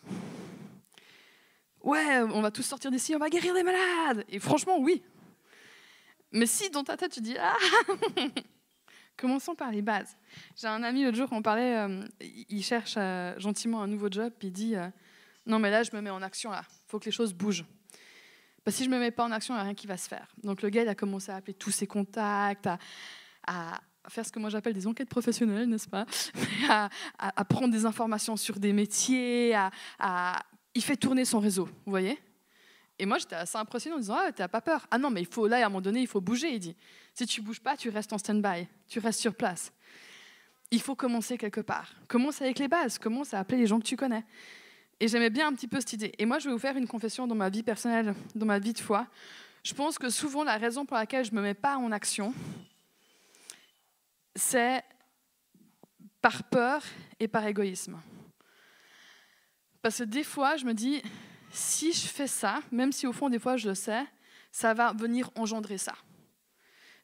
Ouais, 1.83 2.21
on 2.21 2.41
va 2.41 2.51
tous 2.51 2.63
sortir 2.63 2.91
d'ici, 2.91 3.15
on 3.15 3.19
va 3.19 3.29
guérir 3.29 3.55
des 3.55 3.63
malades. 3.63 4.25
Et 4.29 4.39
franchement, 4.39 4.79
oui, 4.79 5.03
mais 6.35 6.47
si 6.47 6.69
dans 6.69 6.83
ta 6.83 6.97
tête 6.97 7.13
tu 7.13 7.21
dis 7.21 7.37
ah 7.39 7.57
Commençons 9.17 9.55
par 9.55 9.71
les 9.71 9.81
bases. 9.81 10.17
J'ai 10.57 10.67
un 10.67 10.83
ami 10.83 11.05
l'autre 11.05 11.17
jour, 11.17 11.29
on 11.31 11.41
parlait, 11.41 11.77
euh, 11.77 12.05
il 12.21 12.65
cherche 12.65 12.97
euh, 12.97 13.39
gentiment 13.39 13.81
un 13.81 13.87
nouveau 13.87 14.09
job, 14.11 14.33
puis 14.37 14.49
il 14.49 14.51
dit 14.51 14.75
euh, 14.75 14.89
Non, 15.47 15.61
mais 15.61 15.71
là, 15.71 15.85
je 15.85 15.95
me 15.95 16.01
mets 16.01 16.11
en 16.11 16.21
action, 16.21 16.51
là. 16.51 16.65
Faut 16.89 16.99
que 16.99 17.05
les 17.05 17.13
choses 17.13 17.33
bougent. 17.33 17.65
Parce 18.65 18.75
que 18.75 18.79
si 18.79 18.85
je 18.85 18.91
ne 18.91 18.97
me 18.97 19.01
mets 19.01 19.13
pas 19.13 19.25
en 19.25 19.31
action, 19.31 19.55
il 19.55 19.59
n'y 19.59 19.61
a 19.61 19.65
rien 19.65 19.75
qui 19.75 19.87
va 19.87 19.97
se 19.97 20.09
faire. 20.09 20.35
Donc 20.43 20.63
le 20.63 20.69
gars, 20.69 20.83
il 20.83 20.89
a 20.89 20.97
commencé 20.97 21.31
à 21.31 21.37
appeler 21.37 21.55
tous 21.55 21.71
ses 21.71 21.87
contacts, 21.87 22.69
à, 23.47 23.81
faire 24.09 24.27
ce 24.27 24.33
que 24.33 24.39
moi 24.39 24.51
j'appelle 24.51 24.75
des 24.75 24.87
enquêtes 24.87 25.09
professionnelles, 25.09 25.69
n'est-ce 25.69 25.89
pas? 25.89 26.07
À, 26.69 27.45
prendre 27.45 27.73
des 27.73 27.87
informations 27.87 28.37
sur 28.37 28.59
des 28.59 28.73
métiers, 28.73 29.55
à, 29.55 30.43
il 30.75 30.83
fait 30.83 30.97
tourner 30.97 31.25
son 31.25 31.41
réseau, 31.41 31.67
vous 31.67 31.91
voyez? 31.91 32.19
Et 32.99 33.07
moi, 33.07 33.19
j'étais 33.19 33.35
assez 33.35 33.59
impressionnée 33.59 33.97
en 33.97 33.99
disant 33.99 34.17
Ah, 34.19 34.33
t'as 34.33 34.49
pas 34.49 34.61
peur? 34.61 34.87
Ah 34.91 34.99
non, 34.99 35.11
mais 35.11 35.21
il 35.21 35.27
faut, 35.27 35.49
là, 35.49 35.57
à 35.57 35.67
un 35.67 35.69
moment 35.69 35.81
donné, 35.81 36.01
il 36.01 36.07
faut 36.07 36.21
bouger. 36.21 36.55
Il 36.55 36.61
dit 36.61 36.77
Si 37.13 37.27
tu 37.27 37.43
bouges 37.43 37.61
pas, 37.61 37.77
tu 37.77 37.89
restes 37.89 38.13
en 38.13 38.19
stand-by, 38.19 38.69
tu 38.89 39.01
restes 39.01 39.21
sur 39.21 39.35
place. 39.35 39.73
Il 40.71 40.81
faut 40.81 40.95
commencer 40.95 41.37
quelque 41.37 41.61
part. 41.61 41.93
Commence 42.09 42.41
avec 42.41 42.59
les 42.59 42.69
bases, 42.69 42.99
commence 42.99 43.35
à 43.35 43.41
appeler 43.41 43.59
les 43.59 43.67
gens 43.67 43.79
que 43.79 43.85
tu 43.85 43.97
connais. 43.97 44.25
Et 45.01 45.09
j'aimais 45.09 45.31
bien 45.31 45.49
un 45.49 45.53
petit 45.53 45.67
peu 45.67 45.81
cette 45.81 45.93
idée. 45.93 46.13
Et 46.19 46.25
moi, 46.25 46.39
je 46.39 46.49
vais 46.49 46.53
vous 46.53 46.59
faire 46.59 46.77
une 46.77 46.87
confession 46.87 47.27
dans 47.27 47.35
ma 47.35 47.49
vie 47.49 47.63
personnelle, 47.63 48.15
dans 48.35 48.47
ma 48.47 48.59
vie 48.59 48.73
de 48.73 48.79
foi. 48.79 49.07
Je 49.65 49.75
pense 49.75 49.99
que 49.99 50.09
souvent, 50.09 50.45
la 50.45 50.57
raison 50.57 50.85
pour 50.85 50.97
laquelle 50.97 51.25
je 51.25 51.33
ne 51.33 51.37
me 51.37 51.43
mets 51.43 51.55
pas 51.55 51.77
en 51.77 51.91
action, 51.91 52.33
c'est 54.35 54.83
par 56.21 56.45
peur 56.45 56.83
et 57.21 57.29
par 57.29 57.47
égoïsme. 57.47 58.01
Parce 59.83 59.99
que 59.99 60.05
des 60.05 60.25
fois, 60.25 60.57
je 60.57 60.65
me 60.65 60.73
dis, 60.73 61.03
si 61.51 61.93
je 61.93 62.07
fais 62.07 62.27
ça, 62.27 62.61
même 62.73 62.93
si 62.93 63.07
au 63.07 63.13
fond 63.13 63.29
des 63.29 63.39
fois 63.39 63.57
je 63.57 63.69
le 63.69 63.75
sais, 63.75 64.05
ça 64.51 64.73
va 64.73 64.93
venir 64.93 65.31
engendrer 65.37 65.79
ça. 65.79 65.95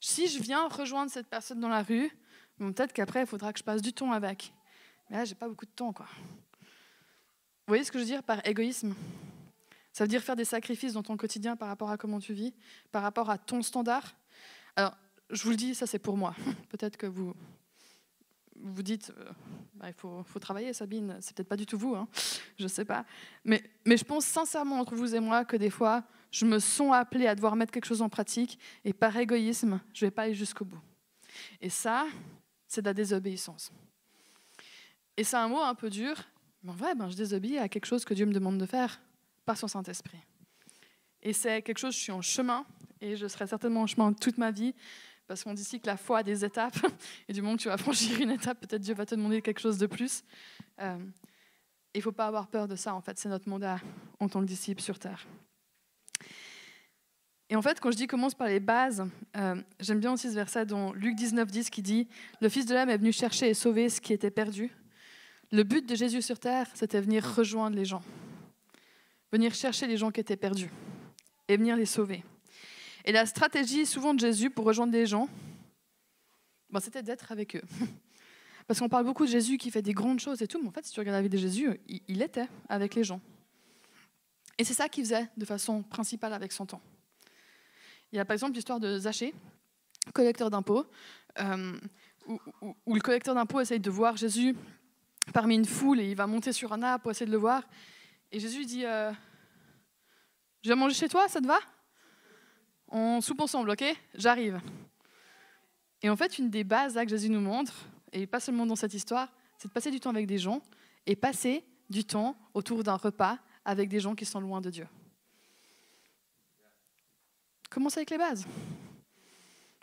Si 0.00 0.28
je 0.28 0.40
viens 0.40 0.66
rejoindre 0.68 1.10
cette 1.10 1.28
personne 1.28 1.60
dans 1.60 1.68
la 1.68 1.82
rue, 1.82 2.10
peut-être 2.58 2.92
qu'après 2.92 3.20
il 3.20 3.26
faudra 3.26 3.52
que 3.52 3.58
je 3.58 3.64
passe 3.64 3.82
du 3.82 3.92
temps 3.92 4.12
avec. 4.12 4.52
Mais 5.08 5.18
là, 5.18 5.24
j'ai 5.24 5.34
pas 5.34 5.48
beaucoup 5.48 5.66
de 5.66 5.70
temps, 5.70 5.92
quoi. 5.92 6.06
Vous 6.60 7.72
voyez 7.72 7.84
ce 7.84 7.92
que 7.92 7.98
je 7.98 8.04
veux 8.04 8.10
dire 8.10 8.22
par 8.22 8.44
égoïsme? 8.46 8.94
Ça 9.92 10.04
veut 10.04 10.08
dire 10.08 10.22
faire 10.22 10.36
des 10.36 10.44
sacrifices 10.44 10.94
dans 10.94 11.02
ton 11.02 11.16
quotidien 11.16 11.56
par 11.56 11.68
rapport 11.68 11.90
à 11.90 11.98
comment 11.98 12.20
tu 12.20 12.32
vis, 12.32 12.54
par 12.90 13.02
rapport 13.02 13.28
à 13.28 13.38
ton 13.38 13.60
standard? 13.62 14.14
Je 15.30 15.42
vous 15.42 15.50
le 15.50 15.56
dis, 15.56 15.74
ça 15.74 15.86
c'est 15.86 15.98
pour 15.98 16.16
moi. 16.16 16.34
Peut-être 16.70 16.96
que 16.96 17.06
vous 17.06 17.34
vous 18.62 18.82
dites, 18.82 19.12
euh, 19.18 19.30
bah, 19.74 19.88
il 19.88 19.94
faut, 19.94 20.38
travailler, 20.38 20.72
Sabine, 20.72 21.16
c'est 21.20 21.34
peut-être 21.34 21.48
pas 21.48 21.56
du 21.56 21.64
tout 21.64 21.78
vous, 21.78 21.94
hein, 21.94 22.08
je 22.58 22.66
sais 22.66 22.84
pas. 22.84 23.06
Mais, 23.44 23.62
mais 23.86 23.96
je 23.96 24.04
pense 24.04 24.26
sincèrement 24.26 24.80
entre 24.80 24.94
vous 24.94 25.14
et 25.14 25.20
moi 25.20 25.46
que 25.46 25.56
des 25.56 25.70
fois, 25.70 26.04
je 26.30 26.44
me 26.44 26.58
sens 26.58 26.94
appelée 26.94 27.26
à 27.26 27.34
devoir 27.34 27.56
mettre 27.56 27.72
quelque 27.72 27.86
chose 27.86 28.02
en 28.02 28.08
pratique 28.08 28.58
et 28.84 28.92
par 28.92 29.16
égoïsme, 29.16 29.80
je 29.94 30.04
ne 30.04 30.08
vais 30.08 30.10
pas 30.10 30.22
aller 30.24 30.34
jusqu'au 30.34 30.64
bout. 30.64 30.80
Et 31.60 31.70
ça, 31.70 32.06
c'est 32.66 32.82
de 32.82 32.86
la 32.86 32.94
désobéissance. 32.94 33.72
Et 35.16 35.24
c'est 35.24 35.36
un 35.36 35.48
mot 35.48 35.60
un 35.60 35.74
peu 35.74 35.90
dur, 35.90 36.16
mais 36.62 36.70
en 36.70 36.74
vrai, 36.74 36.94
ben, 36.94 37.08
je 37.08 37.16
désobéis 37.16 37.58
à 37.58 37.68
quelque 37.68 37.86
chose 37.86 38.04
que 38.04 38.14
Dieu 38.14 38.26
me 38.26 38.32
demande 38.32 38.58
de 38.58 38.66
faire 38.66 39.00
par 39.44 39.56
son 39.56 39.68
Saint-Esprit. 39.68 40.18
Et 41.22 41.32
c'est 41.32 41.62
quelque 41.62 41.78
chose, 41.78 41.94
je 41.94 41.98
suis 42.00 42.12
en 42.12 42.22
chemin, 42.22 42.64
et 43.00 43.16
je 43.16 43.26
serai 43.26 43.46
certainement 43.46 43.82
en 43.82 43.86
chemin 43.86 44.12
toute 44.12 44.38
ma 44.38 44.50
vie, 44.50 44.74
parce 45.30 45.44
qu'on 45.44 45.54
dit 45.54 45.62
ici 45.62 45.78
que 45.78 45.86
la 45.86 45.96
foi 45.96 46.18
a 46.18 46.22
des 46.24 46.44
étapes, 46.44 46.84
et 47.28 47.32
du 47.32 47.40
moment 47.40 47.54
que 47.56 47.62
tu 47.62 47.68
vas 47.68 47.76
franchir 47.76 48.20
une 48.20 48.32
étape, 48.32 48.58
peut-être 48.58 48.82
Dieu 48.82 48.94
va 48.94 49.06
te 49.06 49.14
demander 49.14 49.40
quelque 49.40 49.60
chose 49.60 49.78
de 49.78 49.86
plus. 49.86 50.24
Euh, 50.80 50.98
il 51.94 51.98
ne 51.98 52.02
faut 52.02 52.10
pas 52.10 52.26
avoir 52.26 52.48
peur 52.48 52.66
de 52.66 52.74
ça, 52.74 52.96
en 52.96 53.00
fait, 53.00 53.16
c'est 53.16 53.28
notre 53.28 53.48
mandat 53.48 53.78
en 54.18 54.28
tant 54.28 54.40
que 54.40 54.46
disciple 54.46 54.82
sur 54.82 54.98
Terre. 54.98 55.28
Et 57.48 57.54
en 57.54 57.62
fait, 57.62 57.78
quand 57.78 57.92
je 57.92 57.96
dis 57.96 58.08
commence 58.08 58.34
par 58.34 58.48
les 58.48 58.58
bases, 58.58 59.08
euh, 59.36 59.62
j'aime 59.78 60.00
bien 60.00 60.12
aussi 60.14 60.28
ce 60.28 60.34
verset 60.34 60.66
dans 60.66 60.92
Luc 60.94 61.14
19, 61.14 61.48
10 61.48 61.70
qui 61.70 61.82
dit 61.82 62.08
Le 62.40 62.48
Fils 62.48 62.66
de 62.66 62.74
l'homme 62.74 62.90
est 62.90 62.98
venu 62.98 63.12
chercher 63.12 63.50
et 63.50 63.54
sauver 63.54 63.88
ce 63.88 64.00
qui 64.00 64.12
était 64.12 64.32
perdu. 64.32 64.74
Le 65.52 65.62
but 65.62 65.88
de 65.88 65.94
Jésus 65.94 66.22
sur 66.22 66.40
terre, 66.40 66.66
c'était 66.74 67.00
venir 67.00 67.24
rejoindre 67.36 67.76
les 67.76 67.84
gens, 67.84 68.02
venir 69.30 69.54
chercher 69.54 69.86
les 69.86 69.96
gens 69.96 70.10
qui 70.10 70.18
étaient 70.18 70.36
perdus 70.36 70.72
et 71.46 71.56
venir 71.56 71.76
les 71.76 71.86
sauver. 71.86 72.24
Et 73.04 73.12
la 73.12 73.26
stratégie 73.26 73.86
souvent 73.86 74.14
de 74.14 74.20
Jésus 74.20 74.50
pour 74.50 74.64
rejoindre 74.64 74.92
des 74.92 75.06
gens, 75.06 75.28
ben, 76.70 76.80
c'était 76.80 77.02
d'être 77.02 77.32
avec 77.32 77.56
eux. 77.56 77.62
Parce 78.66 78.78
qu'on 78.78 78.88
parle 78.88 79.04
beaucoup 79.04 79.26
de 79.26 79.30
Jésus 79.30 79.58
qui 79.58 79.70
fait 79.70 79.82
des 79.82 79.92
grandes 79.92 80.20
choses 80.20 80.42
et 80.42 80.46
tout, 80.46 80.60
mais 80.62 80.68
en 80.68 80.72
fait, 80.72 80.84
si 80.84 80.92
tu 80.92 81.00
regardes 81.00 81.16
la 81.16 81.22
vie 81.22 81.28
de 81.28 81.36
Jésus, 81.36 81.80
il, 82.06 82.22
était 82.22 82.48
avec 82.68 82.94
les 82.94 83.02
gens. 83.02 83.20
Et 84.58 84.64
c'est 84.64 84.74
ça 84.74 84.88
qu'il 84.88 85.02
faisait 85.02 85.28
de 85.36 85.44
façon 85.44 85.82
principale 85.82 86.32
avec 86.32 86.52
son 86.52 86.66
temps. 86.66 86.80
Il 88.12 88.16
y 88.16 88.18
a 88.20 88.24
par 88.24 88.34
exemple 88.34 88.54
l'histoire 88.54 88.78
de 88.78 88.98
Zachée, 88.98 89.34
collecteur 90.14 90.50
d'impôts, 90.50 90.86
euh, 91.40 91.80
où, 92.86 92.94
le 92.94 93.00
collecteur 93.00 93.34
d'impôts 93.34 93.60
essaye 93.60 93.80
de 93.80 93.90
voir 93.90 94.16
Jésus 94.16 94.54
parmi 95.32 95.56
une 95.56 95.64
foule 95.64 96.00
et 96.00 96.08
il 96.08 96.16
va 96.16 96.28
monter 96.28 96.52
sur 96.52 96.72
un 96.72 96.82
arbre 96.82 97.02
pour 97.02 97.10
essayer 97.10 97.26
de 97.26 97.32
le 97.32 97.38
voir. 97.38 97.64
Et 98.30 98.38
Jésus 98.38 98.66
dit 98.66 98.84
euh, 98.84 99.10
Je 100.62 100.68
vais 100.68 100.76
manger 100.76 100.94
chez 100.94 101.08
toi, 101.08 101.26
ça 101.28 101.40
te 101.40 101.46
va? 101.46 101.58
On 102.90 103.20
soupe 103.20 103.40
ensemble, 103.40 103.70
ok 103.70 103.84
J'arrive. 104.14 104.60
Et 106.02 106.10
en 106.10 106.16
fait, 106.16 106.38
une 106.38 106.50
des 106.50 106.64
bases 106.64 106.94
que 106.94 107.08
Jésus 107.08 107.28
nous 107.28 107.40
montre, 107.40 107.86
et 108.12 108.26
pas 108.26 108.40
seulement 108.40 108.66
dans 108.66 108.76
cette 108.76 108.94
histoire, 108.94 109.28
c'est 109.58 109.68
de 109.68 109.72
passer 109.72 109.90
du 109.90 110.00
temps 110.00 110.10
avec 110.10 110.26
des 110.26 110.38
gens 110.38 110.62
et 111.06 111.16
passer 111.16 111.64
du 111.88 112.04
temps 112.04 112.36
autour 112.54 112.82
d'un 112.82 112.96
repas 112.96 113.38
avec 113.64 113.88
des 113.88 114.00
gens 114.00 114.14
qui 114.14 114.24
sont 114.24 114.40
loin 114.40 114.60
de 114.60 114.70
Dieu. 114.70 114.86
Commence 117.68 117.96
avec 117.96 118.10
les 118.10 118.18
bases. 118.18 118.46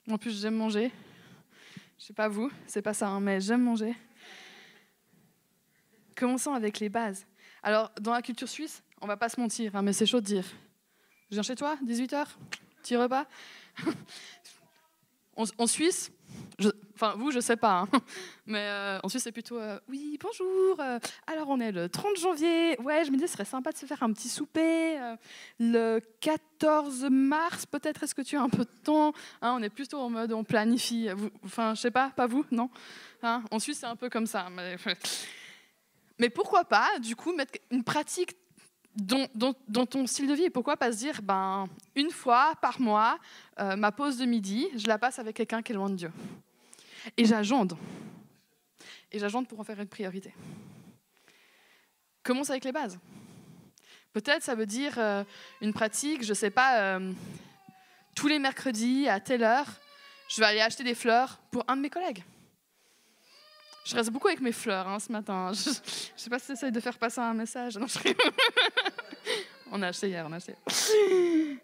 En 0.10 0.18
plus, 0.18 0.42
j'aime 0.42 0.56
manger. 0.56 0.92
Je 1.98 2.06
sais 2.06 2.14
pas 2.14 2.28
vous, 2.28 2.52
c'est 2.66 2.82
pas 2.82 2.94
ça, 2.94 3.08
hein, 3.08 3.20
mais 3.20 3.40
j'aime 3.40 3.62
manger. 3.62 3.96
Commençons 6.16 6.54
avec 6.54 6.80
les 6.80 6.90
bases. 6.90 7.26
Alors, 7.64 7.92
dans 8.00 8.12
la 8.12 8.22
culture 8.22 8.50
suisse, 8.50 8.84
on 9.02 9.08
va 9.08 9.18
pas 9.18 9.30
se 9.30 9.40
mentir, 9.40 9.76
hein, 9.76 9.82
mais 9.82 9.94
c'est 9.94 10.06
chaud 10.06 10.20
de 10.20 10.26
dire. 10.26 10.46
Je 11.30 11.36
viens 11.36 11.44
chez 11.44 11.56
toi, 11.56 11.78
18h, 11.86 12.26
repas. 12.96 13.26
en, 15.38 15.68
Suisse, 15.68 16.12
enfin 16.96 17.16
vous, 17.18 17.32
je 17.32 17.40
sais 17.40 17.56
pas, 17.58 17.82
hein, 17.82 18.00
mais 18.46 18.66
euh, 18.68 19.00
en 19.04 19.10
Suisse 19.10 19.24
c'est 19.24 19.32
plutôt 19.32 19.60
euh, 19.60 19.80
oui 19.88 20.18
bonjour. 20.22 20.80
Euh, 20.80 21.00
alors 21.28 21.50
on 21.50 21.60
est 21.60 21.72
le 21.72 21.90
30 21.90 22.18
janvier. 22.18 22.80
Ouais, 22.82 23.06
je 23.06 23.12
me 23.12 23.16
disais 23.16 23.28
ce 23.28 23.34
serait 23.34 23.46
sympa 23.46 23.72
de 23.72 23.78
se 23.78 23.86
faire 23.86 24.02
un 24.02 24.12
petit 24.14 24.30
souper. 24.30 24.98
le 25.60 26.00
14 26.22 27.08
mars 27.12 27.66
peut-être. 27.66 28.04
Est-ce 28.04 28.16
que 28.16 28.24
tu 28.24 28.36
as 28.36 28.42
un 28.42 28.50
peu 28.50 28.66
de 28.66 28.84
temps? 28.84 29.14
Hein, 29.42 29.56
On 29.58 29.62
est 29.62 29.70
plutôt 29.70 30.00
en 30.00 30.10
mode 30.10 30.34
on 30.34 30.44
planifie. 30.44 31.10
enfin 31.44 31.76
je 31.76 31.82
sais 31.82 31.92
pas, 31.92 32.10
pas 32.10 32.28
vous, 32.28 32.46
non? 32.52 32.70
Hein, 33.22 33.44
En 33.52 33.60
Suisse 33.60 33.80
c'est 33.80 33.86
un 33.86 33.96
peu 33.96 34.10
comme 34.10 34.28
ça. 34.28 34.48
Mais, 34.52 34.78
mais 36.20 36.30
pourquoi 36.30 36.66
pas 36.66 36.98
du 37.00 37.16
coup 37.16 37.34
mettre 37.34 37.60
une 37.70 37.84
pratique 37.84 38.36
dans, 38.98 39.86
ton 39.86 40.08
style 40.08 40.28
de 40.28 40.34
vie. 40.34 40.50
Pourquoi 40.50 40.76
pas 40.76 40.92
se 40.92 40.98
dire, 40.98 41.22
ben, 41.22 41.70
une 41.96 42.10
fois 42.10 42.54
par 42.62 42.82
mois, 42.82 43.20
euh, 43.60 43.76
ma 43.76 43.92
pause 43.92 44.18
de 44.18 44.26
midi, 44.26 44.68
je 44.76 44.88
la 44.88 44.98
passe 44.98 45.20
avec 45.20 45.36
quelqu'un 45.36 45.62
qui 45.62 45.72
est 45.72 45.76
loin 45.76 45.90
de 45.90 45.96
Dieu. 45.96 46.12
Et 47.16 47.26
j'agende. 47.26 47.78
Et 49.12 49.20
j'agende 49.20 49.48
pour 49.48 49.60
en 49.60 49.64
faire 49.64 49.80
une 49.80 49.88
priorité. 49.88 50.34
Commence 52.24 52.50
avec 52.50 52.66
les 52.66 52.72
bases. 52.72 53.00
Peut-être 54.14 54.44
ça 54.44 54.56
veut 54.56 54.66
dire 54.66 54.96
euh, 54.98 55.24
une 55.62 55.74
pratique, 55.74 56.24
je 56.24 56.30
ne 56.30 56.34
sais 56.34 56.50
pas, 56.50 56.80
euh, 56.80 57.14
tous 58.16 58.28
les 58.28 58.40
mercredis 58.40 59.08
à 59.08 59.20
telle 59.20 59.44
heure, 59.44 59.68
je 60.28 60.42
vais 60.42 60.48
aller 60.48 60.62
acheter 60.62 60.84
des 60.84 60.96
fleurs 60.96 61.40
pour 61.52 61.64
un 61.68 61.78
de 61.78 61.82
mes 61.82 61.90
collègues. 61.90 62.24
Je 63.88 63.96
reste 63.96 64.12
beaucoup 64.12 64.28
avec 64.28 64.42
mes 64.42 64.52
fleurs 64.52 64.86
hein, 64.86 65.00
ce 65.00 65.10
matin. 65.10 65.52
Je 65.54 65.70
ne 65.70 65.76
sais 66.18 66.30
pas 66.30 66.40
si 66.40 66.48
j'essaie 66.48 66.72
de 66.72 66.80
faire 66.82 66.98
passer 66.98 67.22
un 67.22 67.34
message. 67.34 67.78
Non, 67.78 67.88
je... 67.88 67.98
on 69.72 69.82
a 69.82 69.88
acheté 69.88 70.10
hier, 70.10 70.26
on 70.28 70.34
a 70.34 70.36
acheté. 70.36 70.56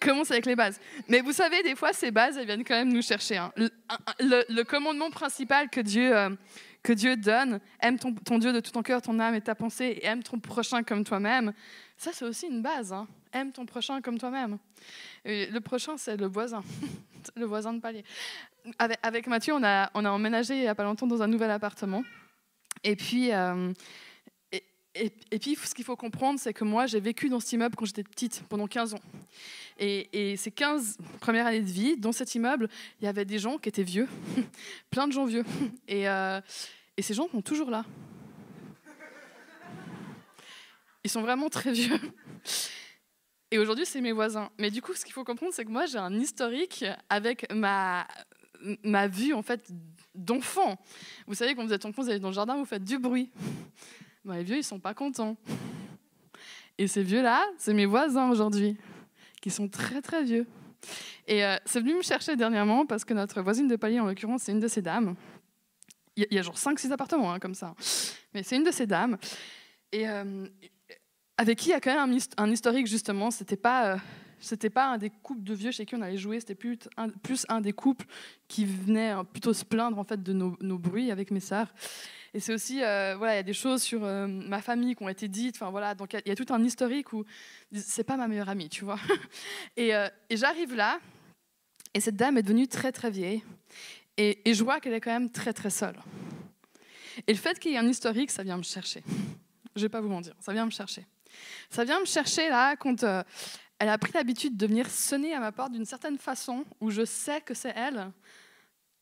Commence 0.00 0.30
avec 0.30 0.46
les 0.46 0.56
bases. 0.56 0.80
Mais 1.06 1.20
vous 1.20 1.32
savez, 1.32 1.62
des 1.62 1.74
fois, 1.74 1.92
ces 1.92 2.10
bases, 2.10 2.38
elles 2.38 2.46
viennent 2.46 2.64
quand 2.64 2.76
même 2.76 2.90
nous 2.90 3.02
chercher. 3.02 3.36
Hein. 3.36 3.52
Le, 4.20 4.62
commandement 4.62 5.10
principal 5.10 5.68
que 5.68 5.80
Dieu, 5.80 6.16
euh, 6.16 6.30
que 6.82 6.94
Dieu 6.94 7.14
donne, 7.16 7.60
aime 7.80 7.98
ton, 7.98 8.38
Dieu 8.38 8.54
de 8.54 8.60
tout 8.60 8.70
ton 8.70 8.82
cœur, 8.82 9.02
ton 9.02 9.18
âme 9.18 9.34
et 9.34 9.42
ta 9.42 9.54
pensée, 9.54 9.98
et 10.00 10.06
aime 10.06 10.22
ton 10.22 10.38
prochain 10.38 10.82
comme 10.82 11.04
toi-même, 11.04 11.52
ça, 11.98 12.12
c'est 12.14 12.24
aussi 12.24 12.46
une 12.46 12.62
base. 12.62 12.90
Hein. 12.90 13.06
Aime 13.32 13.52
ton 13.52 13.66
prochain 13.66 14.00
comme 14.00 14.18
toi-même. 14.18 14.58
le 15.24 15.58
prochain, 15.58 15.96
c'est 15.96 16.16
le 16.16 16.26
voisin, 16.26 16.62
le 17.36 17.44
voisin 17.44 17.72
de 17.72 17.80
palier 17.80 18.04
avec, 18.78 19.26
Mathieu, 19.26 19.54
on 19.54 19.62
a, 19.62 19.90
emménagé 19.94 20.54
il 20.54 20.60
n'y 20.60 20.68
a 20.68 20.74
pas 20.74 20.84
longtemps 20.84 21.06
dans 21.06 21.22
un 21.22 21.26
nouvel 21.26 21.50
appartement. 21.50 22.04
Et 22.84 22.96
puis, 22.96 23.32
euh, 23.32 23.72
et, 24.94 25.38
puis 25.38 25.56
ce 25.56 25.74
qu'il 25.74 25.84
faut 25.84 25.96
comprendre, 25.96 26.38
c'est 26.40 26.52
que 26.52 26.64
moi, 26.64 26.86
j'ai 26.86 27.00
vécu 27.00 27.28
dans 27.28 27.40
cet 27.40 27.52
immeuble 27.52 27.76
quand 27.76 27.84
j'étais 27.84 28.02
petite, 28.02 28.42
pendant 28.48 28.66
15 28.66 28.94
ans. 28.94 29.00
Et, 29.78 30.36
ces 30.36 30.50
15 30.50 30.98
premières 31.20 31.46
années 31.46 31.60
de 31.60 31.70
vie, 31.70 31.96
dans 31.96 32.12
cet 32.12 32.34
immeuble, 32.34 32.68
il 33.00 33.04
y 33.04 33.08
avait 33.08 33.24
des 33.24 33.38
gens 33.38 33.58
qui 33.58 33.68
étaient 33.68 33.82
vieux, 33.82 34.08
plein 34.90 35.06
de 35.06 35.12
gens 35.12 35.24
vieux. 35.24 35.44
Euh, 35.90 36.40
et 36.96 37.02
ces 37.02 37.14
gens 37.14 37.28
sont 37.30 37.42
toujours 37.42 37.70
là. 37.70 37.84
Ils 41.04 41.10
sont 41.10 41.22
vraiment 41.22 41.48
très 41.48 41.72
vieux. 41.72 41.98
Et 43.50 43.58
aujourd'hui, 43.58 43.86
c'est 43.86 44.00
mes 44.00 44.12
voisins. 44.12 44.50
Mais 44.58 44.70
du 44.70 44.82
coup, 44.82 44.94
ce 44.94 45.04
qu'il 45.04 45.14
faut 45.14 45.24
comprendre, 45.24 45.52
c'est 45.54 45.64
que 45.64 45.70
moi, 45.70 45.86
j'ai 45.86 45.98
un 45.98 46.14
historique 46.14 46.84
avec 47.08 47.50
ma, 47.52 48.06
ma 48.82 49.08
vue 49.08 49.32
en 49.32 49.42
fait 49.42 49.70
d'enfant. 50.14 50.78
Vous 51.26 51.34
savez, 51.34 51.54
quand 51.54 51.64
vous 51.64 51.72
êtes 51.72 51.84
enfant, 51.84 52.02
vous 52.02 52.10
allez 52.10 52.18
dans 52.18 52.28
le 52.28 52.34
jardin, 52.34 52.56
vous 52.56 52.64
faites 52.64 52.84
du 52.84 52.98
bruit. 52.98 53.30
les 54.24 54.42
vieux, 54.42 54.58
ils 54.58 54.64
sont 54.64 54.80
pas 54.80 54.94
contents. 54.94 55.36
Et 56.76 56.86
ces 56.86 57.02
vieux-là, 57.02 57.44
c'est 57.56 57.74
mes 57.74 57.86
voisins 57.86 58.30
aujourd'hui, 58.30 58.76
qui 59.40 59.50
sont 59.50 59.68
très 59.68 60.02
très 60.02 60.22
vieux. 60.22 60.46
Et 61.26 61.44
euh, 61.44 61.56
c'est 61.64 61.80
venu 61.80 61.94
me 61.94 62.02
chercher 62.02 62.36
dernièrement 62.36 62.86
parce 62.86 63.04
que 63.04 63.14
notre 63.14 63.42
voisine 63.42 63.66
de 63.66 63.76
palier, 63.76 64.00
en 64.00 64.06
l'occurrence, 64.06 64.42
c'est 64.42 64.52
une 64.52 64.60
de 64.60 64.68
ces 64.68 64.82
dames. 64.82 65.16
Il 66.16 66.26
y, 66.30 66.38
a 66.38 66.42
genre 66.42 66.56
5-6 66.56 66.90
appartements 66.92 67.32
hein, 67.32 67.38
comme 67.38 67.54
ça. 67.54 67.74
Mais 68.34 68.42
c'est 68.42 68.56
une 68.56 68.64
de 68.64 68.72
ces 68.72 68.86
dames. 68.86 69.18
Et 69.92 70.08
euh, 70.08 70.48
avec 71.38 71.58
qui 71.58 71.68
il 71.68 71.72
y 71.72 71.74
a 71.74 71.80
quand 71.80 71.94
même 71.94 72.18
un, 72.36 72.50
historique, 72.50 72.86
justement. 72.86 73.30
C'était 73.30 73.56
pas. 73.56 73.94
Euh, 73.94 73.98
pas 74.72 74.92
un 74.92 74.98
des 74.98 75.10
couples 75.10 75.42
de 75.42 75.54
vieux 75.54 75.70
chez 75.70 75.84
qui 75.84 75.94
on 75.94 76.02
allait 76.02 76.16
jouer, 76.16 76.38
c'était 76.40 76.54
plus 76.54 76.78
un, 76.96 77.08
plus 77.08 77.44
un 77.48 77.60
des 77.60 77.72
couples 77.72 78.06
qui 78.46 78.64
venait 78.64 79.12
euh, 79.12 79.24
plutôt 79.24 79.52
se 79.52 79.64
plaindre 79.64 79.98
en 79.98 80.04
fait 80.04 80.22
de 80.22 80.32
nos, 80.32 80.78
bruits 80.78 81.10
avec 81.10 81.30
mes 81.30 81.40
sœurs. 81.40 81.74
Et 82.34 82.40
c'est 82.40 82.52
aussi, 82.52 82.82
euh, 82.82 83.14
voilà, 83.16 83.34
il 83.34 83.36
y 83.36 83.40
a 83.40 83.44
des 83.44 83.52
choses 83.52 83.82
sur 83.82 84.04
euh, 84.04 84.26
ma 84.26 84.60
famille 84.60 84.94
qui 84.94 85.02
ont 85.02 85.08
été 85.08 85.28
dites. 85.28 85.56
Enfin 85.56 85.70
voilà, 85.70 85.94
donc 85.94 86.12
il 86.12 86.28
y, 86.28 86.30
a 86.30 86.36
tout 86.36 86.52
un 86.52 86.62
historique 86.62 87.12
où 87.12 87.24
c'est 87.72 88.04
pas 88.04 88.16
ma 88.16 88.28
meilleure 88.28 88.48
amie, 88.48 88.68
tu 88.68 88.84
vois. 88.84 89.00
Et, 89.76 89.90
et 90.30 90.36
j'arrive 90.36 90.74
là, 90.74 91.00
et 91.94 92.00
cette 92.00 92.16
dame 92.16 92.36
est 92.38 92.42
devenue 92.42 92.68
très 92.68 92.92
très 92.92 93.10
vieille, 93.10 93.42
et, 94.16 94.48
et 94.48 94.54
je 94.54 94.62
vois 94.62 94.80
qu'elle 94.80 94.92
est 94.92 95.00
quand 95.00 95.12
même 95.12 95.30
très 95.30 95.52
très 95.52 95.70
seule. 95.70 95.96
Et 97.26 97.32
le 97.32 97.38
fait 97.38 97.58
qu'il 97.58 97.72
y 97.72 97.74
ait 97.74 97.78
un 97.78 97.88
historique, 97.88 98.30
ça 98.30 98.42
vient 98.42 98.56
me 98.56 98.62
chercher. 98.62 99.02
Je 99.74 99.82
vais 99.82 99.88
pas 99.88 100.00
vous 100.00 100.08
mentir, 100.08 100.34
ça 100.40 100.52
vient 100.52 100.66
me 100.66 100.70
chercher. 100.70 101.06
Ça 101.70 101.84
vient 101.84 102.00
me 102.00 102.06
chercher 102.06 102.48
là 102.48 102.76
quand 102.76 103.02
elle 103.78 103.88
a 103.88 103.98
pris 103.98 104.12
l'habitude 104.12 104.56
de 104.56 104.66
venir 104.66 104.90
sonner 104.90 105.34
à 105.34 105.40
ma 105.40 105.52
porte 105.52 105.72
d'une 105.72 105.84
certaine 105.84 106.18
façon 106.18 106.64
où 106.80 106.90
je 106.90 107.04
sais 107.04 107.40
que 107.40 107.54
c'est 107.54 107.74
elle. 107.76 108.10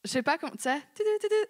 Je 0.04 0.10
sais 0.10 0.22
pas 0.22 0.38
comment, 0.38 0.52
tu 0.52 0.62
sais, 0.62 0.82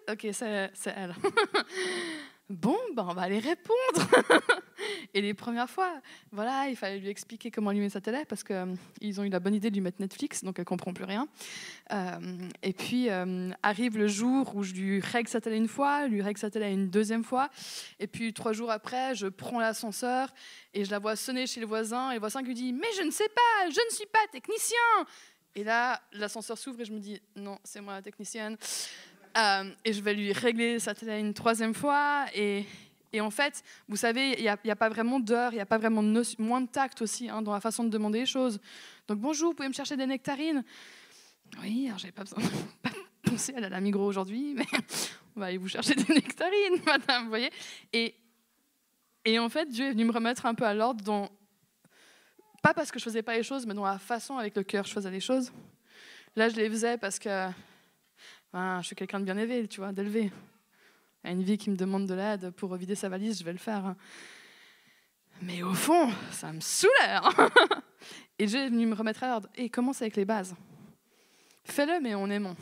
ok, 0.09 0.27
c'est 0.31 0.93
elle. 0.95 1.15
Bon, 2.49 2.77
ben 2.95 3.05
on 3.09 3.13
va 3.13 3.23
aller 3.23 3.39
répondre. 3.39 4.09
et 5.13 5.19
les 5.19 5.33
premières 5.33 5.69
fois, 5.69 5.99
voilà, 6.31 6.69
il 6.69 6.77
fallait 6.77 6.97
lui 6.97 7.09
expliquer 7.09 7.51
comment 7.51 7.71
allumer 7.71 7.89
sa 7.89 7.99
télé 7.99 8.23
parce 8.23 8.41
qu'ils 8.41 8.55
euh, 8.55 9.19
ont 9.19 9.23
eu 9.23 9.29
la 9.29 9.41
bonne 9.41 9.53
idée 9.53 9.69
de 9.69 9.75
lui 9.75 9.81
mettre 9.81 9.99
Netflix, 9.99 10.45
donc 10.45 10.57
elle 10.57 10.63
comprend 10.63 10.93
plus 10.93 11.03
rien. 11.03 11.27
Euh, 11.91 12.49
et 12.63 12.71
puis 12.71 13.09
euh, 13.09 13.51
arrive 13.63 13.97
le 13.97 14.07
jour 14.07 14.55
où 14.55 14.63
je 14.63 14.73
lui 14.73 15.01
règle 15.01 15.27
sa 15.27 15.41
télé 15.41 15.57
une 15.57 15.67
fois, 15.67 16.07
lui 16.07 16.21
règle 16.21 16.39
sa 16.39 16.49
télé 16.49 16.71
une 16.71 16.89
deuxième 16.89 17.25
fois, 17.25 17.49
et 17.99 18.07
puis 18.07 18.33
trois 18.33 18.53
jours 18.53 18.71
après, 18.71 19.13
je 19.13 19.27
prends 19.27 19.59
l'ascenseur 19.59 20.33
et 20.73 20.85
je 20.85 20.91
la 20.91 20.99
vois 20.99 21.17
sonner 21.17 21.47
chez 21.47 21.59
le 21.59 21.65
voisin, 21.65 22.11
et 22.11 22.13
le 22.13 22.19
voisin 22.21 22.41
lui 22.41 22.53
dit 22.53 22.71
Mais 22.71 22.87
je 22.97 23.03
ne 23.03 23.11
sais 23.11 23.27
pas, 23.27 23.69
je 23.69 23.79
ne 23.89 23.93
suis 23.93 24.05
pas 24.05 24.25
technicien. 24.31 24.77
Et 25.57 25.63
là, 25.63 25.99
l'ascenseur 26.13 26.55
s'ouvre 26.55 26.81
et 26.81 26.85
je 26.85 26.93
me 26.93 26.99
dis 26.99 27.19
Non, 27.35 27.57
c'est 27.63 27.81
moi 27.81 27.93
la 27.93 28.01
technicienne. 28.03 28.57
Euh, 29.37 29.71
et 29.85 29.93
je 29.93 30.01
vais 30.01 30.13
lui 30.13 30.33
régler 30.33 30.79
sa 30.79 30.95
télé 30.95 31.19
une 31.19 31.33
troisième 31.33 31.73
fois. 31.73 32.25
Et, 32.33 32.65
en 33.19 33.31
fait, 33.31 33.63
vous 33.87 33.95
savez, 33.95 34.35
il 34.37 34.43
n'y 34.63 34.71
a, 34.71 34.75
pas 34.75 34.89
vraiment 34.89 35.19
d'heure, 35.19 35.51
il 35.51 35.55
n'y 35.55 35.61
a 35.61 35.65
pas 35.65 35.79
vraiment 35.79 36.03
de 36.03 36.23
moins 36.39 36.61
de 36.61 36.67
tact 36.67 37.01
aussi 37.01 37.29
hein, 37.29 37.41
dans 37.41 37.53
la 37.53 37.59
façon 37.59 37.83
de 37.83 37.89
demander 37.89 38.19
les 38.19 38.25
choses. 38.27 38.59
Donc 39.07 39.17
bonjour, 39.19 39.49
vous 39.49 39.55
pouvez 39.55 39.69
me 39.69 39.73
chercher 39.73 39.97
des 39.97 40.05
nectarines? 40.05 40.63
Oui, 41.61 41.87
alors 41.87 41.97
j'avais 41.97 42.11
pas 42.11 42.23
besoin 42.23 42.43
pas 42.83 42.91
penser 43.23 43.55
à 43.55 43.69
la 43.69 43.81
migros 43.81 44.05
aujourd'hui, 44.05 44.53
mais 44.55 44.65
on 45.35 45.39
va 45.39 45.47
aller 45.47 45.57
vous 45.57 45.67
chercher 45.67 45.95
des 45.95 46.13
nectarines, 46.13 46.81
madame, 46.85 47.23
vous 47.23 47.29
voyez 47.29 47.49
et, 47.91 48.13
et 49.25 49.39
en 49.39 49.49
fait, 49.49 49.67
Dieu 49.67 49.85
est 49.87 49.91
venu 49.91 50.05
me 50.05 50.11
remettre 50.11 50.45
un 50.45 50.53
peu 50.53 50.65
à 50.65 50.75
l'ordre 50.75 51.03
dans, 51.03 51.29
pas 52.61 52.75
parce 52.75 52.91
que 52.91 52.99
je 52.99 53.03
faisais 53.03 53.23
pas 53.23 53.35
les 53.35 53.43
choses, 53.43 53.65
mais 53.65 53.73
dans 53.73 53.85
la 53.85 53.97
façon 53.97 54.37
avec 54.37 54.55
le 54.55 54.63
cœur 54.63 54.85
je 54.85 54.93
faisais 54.93 55.09
les 55.09 55.19
choses. 55.21 55.51
Là, 56.35 56.49
je 56.49 56.55
les 56.55 56.69
faisais 56.69 56.97
parce 56.97 57.17
que 57.17 57.49
je 58.81 58.87
suis 58.87 58.95
quelqu'un 58.95 59.19
de 59.19 59.25
bien 59.25 59.37
élevé, 59.37 59.67
tu 59.67 59.79
vois, 59.79 59.91
d'élevé. 59.91 60.31
a 61.23 61.31
une 61.31 61.43
vie 61.43 61.57
qui 61.57 61.69
me 61.69 61.75
demande 61.75 62.07
de 62.07 62.13
l'aide 62.13 62.51
pour 62.51 62.75
vider 62.75 62.95
sa 62.95 63.09
valise, 63.09 63.39
je 63.39 63.43
vais 63.43 63.51
le 63.51 63.57
faire. 63.57 63.95
Mais 65.41 65.61
au 65.61 65.73
fond, 65.73 66.11
ça 66.31 66.51
me 66.51 66.59
saoulait. 66.59 67.19
Et 68.39 68.47
j'ai 68.47 68.69
venu 68.69 68.85
me 68.85 68.95
remettre 68.95 69.23
à 69.23 69.27
l'ordre. 69.27 69.49
Et 69.55 69.69
commence 69.69 70.01
avec 70.01 70.15
les 70.15 70.25
bases. 70.25 70.55
Fais-le, 71.63 71.99
mais 72.01 72.15
en 72.15 72.29
aimant. 72.29 72.55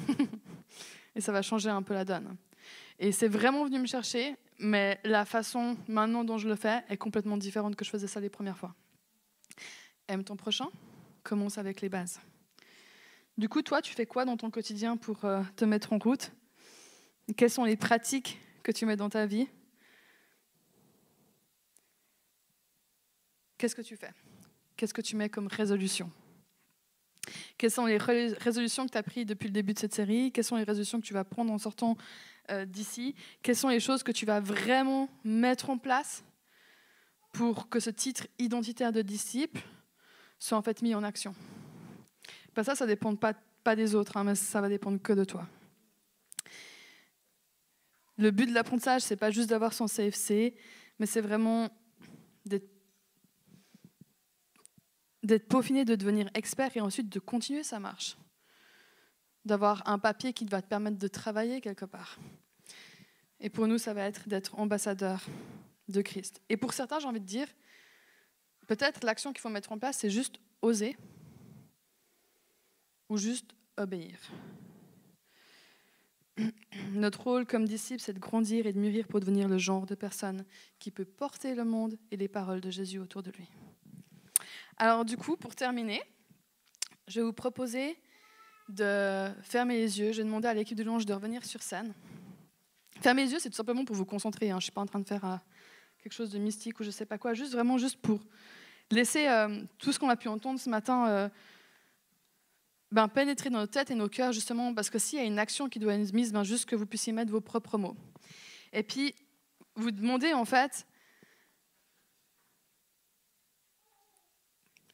Et 1.15 1.21
ça 1.21 1.31
va 1.31 1.41
changer 1.41 1.69
un 1.69 1.81
peu 1.81 1.93
la 1.93 2.03
donne. 2.03 2.35
Et 2.99 3.11
c'est 3.11 3.27
vraiment 3.27 3.63
venu 3.65 3.79
me 3.79 3.85
chercher, 3.85 4.35
mais 4.59 4.99
la 5.03 5.25
façon 5.25 5.77
maintenant 5.87 6.23
dont 6.23 6.37
je 6.37 6.47
le 6.47 6.55
fais 6.55 6.83
est 6.89 6.97
complètement 6.97 7.37
différente 7.37 7.75
que 7.75 7.85
je 7.85 7.89
faisais 7.89 8.07
ça 8.07 8.19
les 8.19 8.29
premières 8.29 8.57
fois. 8.57 8.73
Aime 10.07 10.23
ton 10.23 10.35
prochain, 10.35 10.67
commence 11.23 11.57
avec 11.57 11.81
les 11.81 11.89
bases. 11.89 12.19
Du 13.37 13.49
coup, 13.49 13.61
toi, 13.61 13.81
tu 13.81 13.93
fais 13.93 14.05
quoi 14.05 14.23
dans 14.23 14.37
ton 14.37 14.49
quotidien 14.49 14.95
pour 14.95 15.25
euh, 15.25 15.43
te 15.57 15.65
mettre 15.65 15.91
en 15.91 15.97
route? 15.97 16.31
Quelles 17.35 17.49
sont 17.49 17.65
les 17.65 17.75
pratiques 17.75 18.39
que 18.63 18.71
tu 18.71 18.85
mets 18.85 18.95
dans 18.95 19.09
ta 19.09 19.25
vie? 19.25 19.47
Qu'est-ce 23.57 23.75
que 23.75 23.81
tu 23.81 23.97
fais? 23.97 24.11
Qu'est-ce 24.77 24.93
que 24.93 25.01
tu 25.01 25.17
mets 25.17 25.29
comme 25.29 25.47
résolution? 25.47 26.09
Quelles 27.57 27.71
sont 27.71 27.85
les 27.85 27.97
résolutions 27.97 28.85
que 28.85 28.91
tu 28.91 28.97
as 28.97 29.03
prises 29.03 29.25
depuis 29.25 29.47
le 29.47 29.53
début 29.53 29.73
de 29.73 29.79
cette 29.79 29.93
série? 29.93 30.31
Quelles 30.31 30.43
sont 30.45 30.57
les 30.57 30.63
résolutions 30.63 31.01
que 31.01 31.05
tu 31.05 31.13
vas 31.13 31.23
prendre 31.25 31.51
en 31.51 31.57
sortant 31.57 31.97
euh, 32.51 32.65
d'ici? 32.65 33.15
Quelles 33.41 33.55
sont 33.55 33.69
les 33.69 33.79
choses 33.81 34.03
que 34.03 34.11
tu 34.11 34.25
vas 34.25 34.39
vraiment 34.39 35.09
mettre 35.25 35.69
en 35.69 35.77
place 35.77 36.23
pour 37.33 37.67
que 37.67 37.81
ce 37.81 37.89
titre 37.89 38.27
identitaire 38.39 38.93
de 38.93 39.01
disciple 39.01 39.61
soit 40.39 40.57
en 40.57 40.61
fait 40.61 40.81
mis 40.81 40.95
en 40.95 41.03
action? 41.03 41.35
Ça, 42.63 42.75
ça 42.75 42.85
dépend 42.85 43.15
pas, 43.15 43.75
des 43.75 43.95
autres, 43.95 44.17
hein, 44.17 44.23
mais 44.23 44.35
ça 44.35 44.61
va 44.61 44.69
dépendre 44.69 45.01
que 45.01 45.13
de 45.13 45.23
toi. 45.23 45.47
Le 48.17 48.31
but 48.31 48.45
de 48.47 48.53
l'apprentissage, 48.53 49.01
c'est 49.01 49.17
pas 49.17 49.31
juste 49.31 49.49
d'avoir 49.49 49.73
son 49.73 49.87
CFC, 49.87 50.55
mais 50.99 51.05
c'est 51.05 51.21
vraiment 51.21 51.69
d'être 52.45 52.69
peaufiné, 55.47 55.83
de 55.83 55.95
devenir 55.95 56.29
expert 56.35 56.77
et 56.77 56.81
ensuite 56.81 57.09
de 57.09 57.19
continuer 57.19 57.63
sa 57.63 57.79
marche. 57.79 58.15
D'avoir 59.43 59.87
un 59.87 59.99
papier 59.99 60.31
qui 60.33 60.45
va 60.45 60.61
te 60.61 60.67
permettre 60.67 60.97
de 60.97 61.07
travailler 61.07 61.59
quelque 61.61 61.85
part. 61.85 62.19
Et 63.39 63.49
pour 63.49 63.67
nous, 63.67 63.77
ça 63.77 63.93
va 63.93 64.03
être 64.03 64.29
d'être 64.29 64.57
ambassadeur 64.59 65.25
de 65.89 66.01
Christ. 66.01 66.41
Et 66.49 66.57
pour 66.57 66.73
certains, 66.73 66.99
j'ai 66.99 67.07
envie 67.07 67.19
de 67.19 67.25
dire, 67.25 67.47
peut-être 68.67 69.03
l'action 69.03 69.33
qu'il 69.33 69.41
faut 69.41 69.49
mettre 69.49 69.71
en 69.71 69.77
place, 69.77 69.97
c'est 69.97 70.09
juste 70.09 70.39
oser 70.61 70.95
ou 73.09 73.17
juste 73.17 73.55
obéir. 73.77 74.17
Notre 76.93 77.21
rôle 77.21 77.45
comme 77.45 77.65
disciple, 77.65 78.01
c'est 78.01 78.13
de 78.13 78.19
grandir 78.19 78.65
et 78.65 78.73
de 78.73 78.79
mûrir 78.79 79.07
pour 79.07 79.19
devenir 79.19 79.47
le 79.47 79.57
genre 79.57 79.85
de 79.85 79.95
personne 79.95 80.45
qui 80.79 80.91
peut 80.91 81.05
porter 81.05 81.55
le 81.55 81.63
monde 81.63 81.97
et 82.11 82.17
les 82.17 82.27
paroles 82.27 82.61
de 82.61 82.69
Jésus 82.69 82.99
autour 82.99 83.23
de 83.23 83.31
lui. 83.31 83.49
Alors 84.77 85.05
du 85.05 85.17
coup, 85.17 85.37
pour 85.37 85.55
terminer, 85.55 86.01
je 87.07 87.19
vais 87.19 87.25
vous 87.25 87.33
proposer 87.33 87.97
de 88.69 89.29
fermer 89.43 89.77
les 89.77 89.99
yeux. 89.99 90.11
Je 90.11 90.17
vais 90.17 90.23
demander 90.23 90.47
à 90.47 90.53
l'équipe 90.53 90.77
de 90.77 90.83
louange 90.83 91.05
de 91.05 91.13
revenir 91.13 91.45
sur 91.45 91.61
scène. 91.61 91.93
Fermer 93.01 93.25
les 93.25 93.31
yeux, 93.31 93.39
c'est 93.39 93.49
tout 93.49 93.55
simplement 93.55 93.85
pour 93.85 93.95
vous 93.95 94.05
concentrer. 94.05 94.49
Hein. 94.49 94.55
Je 94.55 94.57
ne 94.57 94.61
suis 94.61 94.71
pas 94.71 94.81
en 94.81 94.85
train 94.85 94.99
de 94.99 95.07
faire 95.07 95.25
euh, 95.25 95.35
quelque 96.01 96.13
chose 96.13 96.31
de 96.31 96.39
mystique 96.39 96.79
ou 96.79 96.83
je 96.83 96.89
ne 96.89 96.93
sais 96.93 97.05
pas 97.05 97.17
quoi. 97.17 97.33
Juste 97.33 97.53
vraiment 97.53 97.77
juste 97.77 98.01
pour 98.01 98.19
laisser 98.91 99.27
euh, 99.27 99.61
tout 99.77 99.91
ce 99.91 99.99
qu'on 99.99 100.09
a 100.09 100.15
pu 100.15 100.27
entendre 100.27 100.59
ce 100.59 100.69
matin 100.69 101.07
euh, 101.07 101.29
ben, 102.95 103.09
pénétrer 103.09 103.49
dans 103.49 103.59
nos 103.59 103.67
têtes 103.67 103.91
et 103.91 103.95
nos 103.95 104.07
cœurs, 104.07 104.31
justement, 104.31 104.73
parce 104.73 104.89
que 104.89 104.99
s'il 104.99 105.19
y 105.19 105.21
a 105.21 105.25
une 105.25 105.37
action 105.37 105.67
qui 105.67 105.79
doit 105.79 105.95
être 105.95 106.13
mise, 106.13 106.31
ben, 106.31 106.45
juste 106.45 106.63
que 106.63 106.77
vous 106.77 106.85
puissiez 106.85 107.11
mettre 107.11 107.29
vos 107.29 107.41
propres 107.41 107.77
mots. 107.77 107.97
Et 108.71 108.83
puis, 108.83 109.13
vous 109.75 109.91
demandez 109.91 110.31
en 110.31 110.45
fait, 110.45 110.87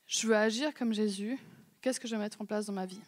je 0.07 0.25
veux 0.25 0.35
agir 0.35 0.73
comme 0.73 0.93
Jésus, 0.93 1.37
qu'est-ce 1.79 1.99
que 1.99 2.07
je 2.07 2.15
vais 2.15 2.21
mettre 2.23 2.41
en 2.41 2.45
place 2.45 2.65
dans 2.65 2.73
ma 2.73 2.87
vie? 2.87 2.99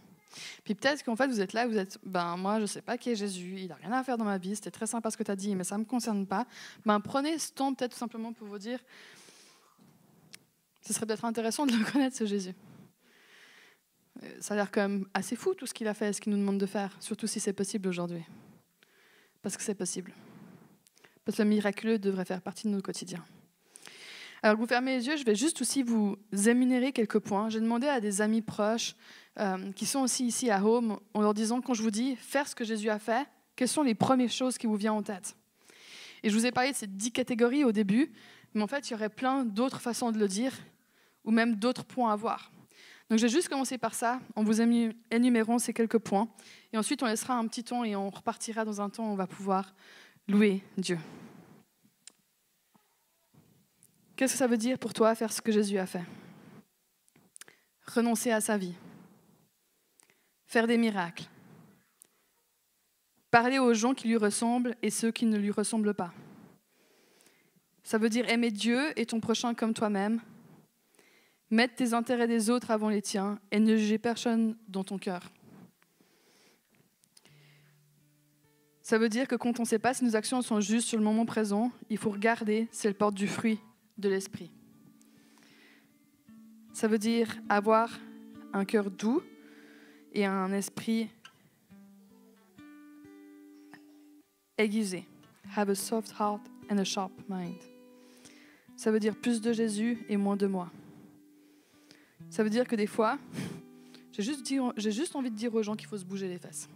Puis 0.64 0.76
peut-être 0.76 1.04
qu'en 1.04 1.16
fait, 1.16 1.26
vous 1.26 1.42
êtes 1.42 1.54
là, 1.54 1.66
vous 1.66 1.78
êtes, 1.80 1.98
ben 2.04 2.38
moi, 2.38 2.58
je 2.58 2.62
ne 2.62 2.68
sais 2.68 2.84
pas 2.84 2.96
qui 2.96 3.10
est 3.10 3.16
Jésus, 3.16 3.56
il 3.62 3.70
n'a 3.70 3.76
rien 3.76 3.92
à 3.94 4.04
faire 4.04 4.20
dans 4.20 4.26
ma 4.26 4.38
vie, 4.38 4.56
c'était 4.56 4.70
très 4.70 4.86
sympa 4.86 5.10
ce 5.10 5.18
que 5.18 5.24
tu 5.24 5.32
as 5.32 5.36
dit, 5.36 5.56
mais 5.56 5.64
ça 5.64 5.76
ne 5.76 5.82
me 5.82 5.86
concerne 5.86 6.28
pas. 6.28 6.46
Ben 6.86 7.00
prenez 7.00 7.40
ce 7.40 7.52
temps 7.52 7.74
peut-être 7.74 7.94
tout 7.94 7.98
simplement 7.98 8.32
pour 8.32 8.48
vous 8.48 8.60
dire, 8.60 8.80
ce 10.84 10.94
serait 10.94 11.08
peut-être 11.08 11.26
intéressant 11.26 11.66
de 11.66 11.72
le 11.76 11.84
connaître, 11.92 12.16
ce 12.16 12.28
Jésus. 12.28 12.54
Ça 14.40 14.54
a 14.54 14.58
l'air 14.58 14.72
quand 14.72 14.82
même 14.82 15.06
assez 15.14 15.36
fou 15.36 15.54
tout 15.54 15.66
ce 15.66 15.74
qu'il 15.74 15.88
a 15.88 15.94
fait, 15.94 16.14
ce 16.14 16.22
qu'il 16.22 16.32
nous 16.32 16.40
demande 16.40 16.58
de 16.58 16.66
faire, 16.66 16.96
surtout 17.00 17.28
si 17.28 17.40
c'est 17.40 17.54
possible 17.54 17.88
aujourd'hui. 17.88 18.24
Parce 19.42 19.58
que 19.58 19.64
c'est 19.64 19.76
possible. 19.76 20.14
Parce 21.26 21.38
que 21.38 21.44
le 21.44 21.50
miraculeux 21.50 22.00
devrait 22.00 22.26
faire 22.26 22.42
partie 22.42 22.68
de 22.68 22.72
notre 22.72 22.84
quotidien. 22.84 23.24
Alors, 24.42 24.58
vous 24.58 24.68
fermez 24.68 24.98
les 24.98 25.08
yeux, 25.08 25.16
je 25.16 25.24
vais 25.24 25.36
juste 25.36 25.62
aussi 25.62 25.84
vous 25.84 26.18
émunérer 26.48 26.92
quelques 26.92 27.20
points. 27.20 27.50
J'ai 27.50 27.62
demandé 27.62 27.88
à 27.88 28.02
des 28.02 28.22
amis 28.22 28.42
proches 28.42 28.94
euh, 29.40 29.72
qui 29.72 29.86
sont 29.86 30.02
aussi 30.02 30.26
ici 30.26 30.50
à 30.50 30.64
Home, 30.64 31.00
en 31.14 31.22
leur 31.22 31.34
disant, 31.34 31.62
quand 31.62 31.74
je 31.74 31.82
vous 31.82 31.92
dis 31.92 32.18
faire 32.18 32.48
ce 32.48 32.54
que 32.54 32.66
Jésus 32.66 32.90
a 32.90 33.00
fait, 33.00 33.26
quelles 33.56 33.70
sont 33.70 33.84
les 33.84 33.96
premières 33.96 34.30
choses 34.30 34.58
qui 34.58 34.68
vous 34.68 34.76
viennent 34.76 34.94
en 34.94 35.04
tête? 35.04 35.38
Et 36.24 36.30
je 36.30 36.36
vous 36.36 36.46
ai 36.46 36.52
parlé 36.52 36.72
de 36.72 36.76
ces 36.76 36.88
dix 36.88 37.12
catégories 37.12 37.64
au 37.64 37.72
début, 37.72 38.12
mais 38.54 38.62
en 38.64 38.68
fait, 38.68 38.90
il 38.90 38.92
y 38.92 38.96
aurait 38.96 39.10
plein 39.10 39.44
d'autres 39.44 39.82
façons 39.82 40.12
de 40.12 40.20
le 40.20 40.28
dire, 40.28 40.54
ou 41.24 41.32
même 41.32 41.56
d'autres 41.56 41.86
points 41.86 42.12
à 42.12 42.16
voir. 42.16 42.53
Donc, 43.14 43.20
je 43.20 43.28
vais 43.28 43.32
juste 43.32 43.48
commencer 43.48 43.78
par 43.78 43.94
ça, 43.94 44.20
en 44.36 44.44
vous 44.44 44.60
énumérant 44.60 45.60
ces 45.60 45.72
quelques 45.72 46.00
points, 46.00 46.28
et 46.72 46.80
ensuite, 46.80 47.04
on 47.04 47.06
laissera 47.06 47.36
un 47.36 47.46
petit 47.46 47.64
temps 47.64 47.84
et 47.84 47.96
on 47.96 48.10
repartira 48.10 48.66
dans 48.66 48.82
un 48.82 48.90
temps 48.90 49.08
où 49.08 49.12
on 49.12 49.16
va 49.16 49.28
pouvoir 49.28 49.76
louer 50.28 50.64
Dieu. 50.80 50.98
Qu'est-ce 54.16 54.34
que 54.34 54.40
ça 54.40 54.48
veut 54.48 54.58
dire 54.58 54.80
pour 54.80 54.96
toi 54.96 55.14
faire 55.14 55.32
ce 55.32 55.44
que 55.44 55.52
Jésus 55.52 55.78
a 55.78 55.86
fait? 55.86 56.02
Renoncer 57.86 58.32
à 58.32 58.42
sa 58.42 58.58
vie, 58.58 58.74
faire 60.48 60.66
des 60.66 60.80
miracles, 60.80 61.26
parler 63.30 63.60
aux 63.60 63.76
gens 63.76 63.94
qui 63.94 64.08
lui 64.08 64.18
ressemblent 64.18 64.76
et 64.82 64.90
ceux 64.90 65.12
qui 65.12 65.28
ne 65.28 65.38
lui 65.38 65.52
ressemblent 65.52 65.94
pas. 65.94 66.12
Ça 67.84 68.00
veut 68.00 68.10
dire 68.10 68.28
aimer 68.28 68.50
Dieu 68.50 69.00
et 69.00 69.06
ton 69.06 69.20
prochain 69.20 69.54
comme 69.54 69.76
toi-même, 69.76 70.20
mettre 71.54 71.76
tes 71.76 71.94
intérêts 71.94 72.28
des 72.28 72.50
autres 72.50 72.72
avant 72.72 72.90
les 72.90 73.02
tiens 73.02 73.40
et 73.52 73.60
ne 73.60 73.78
juger 73.78 74.00
personne 74.00 74.58
dans 74.68 74.84
ton 74.84 74.98
cœur. 74.98 75.32
Ça 78.82 78.98
veut 78.98 79.08
dire 79.08 79.28
que 79.28 79.36
quand 79.36 79.60
on 79.60 79.64
ne 79.64 79.68
sait 79.68 79.80
pas 79.80 79.94
si 79.94 80.04
nos 80.04 80.16
actions 80.16 80.42
sont 80.42 80.60
justes 80.60 80.88
sur 80.88 80.98
le 80.98 81.04
moment 81.04 81.26
présent, 81.26 81.72
il 81.90 81.98
faut 81.98 82.10
regarder 82.10 82.68
si 82.72 82.88
elles 82.88 82.96
portent 82.96 83.16
du 83.16 83.28
fruit 83.28 83.60
de 83.98 84.10
l'esprit. 84.10 84.52
Ça 86.74 86.88
veut 86.88 86.98
dire 86.98 87.38
avoir 87.48 88.00
un 88.52 88.66
cœur 88.66 88.90
doux 88.90 89.22
et 90.12 90.26
un 90.26 90.52
esprit 90.52 91.08
aiguisé. 94.58 95.06
Have 95.56 95.70
a 95.70 95.76
soft 95.76 96.12
heart 96.20 96.42
and 96.70 96.80
a 96.80 96.84
sharp 96.84 97.12
mind. 97.30 97.56
Ça 98.76 98.92
veut 98.92 99.00
dire 99.00 99.16
plus 99.16 99.40
de 99.40 99.54
Jésus 99.54 100.04
et 100.10 100.18
moins 100.18 100.36
de 100.36 100.48
moi. 100.48 100.72
Ça 102.34 102.44
veut 102.44 102.50
dire 102.50 102.68
que 102.68 102.76
des 102.76 102.88
fois, 102.88 103.20
j'ai 104.12 104.24
juste, 104.24 105.16
envie 105.16 105.30
de 105.30 105.36
dire 105.36 105.54
aux 105.54 105.62
gens 105.62 105.76
qu'il 105.76 105.88
faut 105.88 106.00
se 106.00 106.04
bouger 106.04 106.28
les 106.28 106.40
fesses. 106.40 106.68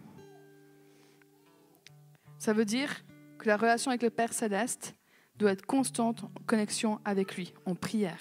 Ça 2.38 2.52
veut 2.52 2.64
dire 2.64 3.04
que 3.38 3.48
la 3.48 3.56
relation 3.56 3.90
avec 3.90 4.04
le 4.04 4.10
Père 4.10 4.32
céleste 4.32 4.94
doit 5.36 5.50
être 5.50 5.66
constante 5.66 6.22
en 6.22 6.30
connexion 6.46 7.00
avec 7.04 7.34
lui, 7.36 7.52
en 7.66 7.74
prière. 7.74 8.20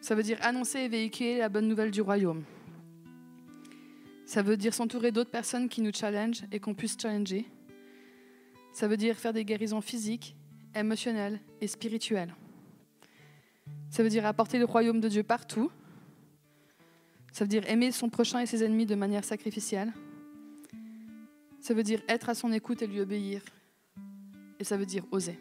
Ça 0.00 0.14
veut 0.14 0.22
dire 0.22 0.38
annoncer 0.40 0.78
et 0.78 0.88
véhiculer 0.88 1.36
la 1.36 1.50
bonne 1.50 1.68
nouvelle 1.68 1.90
du 1.90 2.00
royaume. 2.00 2.42
Ça 4.24 4.40
veut 4.40 4.56
dire 4.56 4.72
s'entourer 4.72 5.12
d'autres 5.12 5.30
personnes 5.30 5.68
qui 5.68 5.82
nous 5.82 5.92
challengent 5.92 6.44
et 6.50 6.60
qu'on 6.60 6.74
puisse 6.74 6.96
challenger. 6.98 7.44
Ça 8.72 8.88
veut 8.88 8.96
dire 8.96 9.16
faire 9.16 9.34
des 9.34 9.44
guérisons 9.44 9.82
physiques, 9.82 10.34
émotionnelles 10.74 11.40
et 11.60 11.66
spirituelles. 11.66 12.34
Ça 13.90 14.02
veut 14.02 14.08
dire 14.08 14.26
apporter 14.26 14.58
le 14.58 14.64
royaume 14.64 15.00
de 15.00 15.08
Dieu 15.08 15.22
partout. 15.22 15.70
Ça 17.32 17.44
veut 17.44 17.48
dire 17.48 17.68
aimer 17.68 17.92
son 17.92 18.08
prochain 18.08 18.40
et 18.40 18.46
ses 18.46 18.64
ennemis 18.64 18.86
de 18.86 18.94
manière 18.94 19.24
sacrificielle. 19.24 19.92
Ça 21.60 21.74
veut 21.74 21.82
dire 21.82 22.00
être 22.08 22.28
à 22.28 22.34
son 22.34 22.52
écoute 22.52 22.82
et 22.82 22.86
lui 22.86 23.00
obéir 23.00 23.42
et 24.58 24.64
ça 24.64 24.76
veut 24.76 24.86
dire 24.86 25.04
oser. 25.10 25.38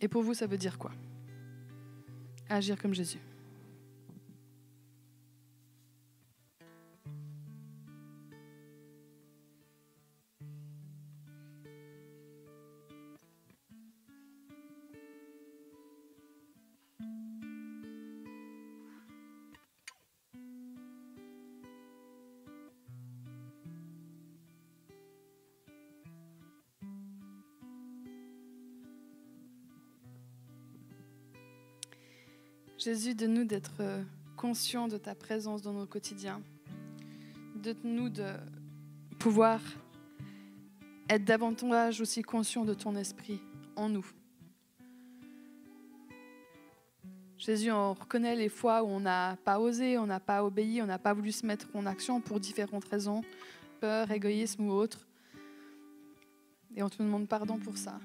Et 0.00 0.08
pour 0.08 0.22
vous, 0.22 0.34
ça 0.34 0.46
veut 0.46 0.58
dire 0.58 0.78
quoi? 0.78 0.92
Agir 2.48 2.80
comme 2.80 2.94
Jésus. 2.94 3.20
Jésus, 32.84 33.14
de 33.14 33.26
nous 33.26 33.44
d'être 33.44 33.80
euh, 33.80 34.02
conscients 34.36 34.88
de 34.88 34.98
ta 34.98 35.14
présence 35.14 35.62
dans 35.62 35.72
nos 35.72 35.86
quotidiens, 35.86 36.42
de 37.56 37.74
nous 37.82 38.10
de 38.10 38.26
pouvoir 39.18 39.62
être 41.08 41.24
davantage 41.24 42.02
aussi 42.02 42.20
conscients 42.20 42.66
de 42.66 42.74
ton 42.74 42.94
esprit 42.94 43.40
en 43.74 43.88
nous. 43.88 44.04
Jésus, 47.38 47.72
on 47.72 47.94
reconnaît 47.94 48.36
les 48.36 48.50
fois 48.50 48.82
où 48.82 48.88
on 48.88 49.00
n'a 49.00 49.38
pas 49.46 49.58
osé, 49.58 49.96
on 49.96 50.06
n'a 50.06 50.20
pas 50.20 50.44
obéi, 50.44 50.82
on 50.82 50.86
n'a 50.86 50.98
pas 50.98 51.14
voulu 51.14 51.32
se 51.32 51.46
mettre 51.46 51.68
en 51.72 51.86
action 51.86 52.20
pour 52.20 52.38
différentes 52.38 52.84
raisons, 52.84 53.22
peur, 53.80 54.10
égoïsme 54.10 54.68
ou 54.68 54.72
autre. 54.72 55.06
Et 56.76 56.82
on 56.82 56.90
te 56.90 57.02
demande 57.02 57.28
pardon 57.28 57.56
pour 57.56 57.78
ça. 57.78 57.98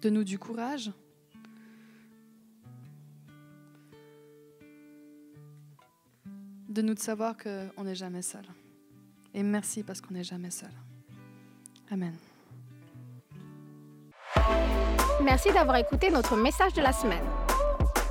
Donne-nous 0.00 0.24
du 0.24 0.38
courage. 0.38 0.90
de 6.70 6.80
nous 6.82 6.94
de 6.94 7.00
savoir 7.00 7.34
qu'on 7.36 7.84
n'est 7.84 7.96
jamais 7.96 8.22
seul. 8.22 8.44
Et 9.34 9.42
merci 9.42 9.82
parce 9.82 10.00
qu'on 10.00 10.14
n'est 10.14 10.24
jamais 10.24 10.50
seul. 10.50 10.70
Amen. 11.90 12.14
Merci 15.22 15.52
d'avoir 15.52 15.76
écouté 15.76 16.08
notre 16.10 16.34
message 16.36 16.72
de 16.72 16.80
la 16.80 16.92
semaine. 16.92 17.24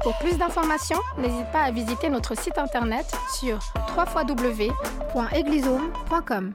Pour 0.04 0.16
plus 0.20 0.38
d'informations, 0.38 1.00
n'hésite 1.18 1.52
pas 1.52 1.64
à 1.64 1.72
visiter 1.72 2.10
notre 2.10 2.38
site 2.38 2.58
internet 2.58 3.06
sur 3.40 3.60
www.eglisome.com. 3.98 6.54